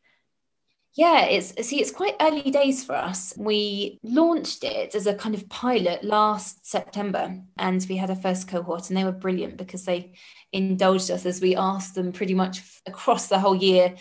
yeah, 0.95 1.27
it's 1.27 1.55
see, 1.67 1.81
it's 1.81 1.93
quite 1.93 2.17
early 2.21 2.51
days 2.51 2.85
for 2.85 2.97
us. 2.97 3.33
We 3.37 4.01
launched 4.03 4.65
it 4.65 4.95
as 4.95 5.07
a 5.07 5.15
kind 5.15 5.35
of 5.35 5.49
pilot 5.49 6.03
last 6.03 6.67
September, 6.67 7.39
and 7.57 7.87
we 7.89 7.97
had 7.97 8.11
a 8.11 8.17
first 8.17 8.49
cohort, 8.49 8.89
and 8.89 8.97
they 8.97 9.05
were 9.05 9.13
brilliant 9.13 9.57
because 9.57 9.85
they 9.85 10.15
indulged 10.53 11.11
us 11.11 11.27
as 11.27 11.41
we 11.41 11.55
asked 11.55 11.95
them 11.95 12.13
pretty 12.13 12.35
much 12.35 12.63
across 12.87 13.29
the 13.29 13.39
whole 13.39 13.55
year. 13.55 13.95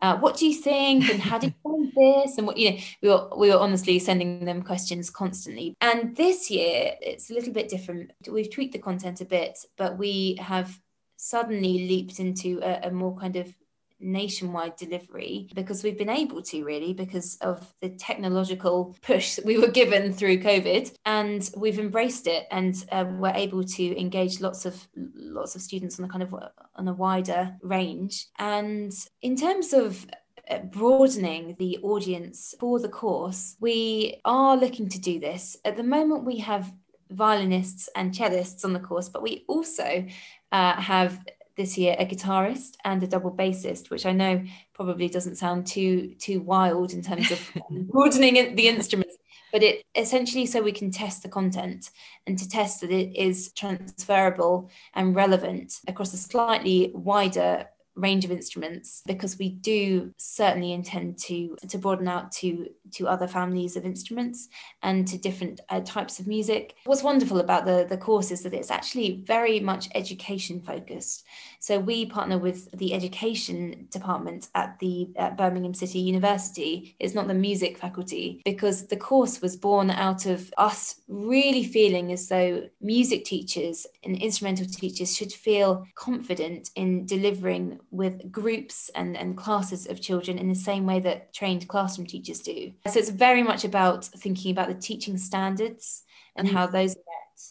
Uh, 0.00 0.18
what 0.18 0.36
do 0.36 0.46
you 0.46 0.54
think? 0.54 1.08
And 1.10 1.20
how 1.20 1.38
did 1.38 1.52
you 1.52 1.54
find 1.64 1.92
this? 1.96 2.38
And 2.38 2.46
what 2.46 2.58
you 2.58 2.70
know, 2.70 2.78
we 3.02 3.08
were 3.08 3.28
we 3.36 3.50
were 3.50 3.58
honestly 3.58 3.98
sending 3.98 4.44
them 4.44 4.62
questions 4.62 5.10
constantly. 5.10 5.74
And 5.80 6.14
this 6.14 6.48
year, 6.48 6.92
it's 7.00 7.28
a 7.28 7.34
little 7.34 7.52
bit 7.52 7.68
different. 7.68 8.12
We've 8.30 8.52
tweaked 8.52 8.72
the 8.72 8.78
content 8.78 9.20
a 9.20 9.24
bit, 9.24 9.58
but 9.76 9.98
we 9.98 10.36
have 10.40 10.78
suddenly 11.16 11.88
leaped 11.88 12.20
into 12.20 12.60
a, 12.62 12.88
a 12.88 12.90
more 12.92 13.16
kind 13.16 13.34
of 13.34 13.52
nationwide 14.00 14.76
delivery 14.76 15.48
because 15.54 15.82
we've 15.82 15.98
been 15.98 16.08
able 16.08 16.42
to 16.42 16.64
really 16.64 16.92
because 16.92 17.36
of 17.40 17.74
the 17.80 17.88
technological 17.90 18.94
push 19.02 19.38
we 19.44 19.58
were 19.58 19.68
given 19.68 20.12
through 20.12 20.38
covid. 20.38 20.94
And 21.04 21.48
we've 21.56 21.78
embraced 21.78 22.26
it 22.26 22.46
and 22.50 22.74
uh, 22.92 23.06
we're 23.08 23.32
able 23.34 23.64
to 23.64 24.00
engage 24.00 24.40
lots 24.40 24.66
of 24.66 24.86
lots 24.94 25.54
of 25.54 25.62
students 25.62 25.98
on 25.98 26.04
a 26.04 26.08
kind 26.08 26.22
of 26.22 26.34
on 26.74 26.88
a 26.88 26.94
wider 26.94 27.56
range. 27.62 28.26
And 28.38 28.92
in 29.22 29.36
terms 29.36 29.72
of 29.72 30.06
uh, 30.48 30.58
broadening 30.58 31.56
the 31.58 31.78
audience 31.82 32.54
for 32.60 32.78
the 32.78 32.88
course 32.88 33.56
we 33.60 34.20
are 34.24 34.56
looking 34.56 34.88
to 34.90 35.00
do 35.00 35.18
this. 35.18 35.56
At 35.64 35.76
the 35.76 35.82
moment 35.82 36.24
we 36.24 36.38
have 36.38 36.72
violinists 37.10 37.88
and 37.96 38.12
cellists 38.12 38.64
on 38.64 38.72
the 38.72 38.80
course 38.80 39.08
but 39.08 39.22
we 39.22 39.44
also 39.48 40.06
uh, 40.52 40.80
have 40.80 41.24
this 41.56 41.76
year 41.78 41.96
a 41.98 42.06
guitarist 42.06 42.76
and 42.84 43.02
a 43.02 43.06
double 43.06 43.30
bassist, 43.30 43.90
which 43.90 44.06
I 44.06 44.12
know 44.12 44.44
probably 44.74 45.08
doesn't 45.08 45.36
sound 45.36 45.66
too 45.66 46.14
too 46.18 46.40
wild 46.40 46.92
in 46.92 47.02
terms 47.02 47.30
of 47.30 47.52
broadening 47.70 48.54
the 48.54 48.68
instruments, 48.68 49.16
but 49.52 49.62
it 49.62 49.82
essentially 49.94 50.46
so 50.46 50.62
we 50.62 50.72
can 50.72 50.90
test 50.90 51.22
the 51.22 51.28
content 51.28 51.90
and 52.26 52.38
to 52.38 52.48
test 52.48 52.80
that 52.82 52.90
it 52.90 53.16
is 53.16 53.52
transferable 53.52 54.70
and 54.94 55.16
relevant 55.16 55.80
across 55.88 56.12
a 56.12 56.18
slightly 56.18 56.90
wider 56.94 57.66
range 57.96 58.24
of 58.24 58.30
instruments 58.30 59.02
because 59.06 59.38
we 59.38 59.48
do 59.48 60.12
certainly 60.18 60.72
intend 60.72 61.18
to 61.18 61.56
to 61.68 61.78
broaden 61.78 62.06
out 62.06 62.30
to 62.30 62.68
to 62.92 63.08
other 63.08 63.26
families 63.26 63.76
of 63.76 63.84
instruments 63.84 64.48
and 64.82 65.08
to 65.08 65.18
different 65.18 65.60
uh, 65.70 65.80
types 65.80 66.20
of 66.20 66.26
music. 66.26 66.74
What's 66.84 67.02
wonderful 67.02 67.40
about 67.40 67.64
the 67.64 67.86
the 67.88 67.96
course 67.96 68.30
is 68.30 68.42
that 68.42 68.54
it's 68.54 68.70
actually 68.70 69.22
very 69.26 69.60
much 69.60 69.88
education 69.94 70.60
focused. 70.60 71.24
So 71.58 71.78
we 71.78 72.06
partner 72.06 72.38
with 72.38 72.70
the 72.72 72.92
education 72.94 73.88
department 73.90 74.48
at 74.54 74.78
the 74.78 75.08
at 75.16 75.36
birmingham 75.36 75.74
city 75.74 75.98
university. 75.98 76.94
It's 77.00 77.14
not 77.14 77.28
the 77.28 77.34
music 77.34 77.78
faculty 77.78 78.42
because 78.44 78.86
the 78.86 78.96
course 78.96 79.40
was 79.40 79.56
born 79.56 79.90
out 79.90 80.26
of 80.26 80.52
us 80.58 81.00
really 81.08 81.64
feeling 81.64 82.12
as 82.12 82.28
though 82.28 82.68
music 82.80 83.24
teachers 83.24 83.86
and 84.04 84.16
instrumental 84.16 84.66
teachers 84.66 85.16
should 85.16 85.32
feel 85.32 85.86
confident 85.94 86.70
in 86.76 87.06
delivering 87.06 87.80
with 87.96 88.30
groups 88.30 88.90
and, 88.94 89.16
and 89.16 89.36
classes 89.36 89.86
of 89.86 90.00
children 90.00 90.38
in 90.38 90.48
the 90.48 90.54
same 90.54 90.86
way 90.86 91.00
that 91.00 91.32
trained 91.32 91.66
classroom 91.68 92.06
teachers 92.06 92.40
do. 92.40 92.72
So 92.86 92.98
it's 92.98 93.10
very 93.10 93.42
much 93.42 93.64
about 93.64 94.04
thinking 94.04 94.52
about 94.52 94.68
the 94.68 94.74
teaching 94.74 95.18
standards 95.18 96.02
and 96.36 96.48
how 96.48 96.66
those 96.66 96.92
are 96.92 96.98
met. 96.98 97.42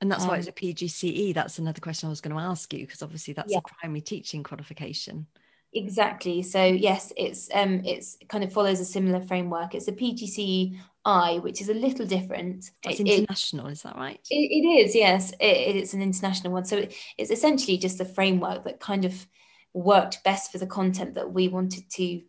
And 0.00 0.10
that's 0.10 0.24
um, 0.24 0.28
why 0.28 0.36
it's 0.36 0.48
a 0.48 0.52
PGCE. 0.52 1.34
That's 1.34 1.58
another 1.58 1.80
question 1.80 2.08
I 2.08 2.10
was 2.10 2.20
going 2.20 2.36
to 2.36 2.42
ask 2.42 2.72
you, 2.72 2.80
because 2.80 3.02
obviously 3.02 3.34
that's 3.34 3.52
yeah. 3.52 3.58
a 3.58 3.74
primary 3.80 4.02
teaching 4.02 4.42
qualification. 4.42 5.26
Exactly. 5.74 6.42
So 6.42 6.64
yes, 6.64 7.12
it's 7.16 7.48
um 7.52 7.82
it's 7.84 8.16
kind 8.28 8.44
of 8.44 8.52
follows 8.52 8.78
a 8.78 8.84
similar 8.84 9.20
framework. 9.20 9.74
It's 9.74 9.88
a 9.88 9.92
PGCE 9.92 10.78
I, 11.04 11.38
which 11.38 11.60
is 11.60 11.68
a 11.68 11.74
little 11.74 12.06
different. 12.06 12.70
It's 12.84 13.00
international, 13.00 13.66
it, 13.66 13.72
is 13.72 13.82
that 13.82 13.96
right? 13.96 14.20
It, 14.30 14.36
it 14.36 14.66
is, 14.86 14.94
yes. 14.94 15.32
It, 15.32 15.76
it's 15.76 15.92
an 15.92 16.00
international 16.00 16.52
one. 16.52 16.64
So 16.64 16.78
it, 16.78 16.94
it's 17.18 17.30
essentially 17.30 17.76
just 17.76 18.00
a 18.00 18.04
framework 18.04 18.64
that 18.64 18.78
kind 18.78 19.04
of 19.04 19.26
worked 19.74 20.24
best 20.24 20.50
for 20.50 20.58
the 20.58 20.66
content 20.66 21.14
that 21.14 21.32
we 21.32 21.48
wanted 21.48 21.90
to 21.90 22.22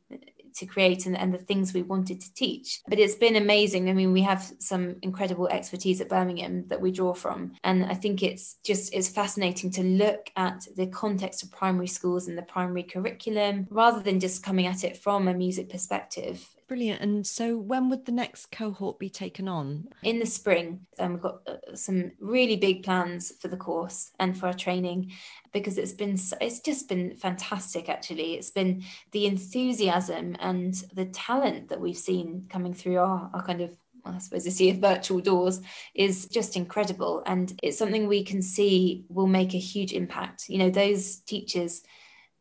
to 0.55 0.65
create 0.65 1.05
and, 1.05 1.17
and 1.17 1.34
the 1.34 1.38
things 1.38 1.73
we 1.73 1.81
wanted 1.81 2.21
to 2.21 2.34
teach. 2.34 2.81
But 2.88 2.99
it's 2.99 3.15
been 3.15 3.36
amazing. 3.36 3.89
I 3.89 3.93
mean, 3.93 4.13
we 4.13 4.21
have 4.21 4.53
some 4.60 4.95
incredible 5.01 5.47
expertise 5.49 6.01
at 6.01 6.10
Birmingham 6.10 6.65
that 6.67 6.81
we 6.81 6.91
draw 6.91 7.13
from. 7.13 7.53
And 7.63 7.86
I 7.86 7.93
think 7.93 8.23
it's 8.23 8.55
just 8.63 8.93
it's 8.93 9.10
fascinating 9.10 9.69
to 9.71 9.84
look 9.84 10.31
at 10.36 10.65
the 10.75 10.88
context 10.88 11.43
of 11.43 11.51
primary 11.51 11.88
schools 11.88 12.27
and 12.27 12.38
the 12.38 12.43
primary 12.43 12.84
curriculum 12.84 13.67
rather 13.69 14.01
than 14.01 14.19
just 14.19 14.43
coming 14.43 14.65
at 14.65 14.84
it 14.84 14.97
from 14.97 15.27
a 15.27 15.34
music 15.34 15.69
perspective 15.69 16.55
Brilliant. 16.67 17.01
And 17.01 17.28
so, 17.28 17.58
when 17.58 17.89
would 17.89 18.06
the 18.06 18.12
next 18.12 18.51
cohort 18.51 18.97
be 18.97 19.10
taken 19.10 19.47
on? 19.47 19.88
In 20.01 20.17
the 20.17 20.25
spring, 20.25 20.88
um, 20.97 21.13
we've 21.13 21.21
got 21.21 21.41
uh, 21.47 21.75
some 21.75 22.12
really 22.19 22.56
big 22.56 22.82
plans 22.84 23.34
for 23.39 23.49
the 23.49 23.58
course 23.58 24.12
and 24.19 24.36
for 24.36 24.47
our 24.47 24.54
training 24.54 25.12
because 25.54 25.78
it's 25.78 25.91
been 25.91 26.17
it's 26.41 26.62
just 26.62 26.89
been 26.89 27.15
fantastic. 27.15 27.88
Actually, 27.88 28.34
it's 28.34 28.49
been 28.49 28.84
the 29.12 29.28
enthusiasm 29.28 30.36
and 30.39 30.73
the 30.93 31.06
talent 31.06 31.69
that 31.69 31.80
we've 31.80 31.97
seen 31.97 32.47
coming 32.49 32.73
through 32.73 32.97
our, 32.97 33.30
our 33.32 33.43
kind 33.43 33.62
of 33.62 33.78
I 34.04 34.17
suppose 34.17 34.43
this 34.43 34.62
year 34.62 34.73
virtual 34.73 35.19
doors 35.19 35.62
is 35.93 36.28
just 36.28 36.56
incredible. 36.56 37.21
And 37.28 37.58
it's 37.62 37.78
something 37.78 38.08
we 38.08 38.23
can 38.23 38.41
see 38.41 39.06
will 39.10 39.28
make 39.28 39.54
a 39.54 39.60
huge 39.60 39.93
impact. 39.93 40.49
You 40.49 40.58
know, 40.58 40.69
those 40.71 41.17
teachers 41.17 41.84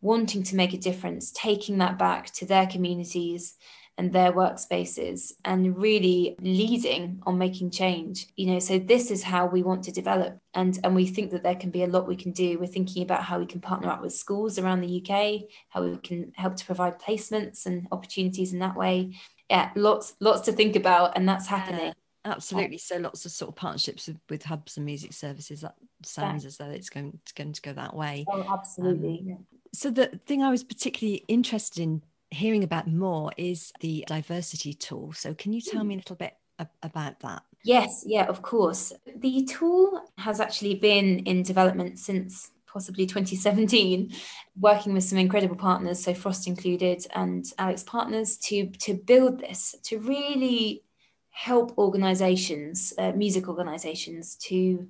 wanting 0.01 0.43
to 0.45 0.57
make 0.57 0.73
a 0.75 0.79
difference, 0.79 1.33
taking 1.33 1.79
that 1.79 1.99
back 1.99 2.27
to 2.35 2.47
their 2.47 2.67
communities 2.67 3.57
and 3.97 4.13
their 4.13 4.33
workspaces 4.33 5.33
and 5.45 5.77
really 5.79 6.37
leading 6.41 7.23
on 7.27 7.39
making 7.39 7.71
change 7.71 8.27
you 8.37 8.47
know 8.47 8.59
so 8.59 8.79
this 8.79 9.11
is 9.11 9.23
how 9.23 9.47
we 9.47 9.63
want 9.63 9.85
to 9.85 9.93
develop 9.93 10.39
and 10.55 10.79
and 10.85 10.95
we 10.95 11.07
think 11.07 11.31
that 11.31 11.43
there 11.43 11.55
can 11.55 11.71
be 11.71 11.83
a 11.83 11.87
lot 11.87 12.09
we 12.09 12.17
can 12.17 12.33
do 12.33 12.59
we're 12.59 12.67
thinking 12.67 13.03
about 13.03 13.23
how 13.23 13.39
we 13.39 13.47
can 13.47 13.61
partner 13.61 13.89
up 13.89 14.03
with 14.03 14.13
schools 14.13 14.59
around 14.59 14.81
the 14.81 15.03
UK 15.03 15.43
how 15.69 15.83
we 15.83 15.97
can 15.99 16.33
help 16.37 16.57
to 16.57 16.67
provide 16.67 17.01
placements 17.01 17.67
and 17.67 17.87
opportunities 17.93 18.53
in 18.53 18.59
that 18.59 18.77
way 18.77 19.15
yeah 19.49 19.71
lots 19.77 20.15
lots 20.21 20.41
to 20.43 20.53
think 20.53 20.77
about 20.77 21.17
and 21.17 21.29
that's 21.29 21.47
happening 21.47 21.87
yeah. 21.87 21.93
Absolutely. 22.27 22.79
So 22.79 22.97
lots 22.97 23.27
of 23.27 23.33
sort 23.33 23.51
of 23.51 23.57
partnerships 23.57 24.09
with, 24.09 24.17
with 24.31 24.43
hubs 24.45 24.79
and 24.79 24.87
music 24.87 25.13
services. 25.13 25.61
That 25.61 25.75
sounds 26.03 26.47
as 26.47 26.57
though 26.57 26.71
it's 26.71 26.89
going, 26.89 27.19
it's 27.23 27.33
going 27.33 27.53
to 27.53 27.61
go 27.61 27.75
that 27.75 27.95
way. 27.95 28.25
Oh, 28.27 28.47
absolutely. 28.51 29.27
Um, 29.31 29.47
so 29.75 29.91
the 29.91 30.07
thing 30.25 30.43
I 30.43 30.51
was 30.51 30.65
particularly 30.65 31.25
interested 31.29 31.83
in 31.83 32.03
hearing 32.35 32.65
about 32.65 32.89
more 32.89 33.33
is 33.37 33.73
the 33.81 34.05
diversity 34.07 34.75
tool. 34.75 35.13
So, 35.13 35.35
can 35.35 35.53
you 35.53 35.61
tell 35.61 35.85
me 35.85 35.95
a 35.95 35.99
little 35.99 36.17
bit 36.17 36.35
about 36.83 37.21
that? 37.21 37.43
Yes, 37.65 38.05
yeah, 38.07 38.27
of 38.27 38.43
course. 38.43 38.93
The 39.17 39.45
tool 39.45 40.03
has 40.19 40.41
actually 40.41 40.75
been 40.75 41.21
in 41.21 41.43
development 41.43 41.99
since 41.99 42.51
possibly 42.67 43.07
2017, 43.07 44.13
working 44.59 44.93
with 44.93 45.05
some 45.05 45.19
incredible 45.19 45.57
partners, 45.57 46.03
so 46.03 46.13
Frost 46.13 46.47
included 46.47 47.07
and 47.15 47.45
AlixPartners, 47.59 48.41
to 48.49 48.67
to 48.79 48.95
build 48.95 49.41
this 49.41 49.77
to 49.85 49.99
really 49.99 50.83
help 51.31 51.77
organisations, 51.79 52.93
uh, 52.99 53.13
music 53.13 53.49
organisations, 53.49 54.37
to 54.37 54.87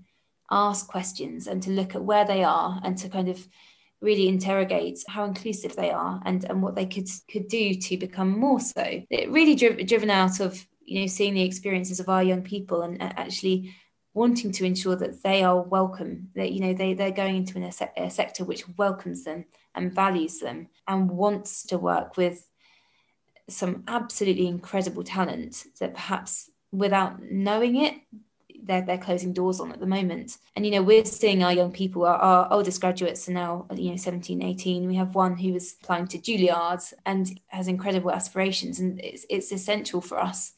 ask 0.50 0.88
questions 0.88 1.46
and 1.46 1.62
to 1.62 1.70
look 1.70 1.94
at 1.94 2.02
where 2.02 2.24
they 2.24 2.42
are 2.42 2.80
and 2.84 2.98
to 2.98 3.08
kind 3.08 3.28
of 3.28 3.46
really 4.04 4.28
interrogate 4.28 5.02
how 5.08 5.24
inclusive 5.24 5.74
they 5.74 5.90
are 5.90 6.20
and, 6.24 6.44
and 6.44 6.62
what 6.62 6.76
they 6.76 6.86
could 6.86 7.08
could 7.30 7.48
do 7.48 7.74
to 7.74 7.96
become 7.96 8.38
more 8.38 8.60
so. 8.60 9.02
It 9.10 9.30
really 9.30 9.54
driv- 9.54 9.86
driven 9.86 10.10
out 10.10 10.40
of 10.40 10.64
you 10.84 11.00
know 11.00 11.06
seeing 11.06 11.34
the 11.34 11.42
experiences 11.42 11.98
of 11.98 12.08
our 12.08 12.22
young 12.22 12.42
people 12.42 12.82
and 12.82 13.02
actually 13.02 13.74
wanting 14.12 14.52
to 14.52 14.64
ensure 14.64 14.94
that 14.94 15.22
they 15.24 15.42
are 15.42 15.60
welcome 15.60 16.28
that 16.36 16.52
you 16.52 16.60
know 16.60 16.72
they 16.72 16.94
they're 16.94 17.10
going 17.10 17.36
into 17.36 17.58
an, 17.58 17.64
a, 17.96 18.10
sector 18.10 18.44
which 18.44 18.68
welcomes 18.78 19.24
them 19.24 19.44
and 19.74 19.92
values 19.92 20.38
them 20.38 20.68
and 20.86 21.10
wants 21.10 21.66
to 21.66 21.78
work 21.78 22.16
with 22.16 22.46
some 23.48 23.82
absolutely 23.88 24.46
incredible 24.46 25.02
talent 25.02 25.64
that 25.80 25.94
perhaps 25.94 26.50
without 26.70 27.20
knowing 27.22 27.76
it 27.76 27.94
they're, 28.64 28.82
they're 28.82 28.98
closing 28.98 29.32
doors 29.32 29.60
on 29.60 29.72
at 29.72 29.80
the 29.80 29.86
moment. 29.86 30.38
And, 30.56 30.64
you 30.64 30.72
know, 30.72 30.82
we're 30.82 31.04
seeing 31.04 31.42
our 31.42 31.52
young 31.52 31.72
people, 31.72 32.04
our, 32.04 32.16
our 32.16 32.52
oldest 32.52 32.80
graduates 32.80 33.28
are 33.28 33.32
now, 33.32 33.66
you 33.74 33.90
know, 33.90 33.96
17, 33.96 34.42
18. 34.42 34.86
We 34.86 34.96
have 34.96 35.14
one 35.14 35.36
who 35.36 35.54
is 35.54 35.76
applying 35.82 36.08
to 36.08 36.18
Juilliard 36.18 36.92
and 37.06 37.40
has 37.48 37.68
incredible 37.68 38.10
aspirations. 38.10 38.80
And 38.80 39.00
it's, 39.00 39.26
it's 39.28 39.52
essential 39.52 40.00
for 40.00 40.18
us 40.18 40.52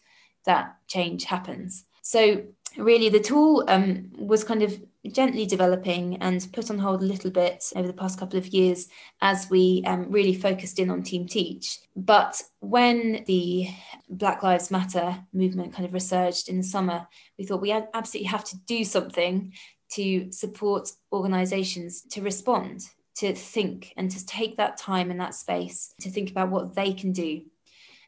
that 0.45 0.77
change 0.87 1.25
happens. 1.25 1.85
So 2.03 2.45
really 2.77 3.09
the 3.09 3.21
tool 3.21 3.65
um, 3.69 4.11
was 4.17 4.45
kind 4.45 4.63
of 4.63 4.81
gently 5.09 5.47
developing 5.47 6.17
and 6.19 6.47
put 6.53 6.71
on 6.71 6.79
hold 6.79 7.03
a 7.03 7.07
little 7.07 7.31
bit 7.31 7.65
over 7.75 7.87
the 7.87 7.93
past 7.93 8.19
couple 8.19 8.39
of 8.39 8.49
years 8.49 8.89
as 9.21 9.49
we 9.51 9.83
um, 9.87 10.11
really 10.11 10.35
focused 10.35 10.79
in 10.79 10.91
on 10.91 11.03
Team 11.03 11.27
Teach. 11.27 11.79
But 11.95 12.43
when 12.61 13.25
the 13.27 13.69
Black 14.09 14.43
Lives 14.43 14.71
Matter 14.71 15.25
movement 15.33 15.73
kind 15.73 15.87
of 15.87 15.95
resurged 15.95 16.49
in 16.49 16.57
the 16.57 16.63
summer, 16.63 17.07
we 17.39 17.45
thought 17.45 17.61
we 17.61 17.73
absolutely 17.73 18.29
have 18.29 18.45
to 18.45 18.57
do 18.67 18.85
something 18.85 19.53
to 19.93 20.31
support 20.33 20.91
organisations 21.13 22.03
to 22.11 22.23
respond, 22.23 22.83
to 23.17 23.35
think, 23.35 23.93
and 23.97 24.11
to 24.11 24.27
take 24.27 24.57
that 24.57 24.77
time 24.77 25.11
and 25.11 25.21
that 25.21 25.35
space 25.35 25.95
to 26.01 26.11
think 26.11 26.31
about 26.31 26.51
what 26.51 26.75
they 26.75 26.93
can 26.93 27.13
do. 27.13 27.43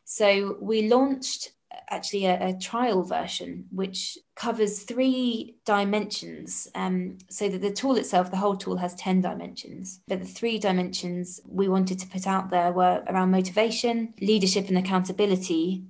So 0.05 0.57
we 0.61 0.89
launched 0.89 1.53
actually 1.91 2.27
a, 2.27 2.49
a, 2.49 2.59
trial 2.59 3.03
version 3.03 3.67
which 3.71 4.19
covers 4.35 4.83
three 4.83 5.57
dimensions 5.65 6.69
um, 6.75 7.19
so 7.29 7.49
that 7.49 7.61
the 7.61 7.71
tool 7.71 7.97
itself 7.97 8.31
the 8.31 8.37
whole 8.37 8.57
tool 8.57 8.77
has 8.77 8.95
10 8.95 9.21
dimensions. 9.21 10.01
But 10.09 10.21
the 10.21 10.27
three 10.27 10.59
dimensions 10.59 11.41
we 11.47 11.69
wanted 11.69 11.99
to 12.01 12.07
put 12.07 12.27
out 12.27 12.51
there 12.51 12.73
were 12.73 13.03
around 13.09 13.31
motivation 13.31 14.15
leadership 14.21 14.69
and 14.69 14.79
accountability 14.79 15.85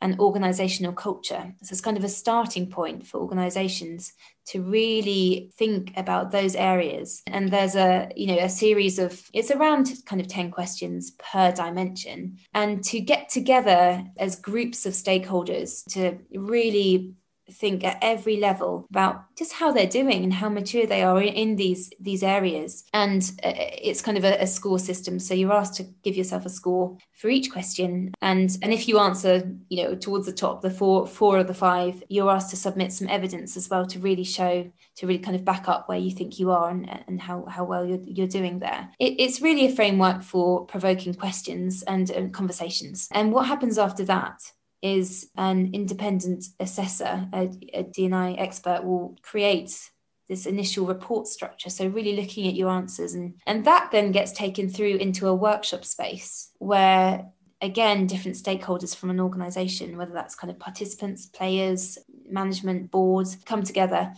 and 0.00 0.18
organizational 0.20 0.92
culture. 0.92 1.54
So 1.62 1.72
it's 1.72 1.80
kind 1.80 1.96
of 1.96 2.04
a 2.04 2.08
starting 2.08 2.70
point 2.70 3.06
for 3.06 3.20
organizations 3.20 4.12
to 4.48 4.62
really 4.62 5.50
think 5.56 5.92
about 5.96 6.30
those 6.30 6.54
areas. 6.54 7.22
And 7.26 7.50
there's 7.50 7.74
a, 7.74 8.10
you 8.14 8.26
know, 8.26 8.38
a 8.38 8.48
series 8.48 8.98
of 8.98 9.22
it's 9.32 9.50
around 9.50 9.90
kind 10.04 10.20
of 10.20 10.28
10 10.28 10.50
questions 10.50 11.12
per 11.12 11.52
dimension. 11.52 12.38
And 12.52 12.84
to 12.84 13.00
get 13.00 13.30
together 13.30 14.04
as 14.18 14.36
groups 14.36 14.84
of 14.84 14.92
stakeholders 14.92 15.84
to 15.92 16.18
really 16.38 17.14
think 17.50 17.84
at 17.84 17.98
every 18.00 18.38
level 18.38 18.86
about 18.90 19.24
just 19.36 19.52
how 19.52 19.70
they're 19.70 19.86
doing 19.86 20.24
and 20.24 20.32
how 20.32 20.48
mature 20.48 20.86
they 20.86 21.02
are 21.02 21.20
in, 21.20 21.56
these 21.56 21.92
these 22.00 22.22
areas. 22.22 22.84
And 22.92 23.22
uh, 23.42 23.52
it's 23.54 24.02
kind 24.02 24.16
of 24.16 24.24
a, 24.24 24.42
a, 24.42 24.46
score 24.46 24.78
system. 24.78 25.18
So 25.18 25.34
you're 25.34 25.52
asked 25.52 25.74
to 25.74 25.84
give 26.02 26.16
yourself 26.16 26.46
a 26.46 26.50
score 26.50 26.96
for 27.12 27.28
each 27.28 27.50
question. 27.50 28.12
And 28.22 28.56
and 28.62 28.72
if 28.72 28.88
you 28.88 28.98
answer 28.98 29.50
you 29.68 29.82
know 29.82 29.94
towards 29.94 30.26
the 30.26 30.32
top 30.32 30.62
the 30.62 30.70
four 30.70 31.06
four 31.06 31.38
of 31.38 31.46
the 31.46 31.54
five 31.54 32.02
you're 32.08 32.30
asked 32.30 32.50
to 32.50 32.56
submit 32.56 32.92
some 32.92 33.08
evidence 33.08 33.56
as 33.56 33.68
well 33.68 33.86
to 33.86 33.98
really 33.98 34.24
show 34.24 34.70
to 34.96 35.06
really 35.06 35.18
kind 35.18 35.36
of 35.36 35.44
back 35.44 35.68
up 35.68 35.88
where 35.88 35.98
you 35.98 36.10
think 36.10 36.38
you 36.38 36.50
are 36.50 36.70
and, 36.70 36.88
and 37.06 37.20
how 37.20 37.44
how 37.46 37.64
well 37.64 37.84
you're, 37.84 38.02
you're 38.04 38.26
doing 38.26 38.58
there. 38.58 38.88
It, 38.98 39.14
it's 39.18 39.40
really 39.42 39.66
a 39.66 39.74
framework 39.74 40.22
for 40.22 40.64
provoking 40.66 41.14
questions 41.14 41.82
and, 41.82 42.08
and 42.10 42.32
conversations. 42.32 43.08
And 43.12 43.32
what 43.32 43.46
happens 43.46 43.78
after 43.78 44.04
that 44.04 44.40
is 44.84 45.30
an 45.38 45.70
independent 45.72 46.44
assessor, 46.60 47.26
a, 47.32 47.50
a 47.72 47.82
D&I 47.84 48.32
expert 48.32 48.84
will 48.84 49.16
create 49.22 49.90
this 50.28 50.44
initial 50.44 50.86
report 50.86 51.26
structure. 51.26 51.70
So 51.70 51.86
really 51.86 52.14
looking 52.14 52.46
at 52.46 52.54
your 52.54 52.68
answers 52.68 53.14
and, 53.14 53.34
and 53.46 53.64
that 53.64 53.90
then 53.92 54.12
gets 54.12 54.32
taken 54.32 54.68
through 54.68 54.96
into 54.96 55.26
a 55.26 55.34
workshop 55.34 55.86
space 55.86 56.50
where 56.58 57.30
again 57.62 58.06
different 58.06 58.36
stakeholders 58.36 58.94
from 58.94 59.08
an 59.08 59.20
organization, 59.20 59.96
whether 59.96 60.12
that's 60.12 60.34
kind 60.34 60.50
of 60.50 60.58
participants, 60.58 61.26
players, 61.26 61.96
management, 62.28 62.90
boards, 62.90 63.38
come 63.46 63.62
together. 63.62 64.12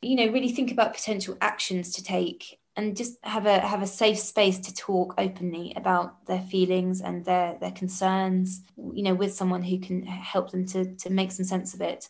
You 0.00 0.16
know, 0.16 0.32
really 0.32 0.52
think 0.52 0.72
about 0.72 0.94
potential 0.94 1.36
actions 1.42 1.92
to 1.94 2.02
take 2.02 2.58
and 2.78 2.96
just 2.96 3.18
have 3.24 3.44
a 3.44 3.58
have 3.58 3.82
a 3.82 3.86
safe 3.86 4.18
space 4.18 4.58
to 4.60 4.72
talk 4.72 5.12
openly 5.18 5.74
about 5.74 6.24
their 6.26 6.40
feelings 6.40 7.00
and 7.00 7.24
their 7.24 7.58
their 7.60 7.72
concerns 7.72 8.62
you 8.94 9.02
know 9.02 9.14
with 9.14 9.34
someone 9.34 9.62
who 9.62 9.80
can 9.80 10.02
help 10.06 10.52
them 10.52 10.64
to 10.64 10.94
to 10.94 11.10
make 11.10 11.32
some 11.32 11.44
sense 11.44 11.74
of 11.74 11.80
it. 11.82 12.08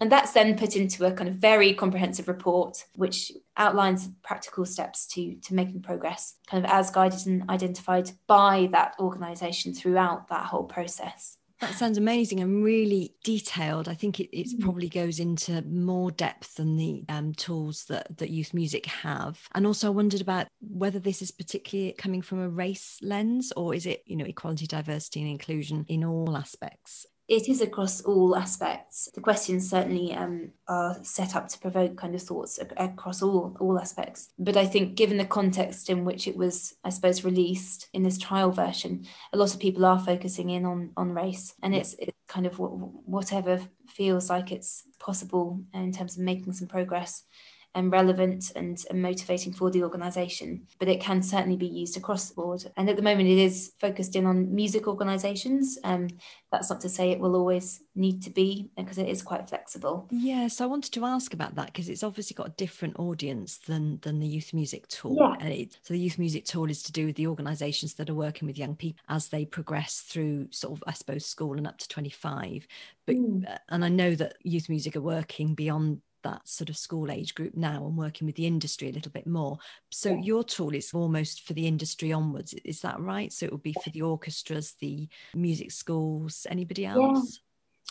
And 0.00 0.10
that's 0.10 0.32
then 0.32 0.58
put 0.58 0.74
into 0.74 1.06
a 1.06 1.12
kind 1.12 1.28
of 1.28 1.36
very 1.36 1.72
comprehensive 1.74 2.28
report 2.28 2.84
which 2.96 3.32
outlines 3.56 4.10
practical 4.22 4.66
steps 4.66 5.06
to 5.08 5.34
to 5.36 5.54
making 5.54 5.80
progress 5.80 6.34
kind 6.46 6.62
of 6.62 6.70
as 6.70 6.90
guided 6.90 7.26
and 7.26 7.48
identified 7.48 8.10
by 8.26 8.68
that 8.72 8.94
organization 9.00 9.72
throughout 9.72 10.28
that 10.28 10.44
whole 10.44 10.64
process 10.64 11.38
that 11.62 11.74
sounds 11.74 11.96
amazing 11.96 12.40
and 12.40 12.64
really 12.64 13.14
detailed. 13.22 13.88
I 13.88 13.94
think 13.94 14.18
it 14.18 14.32
mm. 14.32 14.60
probably 14.60 14.88
goes 14.88 15.20
into 15.20 15.62
more 15.62 16.10
depth 16.10 16.56
than 16.56 16.76
the 16.76 17.04
um, 17.08 17.32
tools 17.34 17.84
that, 17.84 18.18
that 18.18 18.30
youth 18.30 18.52
music 18.52 18.84
have. 18.86 19.40
And 19.54 19.64
also, 19.64 19.86
I 19.86 19.90
wondered 19.90 20.20
about 20.20 20.48
whether 20.60 20.98
this 20.98 21.22
is 21.22 21.30
particularly 21.30 21.92
coming 21.92 22.20
from 22.20 22.40
a 22.40 22.48
race 22.48 22.98
lens 23.00 23.52
or 23.56 23.74
is 23.74 23.86
it, 23.86 24.02
you 24.06 24.16
know, 24.16 24.24
equality, 24.24 24.66
diversity, 24.66 25.20
and 25.22 25.30
inclusion 25.30 25.86
in 25.88 26.04
all 26.04 26.36
aspects? 26.36 27.06
It 27.32 27.48
is 27.48 27.62
across 27.62 28.02
all 28.02 28.36
aspects. 28.36 29.08
The 29.14 29.22
questions 29.22 29.70
certainly 29.70 30.12
um, 30.12 30.52
are 30.68 30.98
set 31.02 31.34
up 31.34 31.48
to 31.48 31.58
provoke 31.58 31.96
kind 31.96 32.14
of 32.14 32.20
thoughts 32.20 32.58
across 32.76 33.22
all 33.22 33.56
all 33.58 33.80
aspects. 33.80 34.28
But 34.38 34.58
I 34.58 34.66
think, 34.66 34.96
given 34.96 35.16
the 35.16 35.24
context 35.24 35.88
in 35.88 36.04
which 36.04 36.28
it 36.28 36.36
was, 36.36 36.74
I 36.84 36.90
suppose, 36.90 37.24
released 37.24 37.88
in 37.94 38.02
this 38.02 38.18
trial 38.18 38.52
version, 38.52 39.06
a 39.32 39.38
lot 39.38 39.54
of 39.54 39.60
people 39.60 39.86
are 39.86 39.98
focusing 39.98 40.50
in 40.50 40.66
on 40.66 40.90
on 40.94 41.14
race, 41.14 41.54
and 41.62 41.74
it's 41.74 41.94
it's 41.98 42.12
kind 42.28 42.44
of 42.44 42.58
whatever 42.58 43.62
feels 43.88 44.28
like 44.28 44.52
it's 44.52 44.84
possible 44.98 45.58
in 45.72 45.90
terms 45.90 46.18
of 46.18 46.22
making 46.22 46.52
some 46.52 46.68
progress 46.68 47.24
and 47.74 47.90
relevant 47.90 48.52
and, 48.54 48.84
and 48.90 49.00
motivating 49.00 49.52
for 49.52 49.70
the 49.70 49.82
organisation. 49.82 50.66
But 50.78 50.88
it 50.88 51.00
can 51.00 51.22
certainly 51.22 51.56
be 51.56 51.66
used 51.66 51.96
across 51.96 52.28
the 52.28 52.34
board. 52.34 52.64
And 52.76 52.90
at 52.90 52.96
the 52.96 53.02
moment, 53.02 53.28
it 53.28 53.38
is 53.38 53.72
focused 53.80 54.14
in 54.14 54.26
on 54.26 54.54
music 54.54 54.86
organisations. 54.86 55.78
Um, 55.84 56.08
that's 56.50 56.68
not 56.68 56.82
to 56.82 56.88
say 56.88 57.10
it 57.10 57.20
will 57.20 57.34
always 57.34 57.82
need 57.94 58.22
to 58.22 58.30
be 58.30 58.70
because 58.76 58.98
it 58.98 59.08
is 59.08 59.22
quite 59.22 59.48
flexible. 59.48 60.06
Yes, 60.10 60.60
I 60.60 60.66
wanted 60.66 60.92
to 60.92 61.04
ask 61.06 61.32
about 61.32 61.54
that 61.54 61.66
because 61.66 61.88
it's 61.88 62.02
obviously 62.02 62.34
got 62.34 62.48
a 62.48 62.56
different 62.56 62.98
audience 62.98 63.58
than 63.58 63.98
than 64.02 64.20
the 64.20 64.26
youth 64.26 64.52
music 64.52 64.86
tool. 64.88 65.16
Yeah. 65.40 65.46
It, 65.46 65.78
so 65.82 65.94
the 65.94 66.00
youth 66.00 66.18
music 66.18 66.44
tool 66.44 66.70
is 66.70 66.82
to 66.84 66.92
do 66.92 67.06
with 67.06 67.16
the 67.16 67.26
organisations 67.26 67.94
that 67.94 68.10
are 68.10 68.14
working 68.14 68.46
with 68.46 68.58
young 68.58 68.76
people 68.76 69.02
as 69.08 69.28
they 69.28 69.46
progress 69.46 70.00
through 70.00 70.48
sort 70.50 70.76
of 70.76 70.84
I 70.86 70.92
suppose 70.92 71.24
school 71.24 71.56
and 71.56 71.66
up 71.66 71.78
to 71.78 71.88
25. 71.88 72.66
But 73.06 73.16
mm. 73.16 73.58
and 73.70 73.84
I 73.84 73.88
know 73.88 74.14
that 74.14 74.36
youth 74.42 74.68
music 74.68 74.94
are 74.96 75.00
working 75.00 75.54
beyond 75.54 76.02
that 76.22 76.46
sort 76.48 76.70
of 76.70 76.76
school 76.76 77.10
age 77.10 77.34
group 77.34 77.54
now 77.56 77.86
and 77.86 77.96
working 77.96 78.26
with 78.26 78.36
the 78.36 78.46
industry 78.46 78.88
a 78.88 78.92
little 78.92 79.12
bit 79.12 79.26
more. 79.26 79.58
So 79.90 80.10
yeah. 80.10 80.20
your 80.22 80.44
tool 80.44 80.74
is 80.74 80.92
almost 80.92 81.46
for 81.46 81.52
the 81.52 81.66
industry 81.66 82.12
onwards. 82.12 82.54
Is 82.64 82.80
that 82.80 83.00
right? 83.00 83.32
So 83.32 83.46
it 83.46 83.52
would 83.52 83.62
be 83.62 83.74
for 83.84 83.90
the 83.90 84.02
orchestras, 84.02 84.74
the 84.80 85.08
music 85.34 85.70
schools, 85.70 86.46
anybody 86.50 86.86
else? 86.86 87.40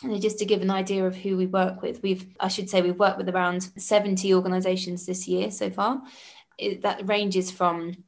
Yeah. 0.02 0.10
And 0.10 0.20
just 0.20 0.38
to 0.38 0.44
give 0.44 0.62
an 0.62 0.70
idea 0.70 1.06
of 1.06 1.14
who 1.14 1.36
we 1.36 1.46
work 1.46 1.80
with, 1.82 2.02
we've, 2.02 2.26
I 2.40 2.48
should 2.48 2.68
say, 2.68 2.82
we've 2.82 2.98
worked 2.98 3.18
with 3.18 3.28
around 3.28 3.70
70 3.76 4.34
organisations 4.34 5.06
this 5.06 5.28
year 5.28 5.50
so 5.50 5.70
far. 5.70 6.02
It, 6.58 6.82
that 6.82 7.06
ranges 7.08 7.50
from 7.50 8.04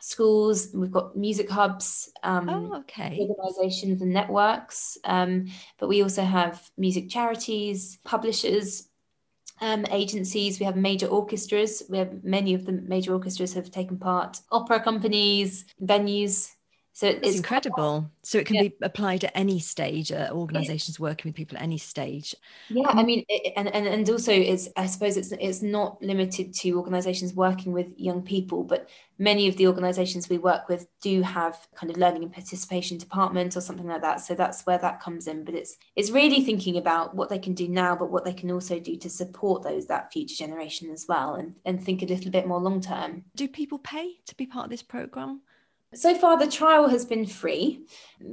schools, 0.00 0.68
we've 0.74 0.90
got 0.90 1.16
music 1.16 1.50
hubs, 1.50 2.10
um, 2.22 2.48
oh, 2.48 2.78
okay. 2.80 3.18
organisations 3.20 4.00
and 4.00 4.12
networks, 4.12 4.98
um, 5.04 5.46
but 5.78 5.88
we 5.88 6.02
also 6.02 6.22
have 6.22 6.70
music 6.76 7.08
charities, 7.08 7.98
publishers, 8.04 8.88
um, 9.60 9.86
agencies. 9.90 10.58
We 10.58 10.66
have 10.66 10.76
major 10.76 11.06
orchestras. 11.06 11.82
We 11.88 11.98
have 11.98 12.24
many 12.24 12.54
of 12.54 12.64
the 12.64 12.72
major 12.72 13.12
orchestras 13.12 13.54
have 13.54 13.70
taken 13.70 13.98
part. 13.98 14.40
Opera 14.50 14.80
companies, 14.82 15.64
venues. 15.82 16.50
So 16.98 17.06
it's, 17.06 17.36
incredible. 17.36 18.10
So 18.24 18.38
it 18.38 18.46
can 18.46 18.56
yeah. 18.56 18.62
be 18.62 18.74
applied 18.82 19.22
at 19.22 19.30
any 19.36 19.60
stage. 19.60 20.10
Uh, 20.10 20.30
organisations 20.32 20.98
yeah. 20.98 21.04
working 21.04 21.28
with 21.28 21.36
people 21.36 21.56
at 21.56 21.62
any 21.62 21.78
stage. 21.78 22.34
Yeah, 22.70 22.88
I 22.88 23.04
mean, 23.04 23.24
it, 23.28 23.52
and, 23.56 23.72
and 23.72 23.86
and 23.86 24.10
also 24.10 24.32
it's 24.32 24.68
I 24.76 24.86
suppose 24.86 25.16
it's 25.16 25.30
it's 25.30 25.62
not 25.62 26.02
limited 26.02 26.52
to 26.54 26.72
organisations 26.72 27.34
working 27.34 27.70
with 27.70 27.86
young 27.96 28.22
people, 28.22 28.64
but 28.64 28.88
many 29.16 29.46
of 29.46 29.56
the 29.56 29.68
organisations 29.68 30.28
we 30.28 30.38
work 30.38 30.68
with 30.68 30.88
do 31.00 31.22
have 31.22 31.68
kind 31.76 31.88
of 31.88 31.98
learning 31.98 32.24
and 32.24 32.32
participation 32.32 32.98
department 32.98 33.56
or 33.56 33.60
something 33.60 33.86
like 33.86 34.02
that. 34.02 34.20
So 34.20 34.34
that's 34.34 34.66
where 34.66 34.78
that 34.78 35.00
comes 35.00 35.28
in. 35.28 35.44
But 35.44 35.54
it's 35.54 35.76
it's 35.94 36.10
really 36.10 36.42
thinking 36.42 36.78
about 36.78 37.14
what 37.14 37.28
they 37.28 37.38
can 37.38 37.54
do 37.54 37.68
now, 37.68 37.94
but 37.94 38.10
what 38.10 38.24
they 38.24 38.34
can 38.34 38.50
also 38.50 38.80
do 38.80 38.96
to 38.96 39.08
support 39.08 39.62
those 39.62 39.86
that 39.86 40.12
future 40.12 40.34
generation 40.34 40.90
as 40.90 41.06
well, 41.08 41.36
and 41.36 41.54
and 41.64 41.80
think 41.80 42.02
a 42.02 42.06
little 42.06 42.32
bit 42.32 42.48
more 42.48 42.58
long 42.58 42.80
term. 42.80 43.22
Do 43.36 43.46
people 43.46 43.78
pay 43.78 44.14
to 44.26 44.34
be 44.34 44.46
part 44.46 44.64
of 44.64 44.70
this 44.70 44.82
program? 44.82 45.42
So 45.94 46.14
far, 46.14 46.38
the 46.38 46.50
trial 46.50 46.88
has 46.88 47.04
been 47.04 47.26
free 47.26 47.86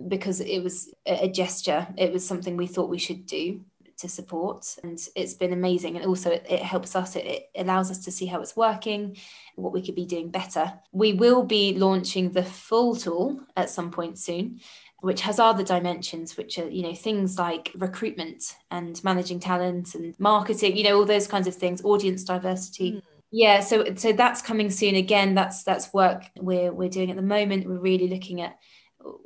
because 0.08 0.42
it 0.42 0.60
was 0.60 0.94
a 1.06 1.30
gesture. 1.30 1.88
It 1.98 2.12
was 2.12 2.28
something 2.28 2.58
we 2.58 2.68
thought 2.68 2.90
we 2.90 3.00
should 3.00 3.26
do 3.26 3.62
to 3.98 4.10
support, 4.10 4.76
and 4.84 5.00
it's 5.16 5.36
been 5.36 5.54
amazing. 5.54 5.96
And 5.96 6.06
also, 6.06 6.32
it, 6.32 6.62
helps 6.62 6.98
us, 6.98 7.16
it, 7.16 7.26
it 7.26 7.50
allows 7.56 7.90
us 7.90 8.00
to 8.00 8.12
see 8.12 8.26
how 8.26 8.42
it's 8.42 8.58
working, 8.58 9.16
what 9.56 9.72
we 9.72 9.82
could 9.82 9.96
be 9.96 10.06
doing 10.06 10.32
better. 10.32 10.74
We 10.92 11.14
will 11.14 11.44
be 11.44 11.74
launching 11.76 12.32
the 12.32 12.44
full 12.44 12.96
tool 12.96 13.40
at 13.56 13.70
some 13.70 13.92
point 13.92 14.20
soon 14.20 14.60
which 15.02 15.22
has 15.22 15.38
other 15.38 15.64
dimensions 15.64 16.36
which 16.36 16.58
are 16.58 16.68
you 16.68 16.82
know 16.82 16.94
things 16.96 17.38
like 17.38 17.72
recruitment 17.76 18.56
and 18.72 19.04
managing 19.04 19.40
talent 19.40 19.94
and 19.94 20.20
marketing 20.20 20.76
you 20.76 20.84
know 20.84 20.98
all 20.98 21.06
those 21.06 21.28
kinds 21.28 21.48
of 21.48 21.54
things 21.54 21.84
audience 21.84 22.24
diversity 22.24 22.94
mm 22.94 23.02
yeah 23.32 23.60
so 23.60 23.96
so 23.96 24.12
that's 24.14 24.42
coming 24.42 24.70
soon. 24.70 24.96
Again 24.96 25.36
that's 25.36 25.64
that's 25.64 25.94
work 25.94 26.24
we're 26.38 26.72
we're 26.72 26.90
doing 26.90 27.10
at 27.10 27.16
the 27.18 27.22
moment. 27.24 27.68
We're 27.68 27.80
really 27.80 28.08
looking 28.08 28.42
at 28.42 28.58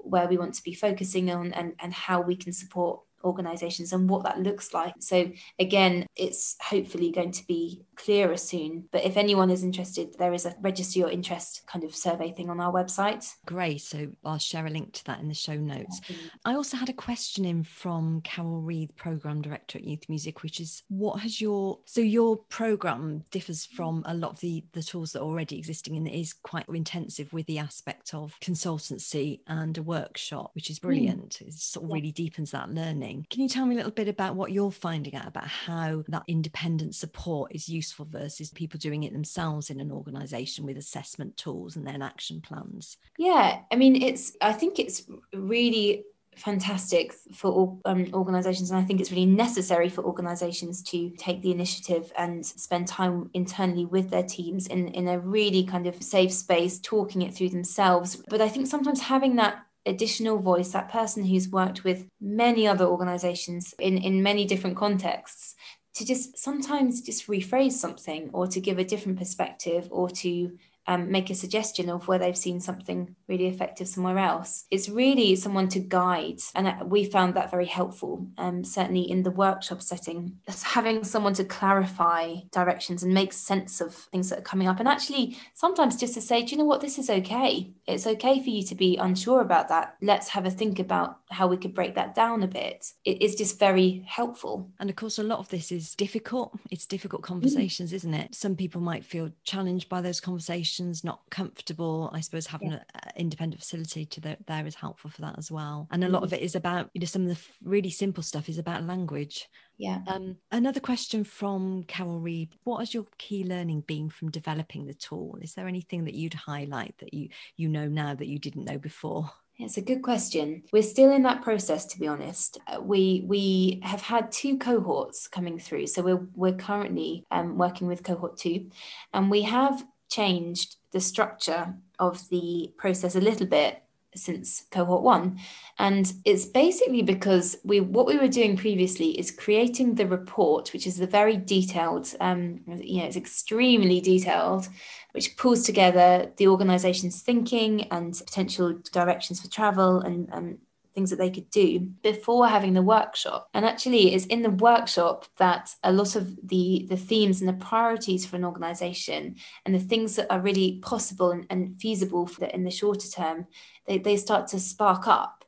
where 0.03 0.27
we 0.27 0.37
want 0.37 0.55
to 0.55 0.63
be 0.63 0.73
focusing 0.73 1.31
on 1.31 1.53
and 1.53 1.73
and 1.79 1.93
how 1.93 2.21
we 2.21 2.35
can 2.35 2.53
support 2.53 3.01
organizations 3.23 3.93
and 3.93 4.09
what 4.09 4.23
that 4.23 4.39
looks 4.39 4.73
like. 4.73 4.93
So, 4.99 5.31
again, 5.57 6.05
it's 6.15 6.55
hopefully 6.61 7.11
going 7.11 7.31
to 7.33 7.45
be 7.47 7.83
clearer 7.95 8.37
soon. 8.37 8.85
But 8.91 9.05
if 9.05 9.17
anyone 9.17 9.49
is 9.49 9.63
interested, 9.63 10.15
there 10.17 10.33
is 10.33 10.45
a 10.45 10.55
register 10.61 10.99
your 10.99 11.09
interest 11.09 11.63
kind 11.67 11.83
of 11.83 11.95
survey 11.95 12.31
thing 12.31 12.49
on 12.49 12.59
our 12.59 12.71
website. 12.71 13.31
Great. 13.45 13.81
So, 13.81 14.07
I'll 14.23 14.37
share 14.37 14.65
a 14.65 14.69
link 14.69 14.93
to 14.93 15.05
that 15.05 15.19
in 15.19 15.27
the 15.27 15.33
show 15.33 15.55
notes. 15.55 16.01
I 16.45 16.53
also 16.53 16.77
had 16.77 16.89
a 16.89 16.93
question 16.93 17.45
in 17.45 17.63
from 17.63 18.21
Carol 18.21 18.61
Reed, 18.61 18.95
Program 18.95 19.41
Director 19.41 19.77
at 19.77 19.85
Youth 19.85 20.09
Music, 20.09 20.43
which 20.43 20.59
is 20.59 20.83
what 20.89 21.19
has 21.19 21.39
your 21.39 21.79
so 21.85 22.01
your 22.01 22.37
program 22.37 23.23
differs 23.31 23.65
from 23.65 24.03
a 24.05 24.13
lot 24.13 24.31
of 24.31 24.39
the, 24.39 24.63
the 24.73 24.83
tools 24.83 25.11
that 25.11 25.21
are 25.21 25.25
already 25.25 25.57
existing 25.57 25.97
and 25.97 26.07
is 26.07 26.33
quite 26.33 26.67
intensive 26.69 27.31
with 27.33 27.45
the 27.45 27.59
aspect 27.59 28.13
of 28.13 28.35
consultancy 28.41 29.39
and 29.47 29.77
a 29.77 29.83
workshop, 29.83 30.51
which 30.53 30.69
is 30.69 30.79
hmm. 30.79 30.87
brilliant. 30.87 31.39
Mm. 31.41 31.47
It 31.47 31.53
sort 31.53 31.83
of 31.83 31.89
yeah. 31.89 31.95
really 31.95 32.11
deepens 32.11 32.51
that 32.51 32.69
learning 32.69 33.08
Can 33.29 33.41
you 33.41 33.49
tell 33.49 33.65
me 33.65 33.75
a 33.75 33.77
little 33.77 33.91
bit 33.91 34.07
about 34.07 34.35
what 34.35 34.51
you're 34.51 34.71
finding 34.71 35.15
out 35.15 35.27
about 35.27 35.47
how 35.47 36.03
that 36.07 36.23
independent 36.27 36.95
support 36.95 37.51
is 37.53 37.69
useful 37.69 38.05
versus 38.09 38.51
people 38.51 38.77
doing 38.77 39.03
it 39.03 39.13
themselves 39.13 39.69
in 39.69 39.79
an 39.79 39.91
organization 39.91 40.65
with 40.65 40.77
assessment 40.77 41.37
tools 41.37 41.75
and 41.75 41.85
then 41.85 42.01
action 42.01 42.41
plans? 42.41 42.97
Yeah, 43.17 43.61
I 43.71 43.75
mean, 43.75 44.01
it's, 44.01 44.33
I 44.41 44.53
think 44.53 44.79
it's 44.79 45.03
really 45.33 46.03
fantastic 46.39 47.13
for 47.33 47.77
um, 47.83 48.07
organizations 48.13 48.71
and 48.71 48.79
i 48.79 48.83
think 48.83 49.01
it's 49.01 49.11
really 49.11 49.25
necessary 49.25 49.89
for 49.89 50.05
organizations 50.05 50.81
to 50.81 51.09
take 51.17 51.41
the 51.41 51.51
initiative 51.51 52.13
and 52.17 52.45
spend 52.45 52.87
time 52.87 53.29
internally 53.33 53.85
with 53.85 54.09
their 54.09 54.23
teams 54.23 54.67
in 54.67 54.87
in 54.89 55.09
a 55.09 55.19
really 55.19 55.63
kind 55.65 55.85
of 55.85 56.01
safe 56.01 56.31
space 56.31 56.79
talking 56.79 57.23
it 57.23 57.33
through 57.33 57.49
themselves 57.49 58.23
but 58.29 58.39
i 58.39 58.47
think 58.47 58.67
sometimes 58.67 59.01
having 59.01 59.35
that 59.35 59.65
additional 59.85 60.37
voice, 60.37 60.71
that 60.71 60.89
person 60.89 61.25
who's 61.25 61.49
worked 61.49 61.83
with 61.83 62.07
many 62.21 62.67
other 62.67 62.85
organizations 62.85 63.73
in, 63.79 63.97
in 63.97 64.23
many 64.23 64.45
different 64.45 64.77
contexts, 64.77 65.55
to 65.95 66.05
just 66.05 66.37
sometimes 66.37 67.01
just 67.01 67.27
rephrase 67.27 67.73
something 67.73 68.29
or 68.33 68.47
to 68.47 68.61
give 68.61 68.77
a 68.79 68.83
different 68.83 69.17
perspective 69.17 69.87
or 69.91 70.09
to 70.09 70.57
um, 70.87 71.11
make 71.11 71.29
a 71.29 71.35
suggestion 71.35 71.89
of 71.89 72.07
where 72.07 72.19
they've 72.19 72.37
seen 72.37 72.59
something 72.59 73.15
really 73.27 73.47
effective 73.47 73.87
somewhere 73.87 74.17
else. 74.17 74.65
It's 74.71 74.89
really 74.89 75.35
someone 75.35 75.69
to 75.69 75.79
guide, 75.79 76.39
and 76.55 76.89
we 76.89 77.05
found 77.05 77.35
that 77.35 77.51
very 77.51 77.65
helpful. 77.65 78.27
Um, 78.37 78.63
certainly 78.63 79.09
in 79.09 79.23
the 79.23 79.31
workshop 79.31 79.81
setting, 79.81 80.37
just 80.47 80.63
having 80.63 81.03
someone 81.03 81.33
to 81.35 81.43
clarify 81.43 82.35
directions 82.51 83.03
and 83.03 83.13
make 83.13 83.33
sense 83.33 83.81
of 83.81 83.93
things 83.93 84.29
that 84.29 84.39
are 84.39 84.43
coming 84.43 84.67
up, 84.67 84.79
and 84.79 84.87
actually 84.87 85.37
sometimes 85.53 85.95
just 85.95 86.13
to 86.15 86.21
say, 86.21 86.43
do 86.43 86.51
you 86.51 86.57
know 86.57 86.65
what, 86.65 86.81
this 86.81 86.97
is 86.97 87.09
okay. 87.09 87.71
It's 87.85 88.07
okay 88.07 88.41
for 88.41 88.49
you 88.49 88.63
to 88.63 88.75
be 88.75 88.97
unsure 88.97 89.41
about 89.41 89.67
that. 89.69 89.95
Let's 90.01 90.29
have 90.29 90.45
a 90.45 90.51
think 90.51 90.79
about 90.79 91.19
how 91.29 91.47
we 91.47 91.57
could 91.57 91.73
break 91.73 91.95
that 91.95 92.15
down 92.15 92.43
a 92.43 92.47
bit. 92.47 92.85
It 93.05 93.21
is 93.21 93.35
just 93.35 93.59
very 93.59 94.03
helpful. 94.07 94.69
And 94.79 94.89
of 94.89 94.95
course, 94.95 95.19
a 95.19 95.23
lot 95.23 95.39
of 95.39 95.49
this 95.49 95.71
is 95.71 95.95
difficult. 95.95 96.57
It's 96.71 96.85
difficult 96.85 97.21
conversations, 97.23 97.91
mm. 97.91 97.95
isn't 97.95 98.13
it? 98.13 98.35
Some 98.35 98.55
people 98.55 98.81
might 98.81 99.05
feel 99.05 99.31
challenged 99.43 99.89
by 99.89 100.01
those 100.01 100.19
conversations 100.19 100.68
not 101.03 101.21
comfortable 101.29 102.09
i 102.13 102.19
suppose 102.19 102.47
having 102.47 102.71
yeah. 102.71 102.79
an 102.93 103.11
independent 103.15 103.61
facility 103.61 104.05
to 104.05 104.21
the, 104.21 104.37
there 104.47 104.67
is 104.67 104.75
helpful 104.75 105.09
for 105.09 105.21
that 105.21 105.37
as 105.37 105.51
well 105.51 105.87
and 105.91 106.03
a 106.03 106.09
lot 106.09 106.23
of 106.23 106.29
mm-hmm. 106.29 106.35
it 106.35 106.45
is 106.45 106.55
about 106.55 106.89
you 106.93 107.01
know 107.01 107.05
some 107.05 107.23
of 107.23 107.29
the 107.29 107.41
really 107.63 107.89
simple 107.89 108.23
stuff 108.23 108.49
is 108.49 108.57
about 108.57 108.83
language 108.83 109.47
yeah 109.77 109.99
um, 110.07 110.35
another 110.51 110.79
question 110.79 111.23
from 111.23 111.83
carol 111.87 112.19
reed 112.19 112.49
what 112.63 112.79
has 112.79 112.93
your 112.93 113.05
key 113.17 113.43
learning 113.43 113.81
been 113.81 114.09
from 114.09 114.29
developing 114.29 114.85
the 114.85 114.93
tool 114.93 115.37
is 115.41 115.53
there 115.53 115.67
anything 115.67 116.05
that 116.05 116.15
you'd 116.15 116.33
highlight 116.33 116.95
that 116.99 117.13
you 117.13 117.29
you 117.55 117.69
know 117.69 117.87
now 117.87 118.13
that 118.13 118.27
you 118.27 118.39
didn't 118.39 118.65
know 118.65 118.77
before 118.77 119.31
it's 119.59 119.75
a 119.75 119.81
good 119.81 120.01
question. 120.01 120.63
We're 120.71 120.81
still 120.83 121.11
in 121.11 121.23
that 121.23 121.41
process, 121.41 121.85
to 121.87 121.99
be 121.99 122.07
honest. 122.07 122.57
Uh, 122.65 122.79
we 122.79 123.25
we 123.27 123.81
have 123.83 124.01
had 124.01 124.31
two 124.31 124.57
cohorts 124.57 125.27
coming 125.27 125.59
through, 125.59 125.87
so 125.87 126.01
we're 126.01 126.25
we're 126.33 126.55
currently 126.55 127.25
um, 127.29 127.57
working 127.57 127.87
with 127.87 128.01
cohort 128.01 128.37
two, 128.37 128.69
and 129.13 129.29
we 129.29 129.41
have 129.41 129.83
changed 130.09 130.75
the 130.91 130.99
structure 130.99 131.75
of 131.99 132.27
the 132.29 132.73
process 132.77 133.15
a 133.15 133.21
little 133.21 133.47
bit 133.47 133.83
since 134.15 134.65
cohort 134.71 135.03
one. 135.03 135.39
And 135.77 136.11
it's 136.25 136.45
basically 136.45 137.03
because 137.03 137.57
we 137.63 137.79
what 137.79 138.07
we 138.07 138.17
were 138.17 138.27
doing 138.27 138.57
previously 138.57 139.17
is 139.19 139.31
creating 139.31 139.95
the 139.95 140.07
report 140.07 140.73
which 140.73 140.87
is 140.87 140.97
the 140.97 141.07
very 141.07 141.37
detailed 141.37 142.13
um, 142.19 142.61
you 142.67 142.99
know 142.99 143.05
it's 143.05 143.15
extremely 143.15 144.01
detailed 144.01 144.67
which 145.11 145.37
pulls 145.37 145.63
together 145.63 146.31
the 146.37 146.47
organization's 146.47 147.21
thinking 147.21 147.87
and 147.91 148.21
potential 148.25 148.79
directions 148.91 149.41
for 149.41 149.49
travel 149.49 149.99
and, 149.99 150.29
and 150.31 150.57
things 150.93 151.09
that 151.09 151.17
they 151.17 151.29
could 151.29 151.49
do 151.49 151.79
before 152.01 152.47
having 152.47 152.73
the 152.73 152.81
workshop. 152.81 153.49
And 153.53 153.65
actually, 153.65 154.13
it's 154.13 154.25
in 154.25 154.41
the 154.41 154.49
workshop 154.49 155.25
that 155.37 155.73
a 155.83 155.91
lot 155.91 156.15
of 156.15 156.35
the, 156.47 156.85
the 156.89 156.97
themes 156.97 157.41
and 157.41 157.49
the 157.49 157.65
priorities 157.65 158.25
for 158.25 158.35
an 158.35 158.45
organization 158.45 159.35
and 159.65 159.75
the 159.75 159.79
things 159.79 160.15
that 160.15 160.31
are 160.31 160.41
really 160.41 160.79
possible 160.81 161.31
and, 161.31 161.45
and 161.49 161.79
feasible 161.79 162.27
for 162.27 162.41
the, 162.41 162.53
in 162.53 162.63
the 162.63 162.71
shorter 162.71 163.07
term, 163.07 163.47
they, 163.87 163.97
they 163.97 164.17
start 164.17 164.47
to 164.47 164.59
spark 164.59 165.07
up 165.07 165.38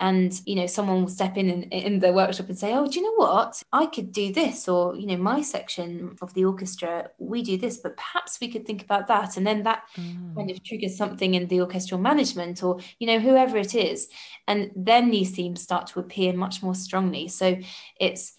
and 0.00 0.40
you 0.46 0.54
know 0.54 0.66
someone 0.66 1.02
will 1.02 1.08
step 1.08 1.36
in, 1.36 1.50
in 1.50 1.62
in 1.64 1.98
the 2.00 2.12
workshop 2.12 2.48
and 2.48 2.58
say 2.58 2.72
oh 2.72 2.86
do 2.86 2.98
you 2.98 3.04
know 3.04 3.26
what? 3.26 3.62
I 3.72 3.86
could 3.86 4.12
do 4.12 4.32
this 4.32 4.68
or 4.68 4.96
you 4.96 5.06
know 5.06 5.18
my 5.18 5.42
section 5.42 6.16
of 6.22 6.32
the 6.34 6.46
orchestra 6.46 7.10
we 7.18 7.42
do 7.42 7.58
this 7.58 7.76
but 7.76 7.96
perhaps 7.96 8.40
we 8.40 8.48
could 8.48 8.66
think 8.66 8.82
about 8.82 9.06
that. 9.08 9.36
And 9.36 9.46
then 9.46 9.62
that 9.64 9.82
mm. 9.96 10.34
kind 10.34 10.50
of 10.50 10.62
triggers 10.64 10.96
something 10.96 11.34
in 11.34 11.46
the 11.48 11.60
orchestral 11.60 12.00
management 12.00 12.62
or 12.62 12.80
you 12.98 13.06
know 13.06 13.20
whoever 13.20 13.58
it 13.58 13.74
is. 13.74 14.08
And 14.48 14.70
then 14.74 15.10
these 15.10 15.30
themes 15.30 15.62
start 15.62 15.86
to 15.88 16.00
appear 16.00 16.32
much 16.32 16.62
more 16.62 16.74
strongly. 16.74 17.28
So 17.28 17.58
it's 18.00 18.32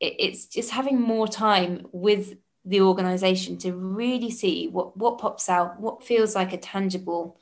it's 0.00 0.46
just 0.46 0.70
having 0.70 1.00
more 1.00 1.28
time 1.28 1.86
with 1.92 2.36
the 2.64 2.80
organization 2.80 3.58
to 3.58 3.72
really 3.72 4.30
see 4.30 4.68
what 4.68 4.96
what 4.96 5.18
pops 5.18 5.48
out 5.48 5.78
what 5.80 6.02
feels 6.02 6.34
like 6.34 6.52
a 6.52 6.56
tangible 6.56 7.38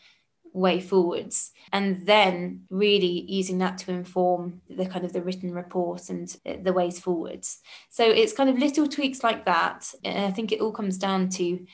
way 0.53 0.81
forwards. 0.81 1.53
And 1.73 2.07
then 2.07 2.63
really 2.71 3.25
using 3.29 3.59
that 3.59 3.79
to 3.79 3.91
inform 3.91 4.61
the 4.69 4.87
kind 4.87 5.05
of 5.05 5.13
the 5.13 5.23
written 5.23 5.53
report 5.53 6.11
and 6.11 6.35
uh, 6.47 6.55
the 6.63 6.73
ways 6.73 7.01
forwards. 7.01 7.59
So 7.91 8.05
it's 8.05 8.33
kind 8.33 8.51
of 8.51 8.59
little 8.59 8.87
tweaks 8.87 9.23
like 9.23 9.45
that. 9.47 9.93
And 10.05 10.27
i 10.27 10.31
think 10.31 10.53
it 10.53 10.61
all 10.61 10.73
comes 10.73 10.99
down 10.99 11.29
to 11.31 11.65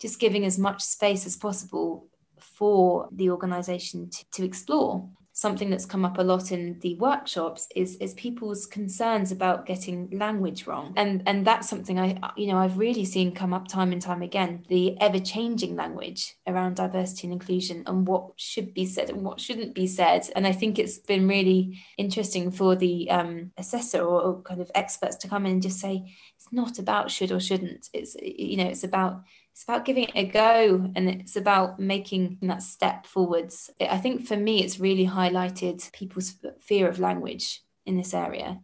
just 0.00 0.18
giving 0.18 0.44
as 0.44 0.58
much 0.58 0.82
space 0.82 1.26
as 1.26 1.36
possible 1.36 2.08
for 2.40 3.08
the 3.12 3.30
organization 3.30 4.10
to, 4.10 4.24
to 4.32 4.44
explore 4.44 5.08
something 5.42 5.68
that's 5.68 5.84
come 5.84 6.04
up 6.04 6.18
a 6.18 6.22
lot 6.22 6.52
in 6.52 6.78
the 6.80 6.94
workshops 6.94 7.68
is 7.74 7.96
is 7.96 8.14
people's 8.14 8.64
concerns 8.64 9.32
about 9.32 9.66
getting 9.66 10.08
language 10.10 10.66
wrong. 10.66 10.94
And 10.96 11.22
and 11.26 11.44
that's 11.44 11.68
something 11.68 11.98
i 11.98 12.08
you 12.36 12.46
know 12.46 12.58
i've 12.58 12.78
really 12.78 13.04
seen 13.04 13.34
come 13.34 13.52
up 13.52 13.66
time 13.68 13.92
and 13.92 14.00
time 14.00 14.22
again 14.22 14.64
the 14.68 14.98
ever 15.00 15.18
changing 15.18 15.74
language 15.76 16.36
around 16.46 16.76
diversity 16.76 17.26
and 17.26 17.34
inclusion 17.34 17.82
and 17.86 18.06
what 18.06 18.24
should 18.36 18.72
be 18.72 18.86
said 18.86 19.10
and 19.10 19.22
what 19.22 19.40
shouldn't 19.40 19.74
be 19.74 19.86
said. 19.86 20.22
And 20.36 20.46
i 20.46 20.52
think 20.52 20.78
it's 20.78 20.98
been 20.98 21.26
really 21.28 21.78
interesting 21.98 22.50
for 22.50 22.76
the 22.76 23.10
um, 23.10 23.50
assessor 23.58 24.00
or, 24.00 24.18
or 24.22 24.42
kind 24.42 24.60
of 24.60 24.70
experts 24.74 25.16
to 25.16 25.28
come 25.28 25.44
in 25.46 25.52
and 25.52 25.62
just 25.62 25.80
say 25.80 25.94
it's 26.36 26.52
not 26.52 26.78
about 26.78 27.10
should 27.10 27.32
or 27.32 27.40
shouldn't. 27.40 27.88
It's 27.92 28.16
you 28.20 28.56
know 28.56 28.66
it's 28.66 28.84
about 28.84 29.22
it's 29.52 29.64
about 29.64 29.84
giving 29.84 30.04
it 30.04 30.12
a 30.14 30.24
go 30.26 30.90
and 30.96 31.08
it's 31.08 31.36
about 31.36 31.78
making 31.78 32.38
that 32.42 32.62
step 32.62 33.06
forwards. 33.06 33.70
I 33.80 33.98
think 33.98 34.26
for 34.26 34.36
me, 34.36 34.64
it's 34.64 34.80
really 34.80 35.06
highlighted 35.06 35.92
people's 35.92 36.34
fear 36.60 36.88
of 36.88 36.98
language 36.98 37.62
in 37.84 37.96
this 37.96 38.14
area. 38.14 38.60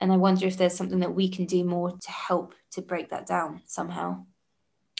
And 0.00 0.12
I 0.12 0.16
wonder 0.16 0.46
if 0.46 0.56
there's 0.56 0.76
something 0.76 0.98
that 0.98 1.14
we 1.14 1.28
can 1.28 1.46
do 1.46 1.64
more 1.64 1.92
to 1.92 2.10
help 2.10 2.54
to 2.72 2.82
break 2.82 3.10
that 3.10 3.26
down 3.26 3.62
somehow. 3.66 4.26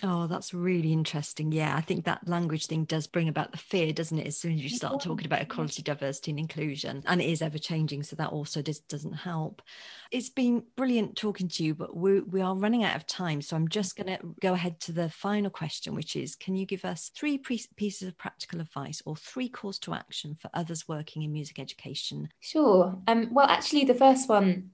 Oh, 0.05 0.27
that's 0.27 0.53
really 0.53 0.93
interesting. 0.93 1.53
Yeah, 1.53 1.77
I 1.77 1.81
think 1.81 2.05
that 2.05 2.27
language 2.27 2.67
thing 2.67 2.85
does 2.85 3.07
bring 3.07 3.29
about 3.29 3.53
the 3.53 3.59
fear, 3.59 3.93
doesn't 3.93 4.19
it? 4.19 4.27
As 4.27 4.37
soon 4.37 4.55
as 4.55 4.61
you 4.61 4.69
start 4.69 5.01
talking 5.01 5.27
about 5.27 5.43
equality, 5.43 5.81
diversity, 5.81 6.33
and 6.33 6.41
inclusion, 6.41 7.05
and 7.07 7.23
it 7.23 7.31
is 7.31 7.41
ever 7.41 7.57
changing, 7.57 8.03
so 8.03 8.17
that 8.17 8.31
also 8.31 8.63
just 8.63 8.89
doesn't 8.89 9.13
help. 9.13 9.63
It's 10.11 10.29
been 10.29 10.65
brilliant 10.77 11.17
talking 11.17 11.47
to 11.47 11.63
you, 11.63 11.77
but 11.77 11.97
we 11.97 12.21
we 12.21 12.41
are 12.41 12.57
running 12.57 12.83
out 12.83 12.97
of 12.97 13.07
time, 13.07 13.41
so 13.41 13.55
I'm 13.55 13.69
just 13.69 13.95
going 13.95 14.09
to 14.09 14.19
go 14.41 14.55
ahead 14.55 14.81
to 14.81 14.93
the 14.93 15.09
final 15.09 15.51
question, 15.51 15.95
which 15.95 16.17
is: 16.17 16.35
Can 16.35 16.57
you 16.57 16.67
give 16.67 16.85
us 16.85 17.13
three 17.17 17.39
pre- 17.39 17.65
pieces 17.77 18.09
of 18.09 18.19
practical 18.19 18.61
advice 18.61 19.03
or 19.07 19.15
three 19.15 19.49
calls 19.49 19.79
to 19.81 19.95
action 19.95 20.35
for 20.35 20.51
others 20.53 20.89
working 20.89 21.23
in 21.23 21.33
music 21.33 21.61
education? 21.61 22.29
Sure. 22.41 22.99
Um. 23.07 23.29
Well, 23.33 23.47
actually, 23.47 23.85
the 23.85 23.95
first 23.95 24.29
one 24.29 24.71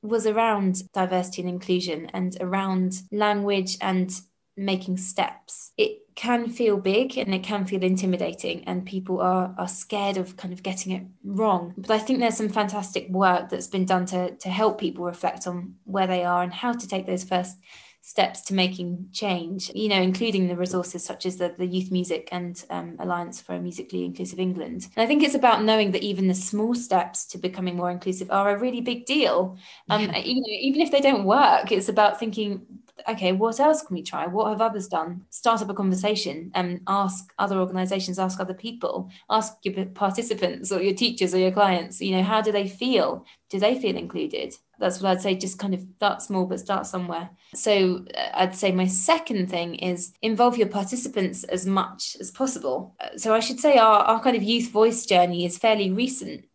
was 0.00 0.26
around 0.26 0.90
diversity 0.94 1.42
and 1.42 1.50
inclusion 1.50 2.06
and 2.14 2.36
around 2.40 3.02
language 3.12 3.76
and 3.82 4.10
making 4.56 4.96
steps. 4.98 5.72
It 5.76 5.98
can 6.14 6.50
feel 6.50 6.76
big 6.76 7.16
and 7.16 7.34
it 7.34 7.42
can 7.42 7.64
feel 7.64 7.82
intimidating 7.82 8.64
and 8.64 8.84
people 8.84 9.20
are 9.20 9.54
are 9.56 9.68
scared 9.68 10.18
of 10.18 10.36
kind 10.36 10.52
of 10.52 10.62
getting 10.62 10.92
it 10.92 11.04
wrong. 11.24 11.74
But 11.76 11.90
I 11.90 11.98
think 11.98 12.20
there's 12.20 12.36
some 12.36 12.50
fantastic 12.50 13.08
work 13.08 13.48
that's 13.48 13.66
been 13.66 13.86
done 13.86 14.06
to 14.06 14.34
to 14.36 14.48
help 14.48 14.78
people 14.78 15.04
reflect 15.04 15.46
on 15.46 15.76
where 15.84 16.06
they 16.06 16.24
are 16.24 16.42
and 16.42 16.52
how 16.52 16.72
to 16.72 16.88
take 16.88 17.06
those 17.06 17.24
first 17.24 17.56
steps 18.04 18.40
to 18.40 18.52
making 18.52 19.08
change, 19.12 19.70
you 19.76 19.88
know, 19.88 20.02
including 20.02 20.48
the 20.48 20.56
resources 20.56 21.04
such 21.04 21.24
as 21.24 21.36
the, 21.36 21.54
the 21.56 21.64
Youth 21.64 21.92
Music 21.92 22.28
and 22.32 22.62
um, 22.68 22.96
Alliance 22.98 23.40
for 23.40 23.54
a 23.54 23.60
Musically 23.60 24.04
Inclusive 24.04 24.40
England. 24.40 24.88
And 24.96 25.04
I 25.04 25.06
think 25.06 25.22
it's 25.22 25.36
about 25.36 25.62
knowing 25.62 25.92
that 25.92 26.02
even 26.02 26.26
the 26.26 26.34
small 26.34 26.74
steps 26.74 27.24
to 27.26 27.38
becoming 27.38 27.76
more 27.76 27.92
inclusive 27.92 28.28
are 28.32 28.50
a 28.50 28.58
really 28.58 28.80
big 28.80 29.06
deal. 29.06 29.56
Um, 29.88 30.02
yeah. 30.02 30.18
you 30.18 30.40
know, 30.40 30.46
even 30.48 30.80
if 30.80 30.90
they 30.90 31.00
don't 31.00 31.24
work, 31.24 31.70
it's 31.70 31.88
about 31.88 32.18
thinking 32.18 32.66
okay, 33.08 33.32
what 33.32 33.58
else 33.60 33.82
can 33.82 33.94
we 33.94 34.02
try? 34.02 34.26
What 34.26 34.48
have 34.48 34.60
others 34.60 34.88
done? 34.88 35.24
Start 35.30 35.62
up 35.62 35.70
a 35.70 35.74
conversation 35.74 36.50
and 36.54 36.80
ask 36.86 37.32
other 37.38 37.58
organizations, 37.58 38.18
ask 38.18 38.40
other 38.40 38.54
people, 38.54 39.10
ask 39.30 39.54
your 39.62 39.86
participants 39.86 40.72
or 40.72 40.82
your 40.82 40.94
teachers 40.94 41.34
or 41.34 41.38
your 41.38 41.52
clients, 41.52 42.00
you 42.00 42.16
know, 42.16 42.22
how 42.22 42.40
do 42.40 42.52
they 42.52 42.68
feel? 42.68 43.24
Do 43.50 43.58
they 43.58 43.80
feel 43.80 43.96
included? 43.96 44.54
That's 44.78 45.00
what 45.00 45.10
I'd 45.10 45.22
say, 45.22 45.34
just 45.34 45.58
kind 45.58 45.74
of 45.74 45.84
start 45.96 46.22
small, 46.22 46.46
but 46.46 46.60
start 46.60 46.86
somewhere. 46.86 47.30
So 47.54 48.04
uh, 48.16 48.28
I'd 48.34 48.56
say 48.56 48.72
my 48.72 48.86
second 48.86 49.50
thing 49.50 49.76
is 49.76 50.12
involve 50.22 50.56
your 50.56 50.68
participants 50.68 51.44
as 51.44 51.66
much 51.66 52.16
as 52.20 52.30
possible. 52.30 52.96
So 53.16 53.34
I 53.34 53.40
should 53.40 53.60
say 53.60 53.76
our, 53.78 54.00
our 54.00 54.20
kind 54.20 54.36
of 54.36 54.42
youth 54.42 54.70
voice 54.70 55.06
journey 55.06 55.44
is 55.44 55.58
fairly 55.58 55.90
recent. 55.90 56.46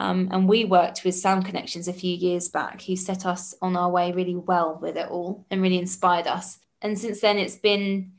Um, 0.00 0.30
and 0.32 0.48
we 0.48 0.64
worked 0.64 1.04
with 1.04 1.14
Sound 1.14 1.44
Connections 1.44 1.86
a 1.86 1.92
few 1.92 2.16
years 2.16 2.48
back, 2.48 2.80
who 2.80 2.96
set 2.96 3.26
us 3.26 3.54
on 3.60 3.76
our 3.76 3.90
way 3.90 4.12
really 4.12 4.34
well 4.34 4.78
with 4.80 4.96
it 4.96 5.08
all 5.10 5.44
and 5.50 5.60
really 5.60 5.78
inspired 5.78 6.26
us. 6.26 6.58
And 6.80 6.98
since 6.98 7.20
then, 7.20 7.38
it's 7.38 7.56
been 7.56 8.12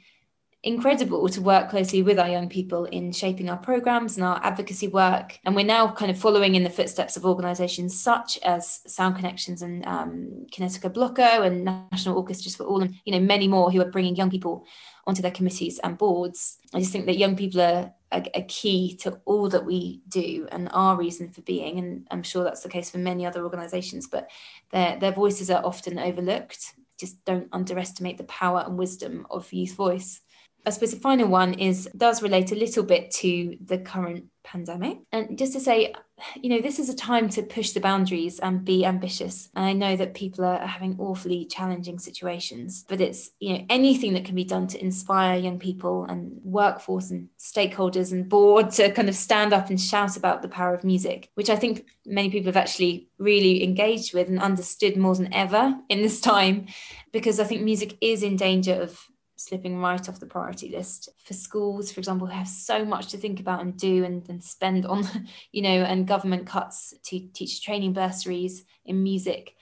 incredible 0.64 1.28
to 1.28 1.42
work 1.42 1.72
closely 1.72 2.04
with 2.04 2.20
our 2.20 2.30
young 2.30 2.48
people 2.48 2.86
in 2.86 3.12
shaping 3.12 3.50
our 3.50 3.58
programs 3.58 4.16
and 4.16 4.24
our 4.24 4.40
advocacy 4.44 4.88
work. 4.88 5.40
And 5.44 5.56
we're 5.56 5.66
now 5.66 5.92
kind 5.92 6.12
of 6.12 6.20
following 6.20 6.54
in 6.54 6.64
the 6.64 6.70
footsteps 6.70 7.18
of 7.18 7.26
organisations 7.26 8.00
such 8.00 8.38
as 8.44 8.82
Sound 8.86 9.16
Connections 9.16 9.64
and 9.64 9.84
um, 9.88 10.46
Kinetika 10.54 10.94
Bloco 10.94 11.44
and 11.44 11.66
National 11.66 12.16
Orchestras 12.18 12.56
for 12.56 12.66
All, 12.66 12.84
and 12.84 12.94
you 13.06 13.12
know 13.12 13.20
many 13.20 13.48
more 13.48 13.72
who 13.72 13.82
are 13.82 13.90
bringing 13.90 14.16
young 14.16 14.30
people 14.30 14.68
onto 15.08 15.22
their 15.22 15.32
committees 15.32 15.80
and 15.80 15.98
boards. 15.98 16.58
I 16.74 16.80
just 16.80 16.92
think 16.92 17.06
that 17.06 17.18
young 17.18 17.36
people 17.36 17.62
are 17.62 17.94
a, 18.12 18.42
key 18.44 18.96
to 18.98 19.20
all 19.26 19.50
that 19.50 19.66
we 19.66 20.02
do 20.08 20.48
and 20.52 20.70
our 20.72 20.98
reason 20.98 21.30
for 21.30 21.42
being. 21.42 21.80
And 21.80 22.08
I'm 22.12 22.24
sure 22.24 22.44
that's 22.44 22.62
the 22.62 22.70
case 22.70 22.90
for 22.90 22.98
many 22.98 23.26
other 23.26 23.44
organisations, 23.44 24.08
but 24.08 24.30
their, 24.72 24.98
their 25.00 25.12
voices 25.12 25.50
are 25.50 25.66
often 25.66 25.98
overlooked. 25.98 26.74
Just 27.00 27.24
don't 27.26 27.48
underestimate 27.52 28.18
the 28.18 28.26
power 28.26 28.64
and 28.66 28.78
wisdom 28.78 29.26
of 29.30 29.52
youth 29.54 29.74
voice. 29.74 30.22
I 30.66 30.70
suppose 30.70 30.92
the 30.92 31.00
final 31.00 31.28
one 31.28 31.56
is 31.56 31.90
does 31.98 32.22
relate 32.22 32.52
a 32.52 32.56
little 32.56 32.84
bit 32.84 33.10
to 33.16 33.58
the 33.66 33.80
current 33.80 34.26
pandemic. 34.44 35.00
And 35.12 35.38
just 35.38 35.54
to 35.54 35.60
say, 35.60 35.94
you 36.36 36.50
know, 36.50 36.62
this 36.62 36.80
is 36.80 36.90
a 36.90 36.96
time 36.96 37.30
to 37.30 37.44
push 37.44 37.72
the 37.72 37.80
boundaries 37.80 38.40
and 38.40 38.64
be 38.64 38.86
ambitious. 38.86 39.50
And 39.56 39.66
I 39.66 39.74
know 39.74 39.96
that 39.96 40.14
people 40.14 40.46
are 40.46 40.66
having 40.66 40.96
awfully 41.00 41.46
challenging 41.46 42.00
situations, 42.00 42.86
but 42.88 43.02
it's, 43.02 43.32
you 43.40 43.54
know, 43.54 43.66
anything 43.70 44.14
that 44.14 44.26
can 44.26 44.36
be 44.36 44.44
done 44.44 44.68
to 44.68 44.82
inspire 44.82 45.38
young 45.38 45.60
people 45.60 46.06
and 46.06 46.40
workforce 46.44 47.12
and 47.12 47.30
stakeholders 47.40 48.12
and 48.12 48.30
board 48.30 48.72
to 48.72 48.92
kind 48.92 49.10
of 49.10 49.16
stand 49.16 49.54
up 49.54 49.70
and 49.70 49.80
shout 49.80 50.18
about 50.18 50.42
the 50.42 50.50
power 50.50 50.74
of 50.74 50.84
music, 50.84 51.30
which 51.36 51.50
I 51.50 51.56
think 51.56 51.86
many 52.06 52.30
people 52.30 52.48
have 52.48 52.58
actually 52.58 53.10
really 53.18 53.64
engaged 53.64 54.14
with 54.14 54.28
and 54.28 54.40
understood 54.40 54.98
more 54.98 55.16
than 55.16 55.34
ever 55.34 55.76
in 55.90 56.02
this 56.02 56.22
time, 56.32 56.68
because 57.12 57.40
I 57.40 57.46
think 57.46 57.62
music 57.62 57.98
is 58.02 58.24
in 58.24 58.36
danger 58.36 58.74
of 58.74 59.00
slipping 59.46 59.80
right 59.80 60.08
off 60.08 60.20
the 60.20 60.26
priority 60.26 60.70
list 60.70 61.10
for 61.18 61.34
schools 61.34 61.92
for 61.92 62.00
example 62.00 62.28
who 62.28 62.34
have 62.34 62.48
so 62.48 62.86
much 62.86 63.08
to 63.08 63.18
think 63.18 63.40
about 63.40 63.62
and 63.62 63.78
do 63.78 64.04
and, 64.04 64.28
and 64.30 64.44
spend 64.44 64.86
on 64.86 65.04
you 65.52 65.62
know 65.62 65.70
and 65.70 66.08
government 66.08 66.46
cuts 66.46 66.94
to 67.04 67.20
teach 67.34 67.64
training 67.64 67.94
bursaries 67.94 68.64
in 68.86 69.02
music 69.02 69.56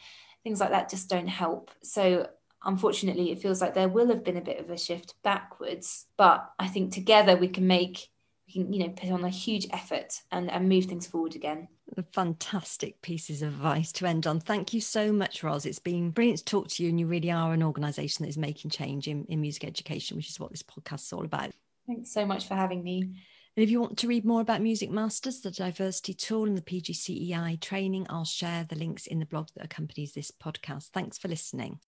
things 0.43 0.59
like 0.59 0.71
that 0.71 0.89
just 0.89 1.09
don't 1.09 1.27
help. 1.27 1.71
So 1.81 2.27
unfortunately 2.63 3.31
it 3.31 3.39
feels 3.39 3.61
like 3.61 3.73
there 3.73 3.87
will 3.87 4.07
have 4.07 4.23
been 4.23 4.37
a 4.37 4.41
bit 4.41 4.59
of 4.59 4.69
a 4.69 4.77
shift 4.77 5.15
backwards 5.23 6.07
but 6.17 6.51
i 6.59 6.67
think 6.67 6.91
together 6.91 7.37
we 7.37 7.47
can 7.47 7.65
make 7.65 8.09
we 8.49 8.63
can 8.63 8.73
you 8.73 8.79
know 8.85 8.89
put 8.89 9.11
on 9.11 9.23
a 9.23 9.29
huge 9.29 9.67
effort 9.71 10.21
and, 10.31 10.49
and 10.51 10.69
move 10.69 10.85
things 10.85 11.07
forward 11.07 11.35
again. 11.35 11.67
Fantastic 12.13 13.01
pieces 13.01 13.41
of 13.41 13.49
advice 13.49 13.91
to 13.93 14.05
end 14.05 14.27
on. 14.27 14.39
Thank 14.39 14.73
you 14.73 14.81
so 14.81 15.11
much 15.11 15.43
ros. 15.43 15.65
It's 15.65 15.79
been 15.79 16.11
brilliant 16.11 16.39
to 16.39 16.45
talk 16.45 16.67
to 16.69 16.83
you 16.83 16.89
and 16.89 16.99
you 16.99 17.07
really 17.07 17.31
are 17.31 17.53
an 17.53 17.63
organization 17.63 18.23
that 18.23 18.29
is 18.29 18.37
making 18.37 18.71
change 18.71 19.07
in, 19.07 19.25
in 19.25 19.41
music 19.41 19.65
education 19.65 20.17
which 20.17 20.29
is 20.29 20.39
what 20.39 20.51
this 20.51 20.63
podcast 20.63 21.05
is 21.05 21.13
all 21.13 21.25
about. 21.25 21.51
Thanks 21.87 22.11
so 22.11 22.25
much 22.25 22.47
for 22.47 22.55
having 22.55 22.83
me. 22.83 23.01
And 23.01 23.63
if 23.63 23.71
you 23.71 23.81
want 23.81 23.97
to 23.97 24.07
read 24.07 24.23
more 24.23 24.41
about 24.41 24.61
Music 24.61 24.91
Masters, 24.91 25.41
the 25.41 25.51
diversity 25.51 26.13
tool, 26.13 26.45
and 26.45 26.55
the 26.55 26.61
PGCEI 26.61 27.59
training, 27.59 28.05
I'll 28.07 28.23
share 28.23 28.63
the 28.63 28.75
links 28.75 29.07
in 29.07 29.19
the 29.19 29.25
blog 29.25 29.47
that 29.55 29.65
accompanies 29.65 30.13
this 30.13 30.31
podcast. 30.31 30.89
Thanks 30.93 31.17
for 31.17 31.27
listening. 31.27 31.79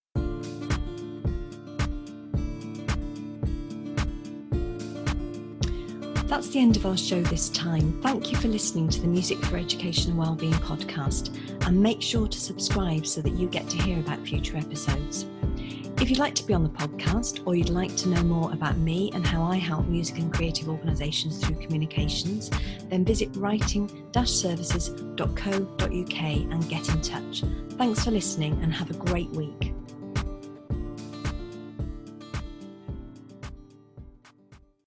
That's 6.31 6.47
the 6.47 6.59
end 6.59 6.77
of 6.77 6.85
our 6.85 6.95
show 6.95 7.21
this 7.23 7.49
time. 7.49 7.99
Thank 8.01 8.31
you 8.31 8.37
for 8.37 8.47
listening 8.47 8.87
to 8.87 9.01
the 9.01 9.07
Music 9.07 9.37
for 9.39 9.57
Education 9.57 10.11
and 10.11 10.19
Wellbeing 10.19 10.53
podcast, 10.53 11.37
and 11.67 11.83
make 11.83 12.01
sure 12.01 12.25
to 12.25 12.39
subscribe 12.39 13.05
so 13.05 13.21
that 13.21 13.33
you 13.33 13.49
get 13.49 13.67
to 13.67 13.75
hear 13.81 13.99
about 13.99 14.25
future 14.25 14.55
episodes. 14.55 15.25
If 15.99 16.09
you'd 16.09 16.19
like 16.19 16.33
to 16.35 16.45
be 16.45 16.53
on 16.53 16.63
the 16.63 16.69
podcast 16.69 17.45
or 17.45 17.55
you'd 17.55 17.67
like 17.67 17.97
to 17.97 18.07
know 18.07 18.23
more 18.23 18.49
about 18.53 18.77
me 18.77 19.11
and 19.13 19.27
how 19.27 19.43
I 19.43 19.57
help 19.57 19.89
music 19.89 20.19
and 20.19 20.33
creative 20.33 20.69
organisations 20.69 21.43
through 21.43 21.57
communications, 21.57 22.49
then 22.89 23.03
visit 23.03 23.35
writing-services.co.uk 23.35 26.23
and 26.23 26.69
get 26.69 26.87
in 26.87 27.01
touch. 27.01 27.43
Thanks 27.71 28.05
for 28.05 28.11
listening 28.11 28.57
and 28.63 28.73
have 28.73 28.89
a 28.89 28.93
great 28.93 29.31
week. 29.31 29.73